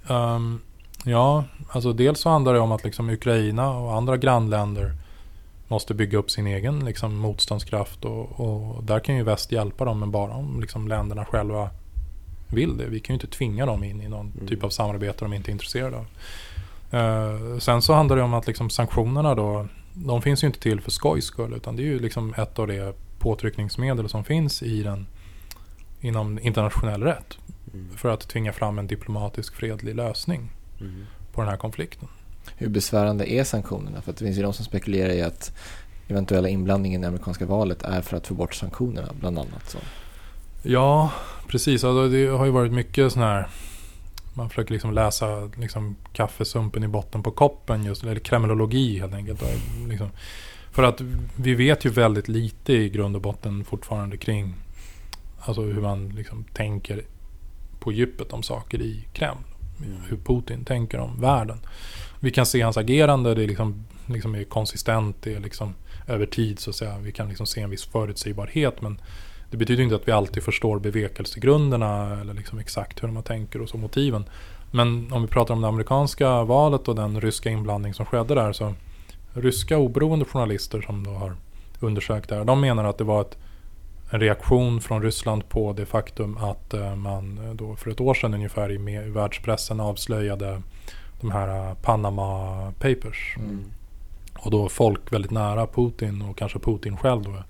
Ehm, 0.10 0.60
ja, 1.06 1.44
alltså 1.70 1.94
dels 1.94 2.20
så 2.20 2.30
handlar 2.30 2.54
det 2.54 2.60
om 2.60 2.72
att 2.72 2.84
liksom 2.84 3.10
Ukraina 3.10 3.70
och 3.70 3.96
andra 3.96 4.18
grannländer 4.18 4.94
måste 5.68 5.94
bygga 5.94 6.18
upp 6.18 6.32
sin 6.32 6.48
egen 6.48 6.86
liksom, 6.86 7.16
motståndskraft 7.18 8.06
och, 8.06 8.40
och 8.40 8.84
där 8.84 9.00
kan 9.00 9.16
ju 9.16 9.24
väst 9.24 9.52
hjälpa 9.52 9.86
dem 9.86 10.00
men 10.00 10.12
bara 10.12 10.34
om 10.34 10.60
liksom, 10.62 10.88
länderna 10.88 11.26
själva 11.26 11.70
vill 12.48 12.78
det. 12.78 12.86
Vi 12.86 13.00
kan 13.00 13.14
ju 13.14 13.22
inte 13.22 13.38
tvinga 13.38 13.66
dem 13.66 13.84
in 13.84 14.02
i 14.02 14.08
någon 14.08 14.32
Mm. 14.36 14.48
typ 14.48 14.64
av 14.64 14.70
samarbete 14.70 15.26
de 15.26 15.34
inte 15.34 15.50
är 15.50 15.54
intresserade 15.54 15.98
av. 15.98 16.06
Eh, 16.92 17.58
sen 17.60 17.82
så 17.82 17.94
handlar 17.94 18.16
det 18.16 18.22
om 18.24 18.34
att 18.34 18.48
liksom, 18.48 18.70
sanktionerna 18.70 19.36
då, 19.36 19.68
de 19.94 20.22
finns 20.22 20.44
ju 20.44 20.48
inte 20.48 20.60
till 20.60 20.82
för 20.82 20.92
skojs 20.92 21.26
skull 21.26 21.54
utan 21.54 21.76
det 21.76 21.82
är 21.82 21.86
ju 21.86 22.00
liksom 22.00 22.34
ett 22.38 22.60
av 22.60 22.68
de 22.68 22.94
påtryckningsmedel 23.20 24.10
som 24.10 24.24
finns 24.24 24.64
i 24.64 24.84
den 24.84 25.08
inom 26.02 26.40
internationell 26.40 27.04
rätt 27.04 27.38
Mm. 27.74 27.90
för 27.98 28.10
att 28.10 28.28
tvinga 28.28 28.54
fram 28.54 28.80
en 28.80 28.88
diplomatisk 28.88 29.56
fredlig 29.56 29.96
lösning 29.96 30.50
Mm. 30.80 31.06
på 31.34 31.42
den 31.42 31.50
här 31.50 31.58
konflikten. 31.58 32.08
Hur 32.58 32.70
besvärande 32.70 33.32
är 33.32 33.44
sanktionerna? 33.44 34.02
För 34.02 34.12
det 34.12 34.18
finns 34.18 34.38
ju 34.38 34.42
de 34.42 34.54
som 34.54 34.66
spekulerar 34.66 35.10
i 35.10 35.22
att 35.22 35.54
eventuella 36.08 36.50
inblandningen 36.50 37.02
i 37.02 37.04
det 37.04 37.08
amerikanska 37.08 37.46
valet 37.46 37.84
är 37.84 38.02
för 38.02 38.18
att 38.18 38.28
få 38.28 38.34
bort 38.34 38.56
sanktionerna 38.56 39.10
bland 39.20 39.40
annat. 39.40 39.70
Så. 39.70 39.78
Ja, 40.64 41.12
precis. 41.48 41.84
Alltså, 41.84 42.10
det 42.10 42.28
har 42.28 42.46
ju 42.46 42.52
varit 42.52 42.72
mycket 42.72 43.12
sån 43.12 43.22
här 43.22 43.50
man 44.36 44.50
försöker 44.50 44.74
liksom 44.74 44.94
läsa 44.94 45.50
liksom 45.58 45.96
kaffesumpen 46.14 46.84
i 46.84 46.88
botten 46.88 47.24
på 47.24 47.32
koppen 47.32 47.84
just, 47.84 48.04
eller 48.04 48.16
kremlologi 48.16 49.00
helt 49.00 49.14
enkelt. 49.14 49.42
Och 49.42 49.50
Liksom, 49.90 50.10
för 50.72 50.84
att 50.84 51.02
vi 51.36 51.56
vet 51.56 51.86
ju 51.86 51.90
väldigt 51.90 52.28
lite 52.28 52.74
i 52.74 52.90
grund 52.90 53.16
och 53.16 53.22
botten 53.22 53.66
fortfarande 53.66 54.18
kring 54.18 54.54
alltså 55.40 55.62
hur 55.62 55.82
man 55.82 56.10
liksom 56.10 56.44
tänker 56.44 57.06
på 57.80 57.92
djupet 57.92 58.34
om 58.34 58.44
saker 58.44 58.82
i 58.82 59.08
Kreml. 59.14 59.42
Hur 60.10 60.18
Putin 60.18 60.66
tänker 60.66 60.98
om 60.98 61.22
världen. 61.22 61.58
Vi 62.20 62.32
kan 62.32 62.46
se 62.46 62.62
hans 62.62 62.78
agerande, 62.78 63.36
det 63.36 63.44
är 63.44 63.48
liksom, 63.48 63.86
liksom 64.06 64.36
är 64.36 64.44
konsistent, 64.44 65.16
det 65.22 65.34
är 65.34 65.40
liksom 65.40 65.74
över 66.08 66.26
tid 66.26 66.60
så 66.60 66.70
att 66.70 66.76
säga. 66.76 66.98
Vi 66.98 67.12
kan 67.12 67.30
liksom 67.30 67.46
se 67.46 67.62
en 67.62 67.70
viss 67.70 67.86
förutsägbarhet 67.86 68.82
men 68.82 69.02
det 69.52 69.58
betyder 69.58 69.84
inte 69.84 69.96
att 69.96 70.08
vi 70.08 70.12
alltid 70.12 70.44
förstår 70.44 70.80
bevekelsegrunderna 70.80 72.22
eller 72.22 72.34
liksom 72.34 72.60
exakt 72.60 73.04
hur 73.04 73.08
man 73.08 73.24
tänker 73.24 73.62
och 73.62 73.70
så 73.70 73.78
motiven. 73.78 74.26
Men 74.72 75.14
om 75.14 75.22
vi 75.22 75.28
pratar 75.28 75.54
om 75.54 75.62
det 75.62 75.68
amerikanska 75.68 76.44
valet 76.44 76.88
och 76.88 76.96
den 76.96 77.22
ryska 77.22 77.50
inblandning 77.50 77.94
som 77.94 78.06
skedde 78.06 78.36
där 78.36 78.54
så 78.54 78.74
ryska 79.34 79.78
oberoende 79.78 80.26
journalister 80.26 80.82
som 80.82 81.04
då 81.04 81.12
har 81.12 81.36
undersökt 81.80 82.30
det 82.30 82.36
här, 82.36 82.46
de 82.46 82.62
menar 82.62 82.84
att 82.84 82.98
det 82.98 83.04
var 83.04 83.22
ett, 83.22 83.38
en 84.10 84.20
reaktion 84.20 84.82
från 84.82 85.02
Ryssland 85.02 85.50
på 85.50 85.74
det 85.74 85.86
faktum 85.86 86.38
att 86.38 86.74
eh, 86.74 86.96
man 86.96 87.38
eh, 87.38 87.54
då 87.54 87.76
för 87.76 87.92
ett 87.92 88.02
år 88.02 88.14
sedan 88.14 88.34
ungefär 88.34 88.72
i 88.72 89.10
världspressen 89.10 89.80
avslöjade 89.80 90.62
de 91.22 91.32
här 91.32 91.70
eh, 91.70 91.74
Panama 91.74 92.72
Papers. 92.80 93.36
Mm. 93.38 93.64
Och 94.40 94.52
då 94.52 94.70
folk 94.70 95.14
väldigt 95.14 95.32
nära 95.32 95.68
Putin 95.68 96.22
och 96.22 96.38
kanske 96.38 96.60
Putin 96.60 96.98
själv 96.98 97.24
då 97.24 97.44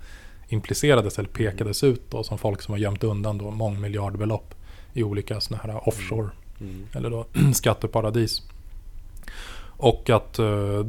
implicerades 0.48 1.20
eller 1.20 1.30
pekades 1.30 1.84
ut 1.84 2.12
då 2.12 2.24
som 2.24 2.38
folk 2.38 2.62
som 2.62 2.72
har 2.72 2.80
gömt 2.80 3.04
undan 3.04 3.38
då 3.38 3.52
mångmiljardbelopp 3.52 4.56
i 4.94 5.04
olika 5.04 5.42
sådana 5.42 5.64
här 5.64 5.88
offshore 5.88 6.30
Mm. 6.62 6.88
eller 6.94 7.10
då 7.10 7.26
skatteparadis. 7.54 8.42
Och 9.78 10.10
att 10.10 10.40
eh, 10.40 10.84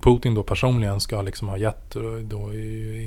Putin 0.00 0.34
då 0.34 0.42
personligen 0.42 1.00
ska 1.00 1.22
liksom 1.22 1.48
ha 1.48 1.56
gett 1.56 1.96
eh, 1.96 2.02
då 2.02 2.54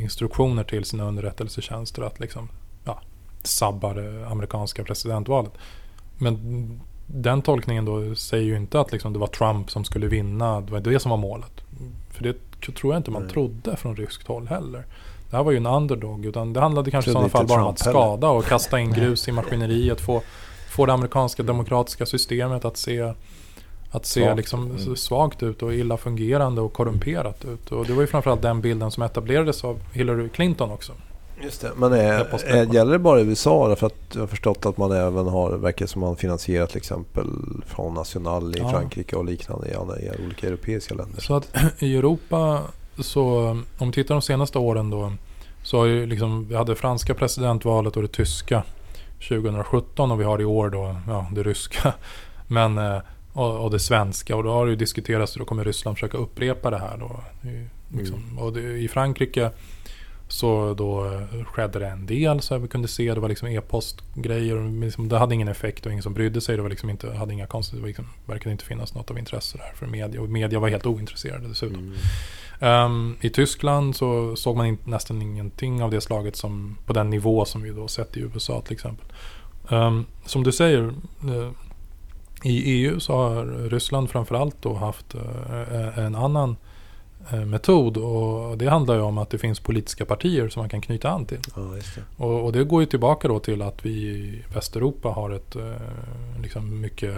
instruktioner 0.01 0.63
till 0.63 0.85
sina 0.85 1.03
underrättelsetjänster 1.03 2.01
att 2.01 2.19
liksom, 2.19 2.49
ja, 2.85 2.99
sabba 3.43 3.93
det 3.93 4.27
amerikanska 4.27 4.83
presidentvalet. 4.83 5.51
Men 6.17 6.79
den 7.07 7.41
tolkningen 7.41 7.85
då 7.85 8.15
säger 8.15 8.45
ju 8.45 8.57
inte 8.57 8.79
att 8.79 8.91
liksom 8.91 9.13
det 9.13 9.19
var 9.19 9.27
Trump 9.27 9.71
som 9.71 9.83
skulle 9.83 10.07
vinna. 10.07 10.61
Det 10.61 10.71
var 10.71 10.79
det 10.79 10.99
som 10.99 11.09
var 11.09 11.17
målet. 11.17 11.61
För 12.09 12.23
det 12.23 12.35
tror 12.61 12.93
jag 12.93 12.99
inte 12.99 13.11
man 13.11 13.21
Nej. 13.21 13.31
trodde 13.31 13.75
från 13.75 13.95
ryskt 13.95 14.27
håll 14.27 14.47
heller. 14.47 14.85
Det 15.29 15.37
här 15.37 15.43
var 15.43 15.51
ju 15.51 15.57
en 15.57 15.65
underdog. 15.65 16.25
Utan 16.25 16.53
det 16.53 16.59
handlade 16.59 16.91
kanske 16.91 17.11
i 17.11 17.13
sådana 17.13 17.29
fall 17.29 17.47
bara 17.47 17.63
om 17.63 17.67
att 17.67 17.79
skada 17.79 18.29
och 18.29 18.45
kasta 18.45 18.79
in 18.79 18.93
grus 18.93 19.27
i 19.27 19.31
maskineriet. 19.31 20.01
Få, 20.01 20.21
få 20.69 20.85
det 20.85 20.93
amerikanska 20.93 21.43
demokratiska 21.43 22.05
systemet 22.05 22.65
att 22.65 22.77
se 22.77 23.13
att 23.91 24.05
se 24.05 24.21
Svagt. 24.23 24.37
liksom 24.37 24.71
Mm. 24.71 24.95
svagt 24.95 25.43
ut 25.43 25.63
och 25.63 25.73
illa 25.73 25.97
fungerande 25.97 26.61
och 26.61 26.73
korrumperat 26.73 27.45
ut. 27.45 27.71
Och 27.71 27.85
det 27.85 27.93
var 27.93 28.01
ju 28.01 28.07
framförallt 28.07 28.41
den 28.41 28.61
bilden 28.61 28.91
som 28.91 29.03
etablerades 29.03 29.63
av 29.63 29.79
Hillary 29.93 30.29
Clinton 30.29 30.71
också. 30.71 30.93
Just 31.43 31.61
det. 31.61 31.71
Men 31.75 31.93
är, 31.93 32.73
gäller 32.73 32.91
det 32.91 32.99
bara 32.99 33.19
i 33.19 33.23
USA? 33.23 33.67
Därför 33.67 33.87
att 33.87 33.95
jag 34.13 34.19
har 34.19 34.27
förstått 34.27 34.65
att 34.65 34.77
man 34.77 34.91
även 34.91 35.27
har, 35.27 35.51
verkar 35.51 35.85
som 35.85 36.01
man 36.01 36.15
finansierar 36.15 36.65
till 36.65 36.77
exempel 36.77 37.27
från 37.65 37.93
National 37.93 38.55
i 38.55 38.59
Ja. 38.59 38.69
Frankrike 38.69 39.15
och 39.15 39.25
liknande 39.25 39.67
i, 39.69 39.73
andra, 39.73 39.99
i 39.99 40.09
olika 40.25 40.47
europeiska 40.47 40.95
länder. 40.95 41.21
Så 41.21 41.35
att 41.35 41.55
i 41.79 41.95
Europa 41.97 42.61
så 42.99 43.39
om 43.77 43.87
vi 43.87 43.91
tittar 43.91 44.15
de 44.15 44.21
senaste 44.21 44.59
åren 44.59 44.89
då 44.89 45.11
så 45.63 45.77
har 45.77 45.85
ju 45.85 46.05
liksom, 46.05 46.47
vi 46.47 46.55
hade 46.55 46.75
franska 46.75 47.13
presidentvalet 47.13 47.95
och 47.95 48.01
det 48.01 48.07
tyska 48.07 48.63
2017 49.29 50.11
och 50.11 50.19
vi 50.19 50.23
har 50.23 50.41
i 50.41 50.45
år 50.45 50.69
då 50.69 50.95
ja, 51.07 51.27
det 51.31 51.43
ryska 51.43 51.93
men, 52.47 52.77
eh, 52.77 52.97
och, 53.33 53.63
och 53.63 53.71
det 53.71 53.79
svenska 53.79 54.35
och 54.35 54.43
då 54.43 54.51
har 54.51 54.65
det 54.65 54.69
ju 54.69 54.75
diskuterats 54.75 55.33
då 55.33 55.45
kommer 55.45 55.63
Ryssland 55.63 55.97
försöka 55.97 56.17
upprepa 56.17 56.69
det 56.69 56.79
här 56.79 56.97
då. 56.97 57.23
Liksom, 57.97 58.39
och 58.39 58.53
det, 58.53 58.61
I 58.61 58.87
Frankrike 58.87 59.51
så 60.31 60.73
då 60.73 61.05
eh, 61.05 61.43
skedde 61.45 61.79
det 61.79 61.87
en 61.87 62.05
del 62.05 62.41
så 62.41 62.57
vi 62.57 62.67
kunde 62.67 62.87
se. 62.87 63.13
Det 63.13 63.19
var 63.19 63.29
liksom 63.29 63.47
e-postgrejer. 63.47 64.81
Liksom, 64.81 65.09
det 65.09 65.17
hade 65.17 65.35
ingen 65.35 65.47
effekt 65.47 65.85
och 65.85 65.91
ingen 65.91 66.03
som 66.03 66.13
brydde 66.13 66.41
sig. 66.41 66.55
Det 66.55 66.61
var 66.61 66.69
liksom 66.69 66.89
inte, 66.89 67.13
hade 67.13 67.33
inga 67.33 67.47
konstigt, 67.47 67.81
det 67.81 67.87
liksom, 67.87 68.07
verkade 68.25 68.51
inte 68.51 68.65
finnas 68.65 68.95
något 68.95 69.11
av 69.11 69.19
intresse 69.19 69.57
där 69.57 69.71
för 69.75 69.85
media. 69.85 70.21
Och 70.21 70.29
media 70.29 70.59
var 70.59 70.69
helt 70.69 70.85
ointresserade 70.85 71.47
dessutom. 71.47 71.77
Mm. 71.79 71.95
Ehm, 72.59 73.15
I 73.21 73.29
Tyskland 73.29 73.95
så 73.95 74.35
såg 74.35 74.57
man 74.57 74.65
in, 74.65 74.77
nästan 74.83 75.21
ingenting 75.21 75.83
av 75.83 75.91
det 75.91 76.01
slaget 76.01 76.35
som, 76.35 76.77
på 76.85 76.93
den 76.93 77.09
nivå 77.09 77.45
som 77.45 77.61
vi 77.61 77.69
då 77.69 77.87
sett 77.87 78.17
i 78.17 78.19
USA 78.19 78.61
till 78.61 78.73
exempel. 78.73 79.05
Ehm, 79.69 80.05
som 80.25 80.43
du 80.43 80.51
säger, 80.51 80.83
eh, 81.23 81.51
I 82.43 82.71
EU 82.71 82.99
så 82.99 83.13
har 83.13 83.69
Ryssland 83.69 84.09
framförallt 84.09 84.55
då 84.61 84.73
haft 84.73 85.15
eh, 85.15 85.97
en 85.97 86.15
annan 86.15 86.55
eh, 87.31 87.45
metod 87.45 87.97
och 87.97 88.57
det 88.57 88.69
handlar 88.69 88.95
ju 88.95 89.01
om 89.01 89.17
att 89.17 89.29
det 89.29 89.37
finns 89.37 89.59
politiska 89.59 90.05
partier 90.05 90.49
som 90.49 90.59
man 90.59 90.69
kan 90.69 90.81
knyta 90.81 91.09
an 91.09 91.25
till. 91.25 91.39
Ja, 91.55 91.61
det. 91.61 92.23
Och, 92.23 92.45
och, 92.45 92.51
det 92.51 92.63
går 92.63 92.81
ju 92.81 92.85
tillbaka 92.85 93.27
då 93.27 93.39
till 93.39 93.61
att 93.61 93.85
vi 93.85 93.91
i 93.91 94.43
Västeuropa 94.53 95.09
har 95.09 95.29
ett 95.29 95.55
liksom 96.41 96.81
mycket, 96.81 97.17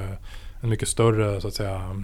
en 0.61 0.69
mycket 0.69 0.87
större 0.87 1.41
så 1.41 1.47
att 1.47 1.53
säga, 1.53 2.03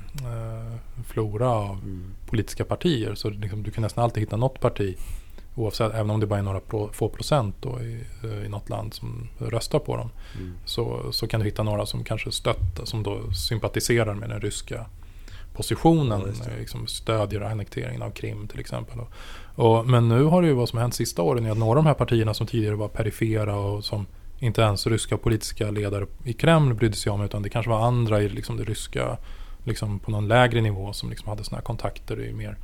flora 1.05 1.49
av 1.49 1.71
mm. 1.71 2.13
politiska 2.29 2.65
partier. 2.65 3.15
Så 3.15 3.29
liksom, 3.29 3.63
du 3.63 3.71
kan 3.71 3.81
nästan 3.81 4.03
alltid 4.03 4.23
hitta 4.23 4.37
något 4.37 4.59
parti 4.59 4.97
Oavsett, 5.59 5.93
även 5.93 6.09
om 6.09 6.19
det 6.19 6.27
bara 6.27 6.39
är 6.39 6.43
några 6.43 6.61
få 6.91 7.09
procent 7.09 7.55
då 7.59 7.81
i, 7.81 8.03
eh, 8.23 8.45
i 8.45 8.49
något 8.49 8.69
land 8.69 8.93
som 8.93 9.27
röstar 9.37 9.79
på 9.79 9.97
dem. 9.97 10.09
Mm. 10.35 10.53
Så, 10.65 11.11
så 11.11 11.27
kan 11.27 11.39
du 11.39 11.45
hitta 11.45 11.63
några 11.63 11.85
som 11.85 12.03
kanske 12.03 12.31
stöttar, 12.31 12.85
som 12.85 13.03
då 13.03 13.33
sympatiserar 13.33 14.13
med 14.13 14.29
den 14.29 14.41
ryska 14.41 14.85
positionen. 15.53 16.21
Ja, 16.39 16.51
liksom 16.59 16.87
stödjer 16.87 17.41
annekteringen 17.41 18.01
av 18.01 18.11
Krim 18.11 18.47
till 18.47 18.59
exempel. 18.59 18.99
Och, 19.55 19.85
men 19.87 20.09
nu 20.09 20.23
har 20.23 20.41
det 20.41 20.47
ju 20.47 20.53
vad 20.53 20.69
som 20.69 20.77
har 20.77 20.81
hänt 20.81 20.95
sista 20.95 21.21
åren 21.21 21.45
är 21.45 21.51
att 21.51 21.57
några 21.57 21.79
av 21.79 21.83
de 21.83 21.85
här 21.85 21.93
partierna 21.93 22.33
som 22.33 22.47
tidigare 22.47 22.75
var 22.75 22.87
perifera 22.87 23.55
och 23.55 23.85
som 23.85 24.05
inte 24.39 24.61
ens 24.61 24.87
ryska 24.87 25.17
politiska 25.17 25.71
ledare 25.71 26.05
i 26.23 26.33
Kreml 26.33 26.73
brydde 26.73 26.95
sig 26.95 27.11
om 27.11 27.21
utan 27.21 27.41
det 27.41 27.49
kanske 27.49 27.69
var 27.69 27.87
andra 27.87 28.21
i 28.21 28.29
liksom 28.29 28.57
det 28.57 28.63
ryska, 28.63 29.17
liksom 29.63 29.99
på 29.99 30.11
någon 30.11 30.27
lägre 30.27 30.61
nivå 30.61 30.93
som 30.93 31.09
liksom 31.09 31.29
hade 31.29 31.43
sådana 31.43 31.61
kontakter 31.61 32.21
i 32.21 32.33
mer 32.33 32.57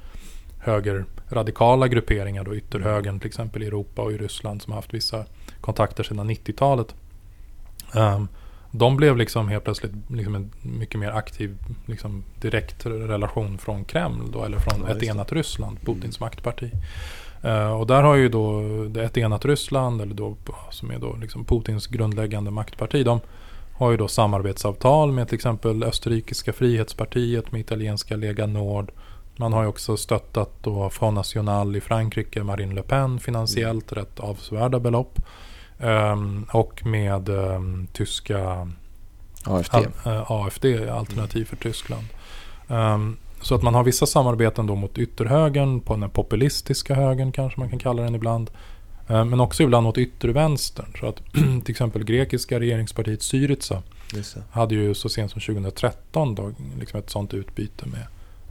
högerradikala 0.66 1.88
grupperingar, 1.88 2.44
då 2.44 2.56
ytterhögern 2.56 3.20
till 3.20 3.28
exempel 3.28 3.64
i 3.64 3.68
Europa 3.68 4.02
och 4.02 4.12
i 4.12 4.18
Ryssland 4.18 4.62
som 4.62 4.74
har 4.74 4.78
haft 4.78 4.94
vissa 4.94 5.26
kontakter 5.62 6.04
sedan 6.04 6.30
90-talet. 6.30 6.96
Um, 7.94 8.02
ehm, 8.02 8.28
de 8.72 8.98
blev 8.98 9.18
liksom 9.18 9.48
helt 9.48 9.64
plötsligt 9.64 9.92
liksom 10.08 10.36
en 10.36 10.52
mycket 10.62 11.00
mer 11.00 11.12
aktiv 11.12 11.58
liksom 11.86 12.24
direkt 12.42 12.86
relation 12.86 13.58
från 13.58 13.86
Kreml 13.86 14.32
då, 14.32 14.44
eller 14.44 14.60
från 14.60 14.86
ja, 14.88 14.96
ett 14.96 15.04
enat 15.04 15.32
Ryssland, 15.32 15.80
Putins 15.80 16.18
mm. 16.18 16.26
maktparti. 16.26 16.72
Uh, 17.46 17.72
och 17.72 17.88
där 17.88 18.04
har 18.04 18.16
ju 18.16 18.30
då 18.30 18.62
ett 19.00 19.18
enat 19.18 19.46
Ryssland, 19.46 20.02
eller 20.02 20.16
då, 20.16 20.38
som 20.72 20.92
är 20.92 21.00
då 21.00 21.16
liksom 21.22 21.46
Putins 21.46 21.88
grundläggande 21.88 22.52
maktparti, 22.52 23.06
de 23.06 23.20
har 23.74 23.92
ju 23.92 23.98
då 23.98 24.08
samarbetsavtal 24.08 25.12
med 25.12 25.28
till 25.28 25.36
exempel 25.36 25.84
Österrikiska 25.84 26.54
frihetspartiet, 26.54 27.52
med 27.52 27.62
italienska 27.62 28.16
Lega 28.16 28.46
Nord 28.46 28.92
man 29.38 29.54
har 29.54 29.62
ju 29.62 29.68
också 29.68 29.98
stöttat 29.98 30.50
då 30.62 30.90
Front 30.90 31.16
National 31.16 31.76
i 31.76 31.82
Frankrike, 31.82 32.44
Marine 32.44 32.76
Le 32.76 32.82
Pen 32.82 33.20
finansiellt, 33.20 33.92
mm. 33.92 34.06
rätt 34.06 34.20
avsevärda 34.20 34.80
belopp. 34.80 35.20
Um, 35.80 36.46
och 36.52 36.86
med 36.86 37.30
um, 37.30 37.88
tyska 37.94 38.70
AFD. 39.44 39.76
Uh, 39.76 39.88
eh, 40.06 40.32
AFD, 40.32 40.66
Alternativ 40.92 41.42
mm. 41.42 41.46
för 41.46 41.56
Tyskland. 41.56 42.04
Um, 42.68 43.18
så 43.42 43.56
att 43.56 43.62
man 43.62 43.76
har 43.76 43.84
vissa 43.84 44.06
samarbeten 44.06 44.68
då 44.68 44.76
mot 44.76 44.98
ytterhögern, 44.98 45.82
på 45.82 45.96
den 45.96 46.10
populistiska 46.10 46.96
högern 46.96 47.32
kanske 47.32 47.60
man 47.60 47.70
kan 47.70 47.80
kalla 47.80 48.04
den 48.04 48.16
ibland. 48.16 48.52
Men 49.08 49.40
också 49.40 49.64
ibland 49.64 49.84
mot 49.84 49.98
yttervänstern. 49.98 50.94
Så 51.00 51.08
att 51.08 51.22
till 51.34 51.72
exempel 51.72 52.04
grekiska 52.04 52.60
regeringspartiet 52.60 53.22
Syriza 53.22 53.84
hade 54.52 54.76
ju 54.76 54.94
så 54.94 55.10
sent 55.10 55.32
som 55.32 55.42
2013 55.42 56.36
då, 56.36 56.52
liksom 56.80 57.00
ett 57.00 57.10
sånt 57.10 57.34
utbyte 57.34 57.86
med 57.86 58.08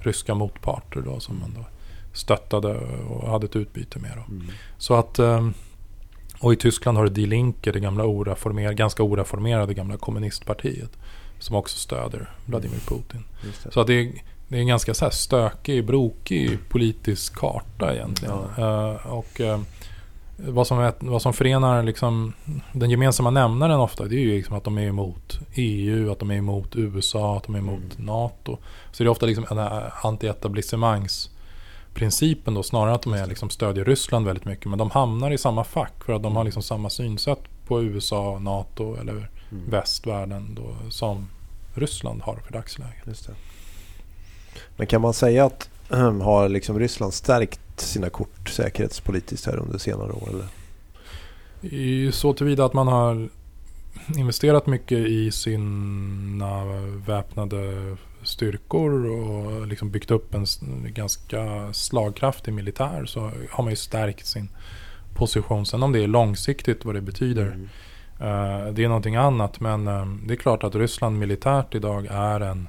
ryska 0.06 0.34
motparter 0.34 1.00
då, 1.00 1.20
som 1.20 1.38
man 1.40 1.54
då 1.54 1.64
stöttade 2.12 2.74
och 3.08 3.30
hade 3.30 3.46
ett 3.46 3.56
utbyte 3.56 3.98
med. 3.98 4.12
Mm. 4.12 4.46
Så 4.78 4.94
att, 4.94 5.18
ehm, 5.18 5.54
och 6.38 6.52
i 6.52 6.56
Tyskland 6.56 6.98
har 6.98 7.04
du 7.04 7.10
Die 7.10 7.26
Linke, 7.26 7.72
det 7.72 7.80
gamla 7.80 8.04
oraformer, 8.04 8.72
ganska 8.72 9.02
oreformerade 9.02 9.74
gamla 9.74 9.96
kommunistpartiet. 9.96 10.90
Som 11.38 11.56
också 11.56 11.78
stöder 11.78 12.30
Vladimir 12.46 12.80
mm. 12.88 13.02
Putin. 13.02 13.24
Så 13.70 13.80
att 13.80 13.86
det 13.86 13.94
är, 13.94 14.12
det 14.48 14.56
är 14.56 14.60
en 14.60 14.66
ganska 14.66 14.94
så 14.94 15.04
här 15.04 15.12
stökig, 15.12 15.86
brokig 15.86 16.58
politisk 16.68 17.34
karta 17.34 17.94
egentligen. 17.94 18.34
Ja. 18.56 18.98
Uh, 19.04 19.12
och 19.12 19.40
uh, 19.40 19.60
vad 20.36 20.66
som, 20.66 20.92
vad 20.98 21.22
som 21.22 21.32
förenar 21.32 21.82
liksom, 21.82 22.32
den 22.72 22.90
gemensamma 22.90 23.30
nämnaren 23.30 23.80
ofta 23.80 24.04
det 24.04 24.14
är 24.14 24.20
ju 24.20 24.36
liksom 24.36 24.56
att 24.56 24.64
de 24.64 24.78
är 24.78 24.86
emot 24.86 25.40
EU, 25.54 26.12
att 26.12 26.18
de 26.18 26.30
är 26.30 26.34
emot 26.34 26.76
USA, 26.76 27.36
att 27.36 27.44
de 27.44 27.54
är 27.54 27.58
emot 27.58 27.94
mm. 27.94 28.06
NATO. 28.06 28.58
Så 28.92 29.02
det 29.02 29.06
är 29.06 29.10
ofta 29.10 29.26
liksom 29.26 29.44
den 29.48 29.58
här 29.58 29.92
anti-etablissemangsprincipen 30.02 32.54
då 32.54 32.62
snarare 32.62 32.94
att 32.94 33.02
de 33.02 33.12
är 33.12 33.26
liksom 33.26 33.50
stödjer 33.50 33.84
Ryssland 33.84 34.26
väldigt 34.26 34.44
mycket. 34.44 34.66
Men 34.66 34.78
de 34.78 34.90
hamnar 34.90 35.30
i 35.30 35.38
samma 35.38 35.64
fack 35.64 36.04
för 36.04 36.12
att 36.12 36.22
de 36.22 36.36
har 36.36 36.44
liksom 36.44 36.62
samma 36.62 36.90
synsätt 36.90 37.40
på 37.66 37.82
USA, 37.82 38.38
NATO 38.38 38.96
eller 38.96 39.12
mm. 39.12 39.30
västvärlden 39.70 40.54
då, 40.54 40.76
som 40.90 41.28
Ryssland 41.74 42.22
har 42.22 42.36
för 42.36 42.52
dagsläget. 42.52 43.28
Men 44.76 44.86
kan 44.86 45.00
man 45.00 45.14
säga 45.14 45.44
att 45.44 45.70
har 46.22 46.48
liksom 46.48 46.78
Ryssland 46.78 47.14
stärkt 47.14 47.60
sina 47.80 48.10
kort 48.10 48.48
säkerhetspolitiskt 48.48 49.46
här 49.46 49.56
under 49.56 49.78
senare 49.78 50.12
år? 50.12 50.28
Eller? 50.28 50.46
I 51.60 52.12
så 52.12 52.32
tillvida 52.32 52.64
att 52.64 52.72
man 52.72 52.88
har 52.88 53.28
investerat 54.16 54.66
mycket 54.66 54.98
i 54.98 55.30
sina 55.30 56.64
väpnade 57.06 57.96
styrkor 58.22 59.06
och 59.06 59.66
liksom 59.66 59.90
byggt 59.90 60.10
upp 60.10 60.34
en 60.34 60.46
ganska 60.84 61.72
slagkraftig 61.72 62.54
militär 62.54 63.04
så 63.04 63.30
har 63.50 63.64
man 63.64 63.72
ju 63.72 63.76
stärkt 63.76 64.26
sin 64.26 64.48
position. 65.14 65.66
Sen 65.66 65.82
om 65.82 65.92
det 65.92 66.02
är 66.02 66.06
långsiktigt 66.06 66.84
vad 66.84 66.94
det 66.94 67.00
betyder 67.00 67.46
mm. 67.46 67.62
uh, 68.20 68.72
det 68.72 68.84
är 68.84 68.88
någonting 68.88 69.16
annat 69.16 69.60
men 69.60 69.88
um, 69.88 70.22
det 70.26 70.34
är 70.34 70.36
klart 70.36 70.64
att 70.64 70.74
Ryssland 70.74 71.18
militärt 71.18 71.74
idag 71.74 72.06
är 72.10 72.40
en 72.40 72.68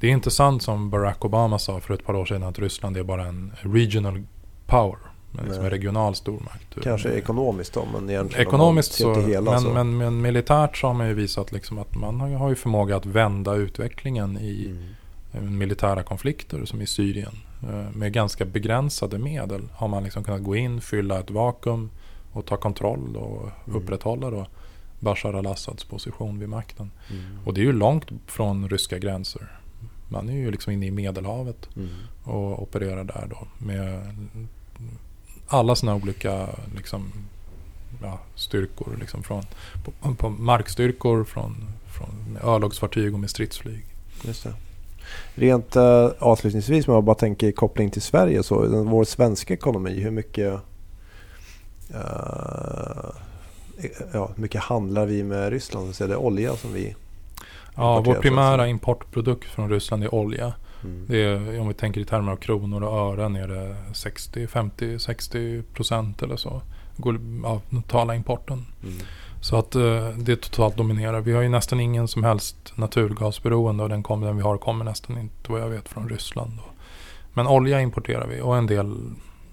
det 0.00 0.06
är 0.06 0.10
inte 0.10 0.30
sant 0.30 0.62
som 0.62 0.90
Barack 0.90 1.24
Obama 1.24 1.58
sa 1.58 1.80
för 1.80 1.94
ett 1.94 2.04
par 2.04 2.14
år 2.14 2.26
sedan 2.26 2.42
att 2.42 2.58
Ryssland 2.58 2.96
är 2.96 3.02
bara 3.02 3.24
en 3.24 3.52
regional 3.60 4.22
power. 4.66 4.98
Liksom 5.32 5.64
en 5.64 5.70
regional 5.70 6.14
stormakt. 6.14 6.82
Kanske 6.82 7.08
ekonomiskt 7.08 7.74
då, 7.74 7.84
men 7.92 8.10
egentligen 8.10 8.46
Ekonomiskt 8.46 8.92
så, 8.92 9.14
hela, 9.20 9.50
men, 9.50 9.60
så. 9.60 9.68
Men, 9.68 9.98
men, 9.98 10.20
militärt 10.20 10.76
så 10.76 10.86
har 10.86 10.94
man 10.94 11.08
ju 11.08 11.14
visat 11.14 11.52
liksom 11.52 11.78
att 11.78 11.94
man 11.94 12.20
har, 12.20 12.28
har 12.28 12.48
ju 12.48 12.54
förmåga 12.54 12.96
att 12.96 13.06
vända 13.06 13.54
utvecklingen 13.54 14.38
i 14.38 14.74
mm. 15.32 15.58
militära 15.58 16.02
konflikter 16.02 16.64
som 16.64 16.82
i 16.82 16.86
Syrien. 16.86 17.32
Eh, 17.62 17.96
med 17.96 18.12
ganska 18.12 18.44
begränsade 18.44 19.18
medel 19.18 19.62
har 19.72 19.88
man 19.88 20.04
liksom 20.04 20.24
kunnat 20.24 20.42
gå 20.42 20.56
in, 20.56 20.80
fylla 20.80 21.20
ett 21.20 21.30
vakuum 21.30 21.90
och 22.32 22.46
ta 22.46 22.56
kontroll 22.56 23.16
och 23.16 23.42
mm. 23.42 23.82
upprätthålla 23.82 24.30
då 24.30 24.46
Bashar 25.00 25.32
al-Assads 25.32 25.84
position 25.84 26.38
vid 26.38 26.48
makten. 26.48 26.90
Mm. 27.10 27.38
Och 27.44 27.54
det 27.54 27.60
är 27.60 27.64
ju 27.64 27.72
långt 27.72 28.06
från 28.26 28.68
ryska 28.68 28.98
gränser. 28.98 29.59
Man 30.12 30.28
är 30.28 30.32
ju 30.32 30.50
liksom 30.50 30.72
inne 30.72 30.86
i 30.86 30.90
Medelhavet 30.90 31.68
mm. 31.76 31.88
och 32.24 32.62
opererar 32.62 33.04
där 33.04 33.26
då 33.30 33.66
med 33.66 34.14
alla 35.48 35.74
sådana 35.74 36.02
olika 36.02 36.48
liksom, 36.76 37.12
ja, 38.02 38.18
styrkor. 38.34 38.96
Liksom 39.00 39.22
från, 39.22 39.42
på, 39.84 40.14
på 40.14 40.28
markstyrkor, 40.28 41.24
från, 41.24 41.56
från 41.96 42.38
örlogsfartyg 42.42 43.14
och 43.14 43.20
med 43.20 43.30
stridsflyg. 43.30 43.84
Just 44.24 44.44
det. 44.44 44.54
Rent 45.34 45.76
uh, 45.76 46.10
avslutningsvis, 46.18 46.88
om 46.88 46.94
jag 46.94 47.04
bara 47.04 47.14
tänker 47.16 47.46
i 47.46 47.52
koppling 47.52 47.90
till 47.90 48.02
Sverige, 48.02 48.42
så 48.42 48.82
vår 48.84 49.04
svenska 49.04 49.54
ekonomi, 49.54 50.00
hur 50.00 50.10
mycket, 50.10 50.60
uh, 51.90 53.10
ja, 54.12 54.30
mycket 54.36 54.60
handlar 54.60 55.06
vi 55.06 55.22
med 55.22 55.50
Ryssland? 55.50 55.94
Så 55.94 56.04
är 56.04 56.08
det 56.08 56.16
olja 56.16 56.56
som 56.56 56.72
vi 56.72 56.94
Ja, 57.80 58.00
vår 58.00 58.14
primära 58.14 58.68
importprodukt 58.68 59.44
från 59.44 59.70
Ryssland 59.70 60.04
är 60.04 60.14
olja. 60.14 60.52
Mm. 60.84 61.06
Det 61.08 61.24
är, 61.24 61.60
om 61.60 61.68
vi 61.68 61.74
tänker 61.74 62.00
i 62.00 62.04
termer 62.04 62.32
av 62.32 62.36
kronor 62.36 62.82
och 62.82 62.98
ören 62.98 63.36
är 63.36 63.48
det 63.48 63.76
60, 63.92 64.46
50, 64.46 64.98
60 64.98 65.62
procent 65.62 66.22
eller 66.22 66.36
så. 66.36 66.62
Av 67.44 67.62
den 67.70 67.82
totala 67.82 68.14
importen. 68.14 68.66
Mm. 68.82 68.98
Så 69.40 69.56
att 69.56 69.76
uh, 69.76 70.08
det 70.08 70.36
totalt 70.36 70.76
dominerar. 70.76 71.20
Vi 71.20 71.32
har 71.32 71.42
ju 71.42 71.48
nästan 71.48 71.80
ingen 71.80 72.08
som 72.08 72.24
helst 72.24 72.72
naturgasberoende 72.74 73.82
och 73.82 73.88
den, 73.88 74.02
kom, 74.02 74.20
den 74.20 74.36
vi 74.36 74.42
har 74.42 74.58
kommer 74.58 74.84
nästan 74.84 75.18
inte 75.18 75.52
vad 75.52 75.60
jag 75.60 75.68
vet 75.68 75.88
från 75.88 76.08
Ryssland. 76.08 76.58
Men 77.32 77.46
olja 77.46 77.80
importerar 77.80 78.26
vi 78.26 78.40
och 78.40 78.56
en 78.56 78.66
del 78.66 78.96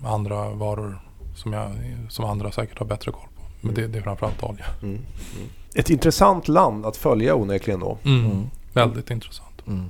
andra 0.04 0.50
varor 0.50 1.00
som, 1.36 1.54
jag, 1.54 1.72
som 2.10 2.26
andra 2.26 2.52
säkert 2.52 2.80
har 2.80 2.86
bättre 2.86 3.12
koll 3.12 3.28
på. 3.36 3.42
Men 3.62 3.72
mm. 3.72 3.82
det, 3.82 3.88
det, 3.88 3.98
är 3.98 4.04
framförallt 4.04 4.44
olja. 4.44 4.66
Mm. 4.82 4.96
mm 4.96 5.50
ett 5.76 5.90
intressant 5.90 6.48
land 6.48 6.86
att 6.86 6.98
följa 6.98 7.36
onekligen 7.36 7.80
då. 7.80 7.98
Mm. 8.04 8.26
Mm. 8.26 8.50
Väldigt 8.74 9.12
intressant. 9.12 9.68
Mm. 9.68 9.86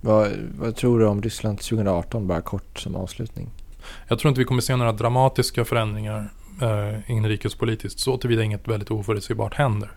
Vad, 0.00 0.28
vad, 0.58 0.76
tror 0.76 0.98
du 0.98 1.06
om 1.06 1.22
Ryssland 1.22 1.58
2018, 1.58 2.26
bara 2.26 2.40
kort 2.40 2.78
som 2.78 2.96
avslutning? 2.96 3.50
Jag 4.08 4.18
tror 4.18 4.28
inte 4.28 4.38
vi 4.38 4.44
kommer 4.44 4.60
se 4.60 4.76
några 4.76 4.92
dramatiska 4.92 5.64
förändringar 5.64 6.32
eh, 6.62 7.10
inrikespolitiskt. 7.10 8.00
Så 8.00 8.18
tillvida 8.18 8.42
inget 8.42 8.68
väldigt 8.68 8.90
oförutsägbart 8.90 9.54
händer. 9.54 9.90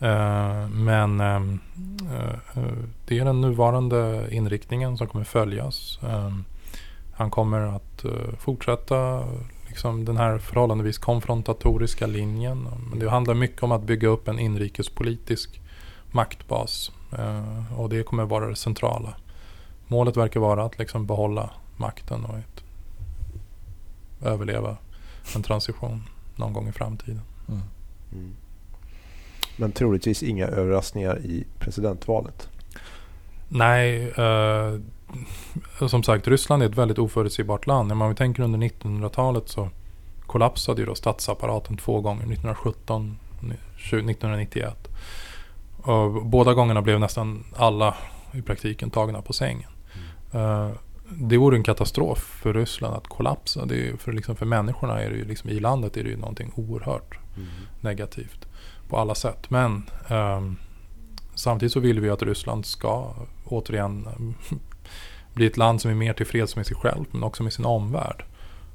Eh, 0.00 0.68
men 0.68 1.20
ehm, 1.20 1.58
eh, 2.00 2.62
det 3.06 3.18
är 3.18 3.24
den 3.24 3.40
nuvarande 3.40 4.26
inriktningen 4.30 4.96
som 4.96 5.06
kommer 5.08 5.24
följas. 5.24 6.00
Ehm, 6.02 6.44
han 7.12 7.30
kommer 7.30 7.76
att 7.76 8.04
eh, 8.04 8.34
fortsätta 8.38 9.24
liksom 9.70 10.04
den 10.04 10.16
här 10.16 10.38
förhållandevis 10.38 10.98
konfrontatoriska 10.98 12.06
linjen. 12.06 12.68
Men 12.90 12.98
det 12.98 13.10
handlar 13.10 13.34
mycket 13.34 13.62
om 13.62 13.72
att 13.72 13.82
bygga 13.82 14.08
upp 14.08 14.28
en 14.28 14.38
inrikespolitisk 14.38 15.60
maktbas 16.10 16.92
Eh, 17.18 17.80
och 17.80 17.88
det 17.88 18.02
kommer 18.02 18.24
vara 18.24 18.48
det 18.48 18.56
centrala. 18.56 19.14
Målet 19.86 20.16
verkar 20.16 20.40
vara 20.40 20.64
att 20.64 20.78
liksom 20.78 21.06
behålla 21.06 21.50
makten 21.76 22.24
och 22.24 22.38
ett, 22.38 22.64
överleva 24.22 24.76
en 25.34 25.42
transition 25.42 26.02
någon 26.36 26.52
gång 26.52 26.68
i 26.68 26.72
framtiden. 26.72 27.22
Mm. 27.48 27.60
Mm. 28.12 28.32
Men 29.56 29.72
troligtvis 29.72 30.22
inga 30.22 30.46
överraskningar 30.46 31.18
i 31.18 31.46
presidentvalet. 31.58 32.48
Nej, 33.48 34.08
eh, 34.08 34.80
som 35.88 36.02
sagt 36.02 36.28
Ryssland 36.28 36.62
är 36.62 36.66
ett 36.68 36.78
väldigt 36.78 36.98
oförutsägbart 36.98 37.66
land. 37.66 37.92
Om 37.92 38.08
vi 38.08 38.14
tänker 38.14 38.42
under 38.42 38.58
1900-talet 38.58 39.48
så 39.48 39.68
kollapsade 40.26 40.80
ju 40.80 40.86
då 40.86 40.94
statsapparaten 40.94 41.76
två 41.76 42.00
gånger, 42.00 42.22
1917 42.22 43.18
1991. 43.40 44.88
Och 45.82 46.26
båda 46.26 46.54
gångerna 46.54 46.82
blev 46.82 47.00
nästan 47.00 47.44
alla 47.56 47.94
i 48.32 48.42
praktiken 48.42 48.90
tagna 48.90 49.22
på 49.22 49.32
sängen. 49.32 49.70
Mm. 50.32 50.76
det 51.08 51.36
vore 51.36 51.56
en 51.56 51.62
katastrof 51.62 52.18
för 52.18 52.54
Ryssland 52.54 52.94
att 52.94 53.08
kollapsa. 53.08 53.66
Det 53.66 53.88
är 53.88 53.96
för, 53.96 54.12
liksom, 54.12 54.36
för 54.36 54.46
människorna 54.46 55.00
är 55.00 55.10
det 55.10 55.16
ju 55.16 55.24
liksom, 55.24 55.50
i 55.50 55.60
landet 55.60 55.96
är 55.96 56.04
det 56.04 56.10
ju 56.10 56.16
någonting 56.16 56.52
oerhört 56.54 57.18
mm. 57.36 57.48
negativt 57.80 58.48
på 58.88 58.98
alla 58.98 59.14
sätt. 59.14 59.50
Men 59.50 59.90
um, 60.08 60.56
samtidigt 61.34 61.72
så 61.72 61.80
vill 61.80 62.00
vi 62.00 62.10
att 62.10 62.22
Ryssland 62.22 62.66
ska 62.66 63.14
återigen 63.44 64.08
bli 65.34 65.46
ett 65.46 65.56
land 65.56 65.80
som 65.80 65.90
är 65.90 65.94
mer 65.94 66.12
tillfreds 66.12 66.56
med 66.56 66.66
sig 66.66 66.76
själv 66.76 67.04
men 67.10 67.22
också 67.22 67.42
med 67.42 67.52
sin 67.52 67.64
omvärld. 67.64 68.24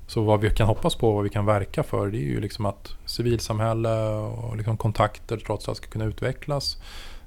Så 0.08 0.22
vad 0.22 0.41
vi 0.41 0.49
kan 0.49 0.68
hoppas 0.68 0.95
på 0.95 1.08
och 1.10 1.16
vad 1.16 1.24
vi 1.24 1.30
kan 1.30 1.45
verka 1.45 1.84
för 1.84 2.08
det 2.08 2.18
är 2.18 2.30
ju 2.30 2.41
liksom 2.41 2.66
att 2.66 2.95
civilsamhälle 3.06 4.03
och 4.10 4.58
liksom 4.58 4.78
kontakter 4.78 5.38
trots 5.38 5.70
allt 5.70 5.78
ska 5.78 5.88
kunna 5.88 6.06
utvecklas. 6.06 6.78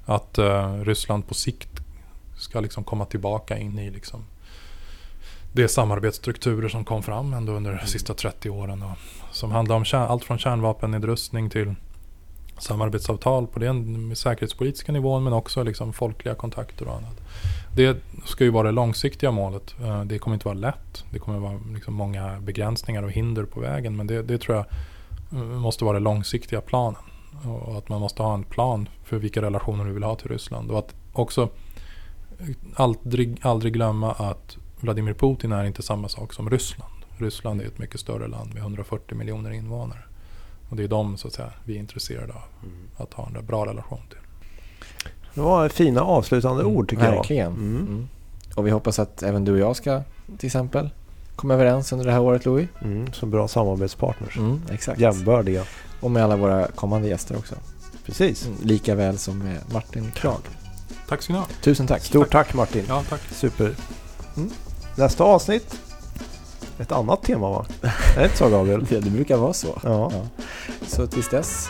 Att 0.05 0.39
uh, 0.39 0.81
Ryssland 0.83 1.27
på 1.27 1.33
sikt 1.33 1.69
ska 2.37 2.59
liksom 2.59 2.83
komma 2.83 3.05
tillbaka 3.05 3.57
in 3.57 3.79
i 3.79 3.89
liksom 3.89 4.23
de 5.51 5.67
samarbetsstrukturer 5.67 6.69
som 6.69 6.85
kom 6.85 7.03
fram 7.03 7.33
ändå 7.33 7.53
under 7.53 7.79
de 7.81 7.87
sista 7.87 8.13
30 8.13 8.49
åren. 8.49 8.83
Och 8.83 8.97
som 9.31 9.51
handlar 9.51 9.75
om 9.75 9.85
allt 9.93 10.23
från 10.23 10.37
kärnvapennedrustning 10.37 11.49
till 11.49 11.75
samarbetsavtal 12.59 13.47
på 13.47 13.59
den 13.59 14.15
säkerhetspolitiska 14.15 14.91
nivån 14.91 15.23
men 15.23 15.33
också 15.33 15.63
liksom 15.63 15.93
folkliga 15.93 16.35
kontakter 16.35 16.87
och 16.87 16.95
annat. 16.95 17.21
Det 17.75 17.97
ska 18.25 18.43
ju 18.43 18.49
vara 18.49 18.67
det 18.67 18.71
långsiktiga 18.71 19.31
målet. 19.31 19.75
Eh, 19.83 20.03
det 20.03 20.19
kommer 20.19 20.35
inte 20.35 20.47
vara 20.47 20.57
lätt. 20.57 21.05
Det 21.11 21.19
kommer 21.19 21.39
vara 21.39 21.59
liksom 21.73 21.93
många 21.93 22.39
begränsningar 22.39 23.03
och 23.03 23.11
hinder 23.11 23.43
på 23.43 23.59
vägen 23.59 23.95
men 23.95 24.07
det, 24.07 24.23
det 24.23 24.37
tror 24.37 24.57
jag 24.57 24.65
eh, 25.31 25.47
måste 25.47 25.83
vara 25.83 25.93
den 25.93 26.03
långsiktiga 26.03 26.61
planen. 26.61 27.01
Och 27.43 27.77
att 27.77 27.89
man 27.89 28.01
måste 28.01 28.23
ha 28.23 28.33
en 28.33 28.43
plan 28.43 28.89
för 29.03 29.17
vilka 29.17 29.41
relationer 29.41 29.85
du 29.85 29.91
vill 29.91 30.03
ha 30.03 30.15
till 30.15 30.29
Ryssland. 30.29 30.71
Och 30.71 30.79
att 30.79 30.95
också 31.13 31.49
eh, 32.39 32.47
aldrig, 32.75 33.39
aldrig 33.41 33.73
glömma 33.73 34.11
att 34.11 34.57
Vladimir 34.79 35.13
Putin 35.13 35.51
är 35.51 35.63
inte 35.63 35.81
samma 35.81 36.09
sak 36.09 36.33
som 36.33 36.49
Ryssland. 36.49 36.93
Ryssland 37.17 37.61
är 37.61 37.65
ett 37.65 37.77
mycket 37.77 37.99
större 37.99 38.27
land 38.27 38.53
med 38.53 38.61
140 38.61 39.17
miljoner 39.17 39.51
invånare. 39.51 40.08
Och 40.69 40.75
det 40.75 40.83
är 40.83 40.87
de 40.87 41.17
så 41.17 41.27
att 41.27 41.33
säga, 41.33 41.49
vi 41.65 41.75
är 41.75 41.79
intresserade 41.79 42.33
av 42.33 42.41
mm. 42.63 42.75
att 42.97 43.13
ha 43.13 43.29
en 43.35 43.45
bra 43.45 43.65
relation 43.65 44.01
till. 44.09 44.17
Det 45.33 45.41
var 45.41 45.69
fina 45.69 46.01
avslutande 46.01 46.63
mm, 46.63 46.75
ord 46.75 46.89
tycker 46.89 47.11
verkligen. 47.11 47.43
jag. 47.45 47.53
Mm. 47.53 47.77
Mm. 47.77 48.07
Och 48.55 48.67
vi 48.67 48.71
hoppas 48.71 48.99
att 48.99 49.23
även 49.23 49.45
du 49.45 49.51
och 49.51 49.59
jag 49.59 49.75
ska 49.75 50.01
till 50.37 50.47
exempel 50.47 50.89
komma 51.35 51.53
överens 51.53 51.91
under 51.91 52.05
det 52.05 52.11
här 52.11 52.21
året 52.21 52.45
Louis. 52.45 52.69
Mm, 52.81 53.13
som 53.13 53.31
bra 53.31 53.47
samarbetspartners. 53.47 54.37
Mm, 54.37 54.61
exakt. 54.71 54.99
Jämbördiga. 54.99 55.63
Och 55.99 56.11
med 56.11 56.23
alla 56.23 56.35
våra 56.35 56.67
kommande 56.67 57.07
gäster 57.07 57.37
också. 57.37 57.55
Precis. 58.05 58.47
Mm, 58.47 58.57
lika 58.63 58.95
väl 58.95 59.17
som 59.17 59.39
med 59.39 59.57
Martin 59.73 60.11
Krag. 60.11 60.41
Tack 61.07 61.21
ska 61.21 61.33
ni 61.33 61.39
ha. 61.39 61.47
Tusen 61.61 61.87
tack. 61.87 62.01
Stort 62.01 62.31
tack, 62.31 62.47
tack 62.47 62.55
Martin. 62.55 62.85
Ja, 62.87 63.03
tack. 63.09 63.21
Super. 63.21 63.75
Mm. 64.37 64.49
Nästa 64.95 65.23
avsnitt 65.23 65.79
ett 66.79 66.91
annat 66.91 67.23
tema 67.23 67.49
va? 67.49 67.65
Är 68.15 68.19
det 68.19 68.23
inte 68.23 68.37
så 68.37 68.49
Gabriel? 68.49 68.85
det, 68.85 68.99
det 68.99 69.09
brukar 69.09 69.37
vara 69.37 69.53
så. 69.53 69.79
Ja. 69.83 70.11
ja. 70.13 70.45
Så 70.87 71.07
tills 71.07 71.29
dess 71.29 71.69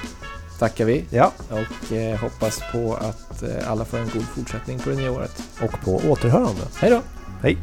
tackar 0.59 0.85
vi 0.85 1.05
ja. 1.09 1.31
och 1.49 1.93
eh, 1.93 2.19
hoppas 2.19 2.61
på 2.71 2.95
att 2.95 3.43
eh, 3.43 3.71
alla 3.71 3.85
får 3.85 3.97
en 3.97 4.09
god 4.13 4.23
fortsättning 4.23 4.79
på 4.79 4.89
det 4.89 4.95
nya 4.95 5.11
året. 5.11 5.43
Och 5.61 5.81
på 5.81 6.01
återhörande. 6.09 6.61
Hej 6.75 6.89
då! 6.89 7.01
Hej! 7.41 7.57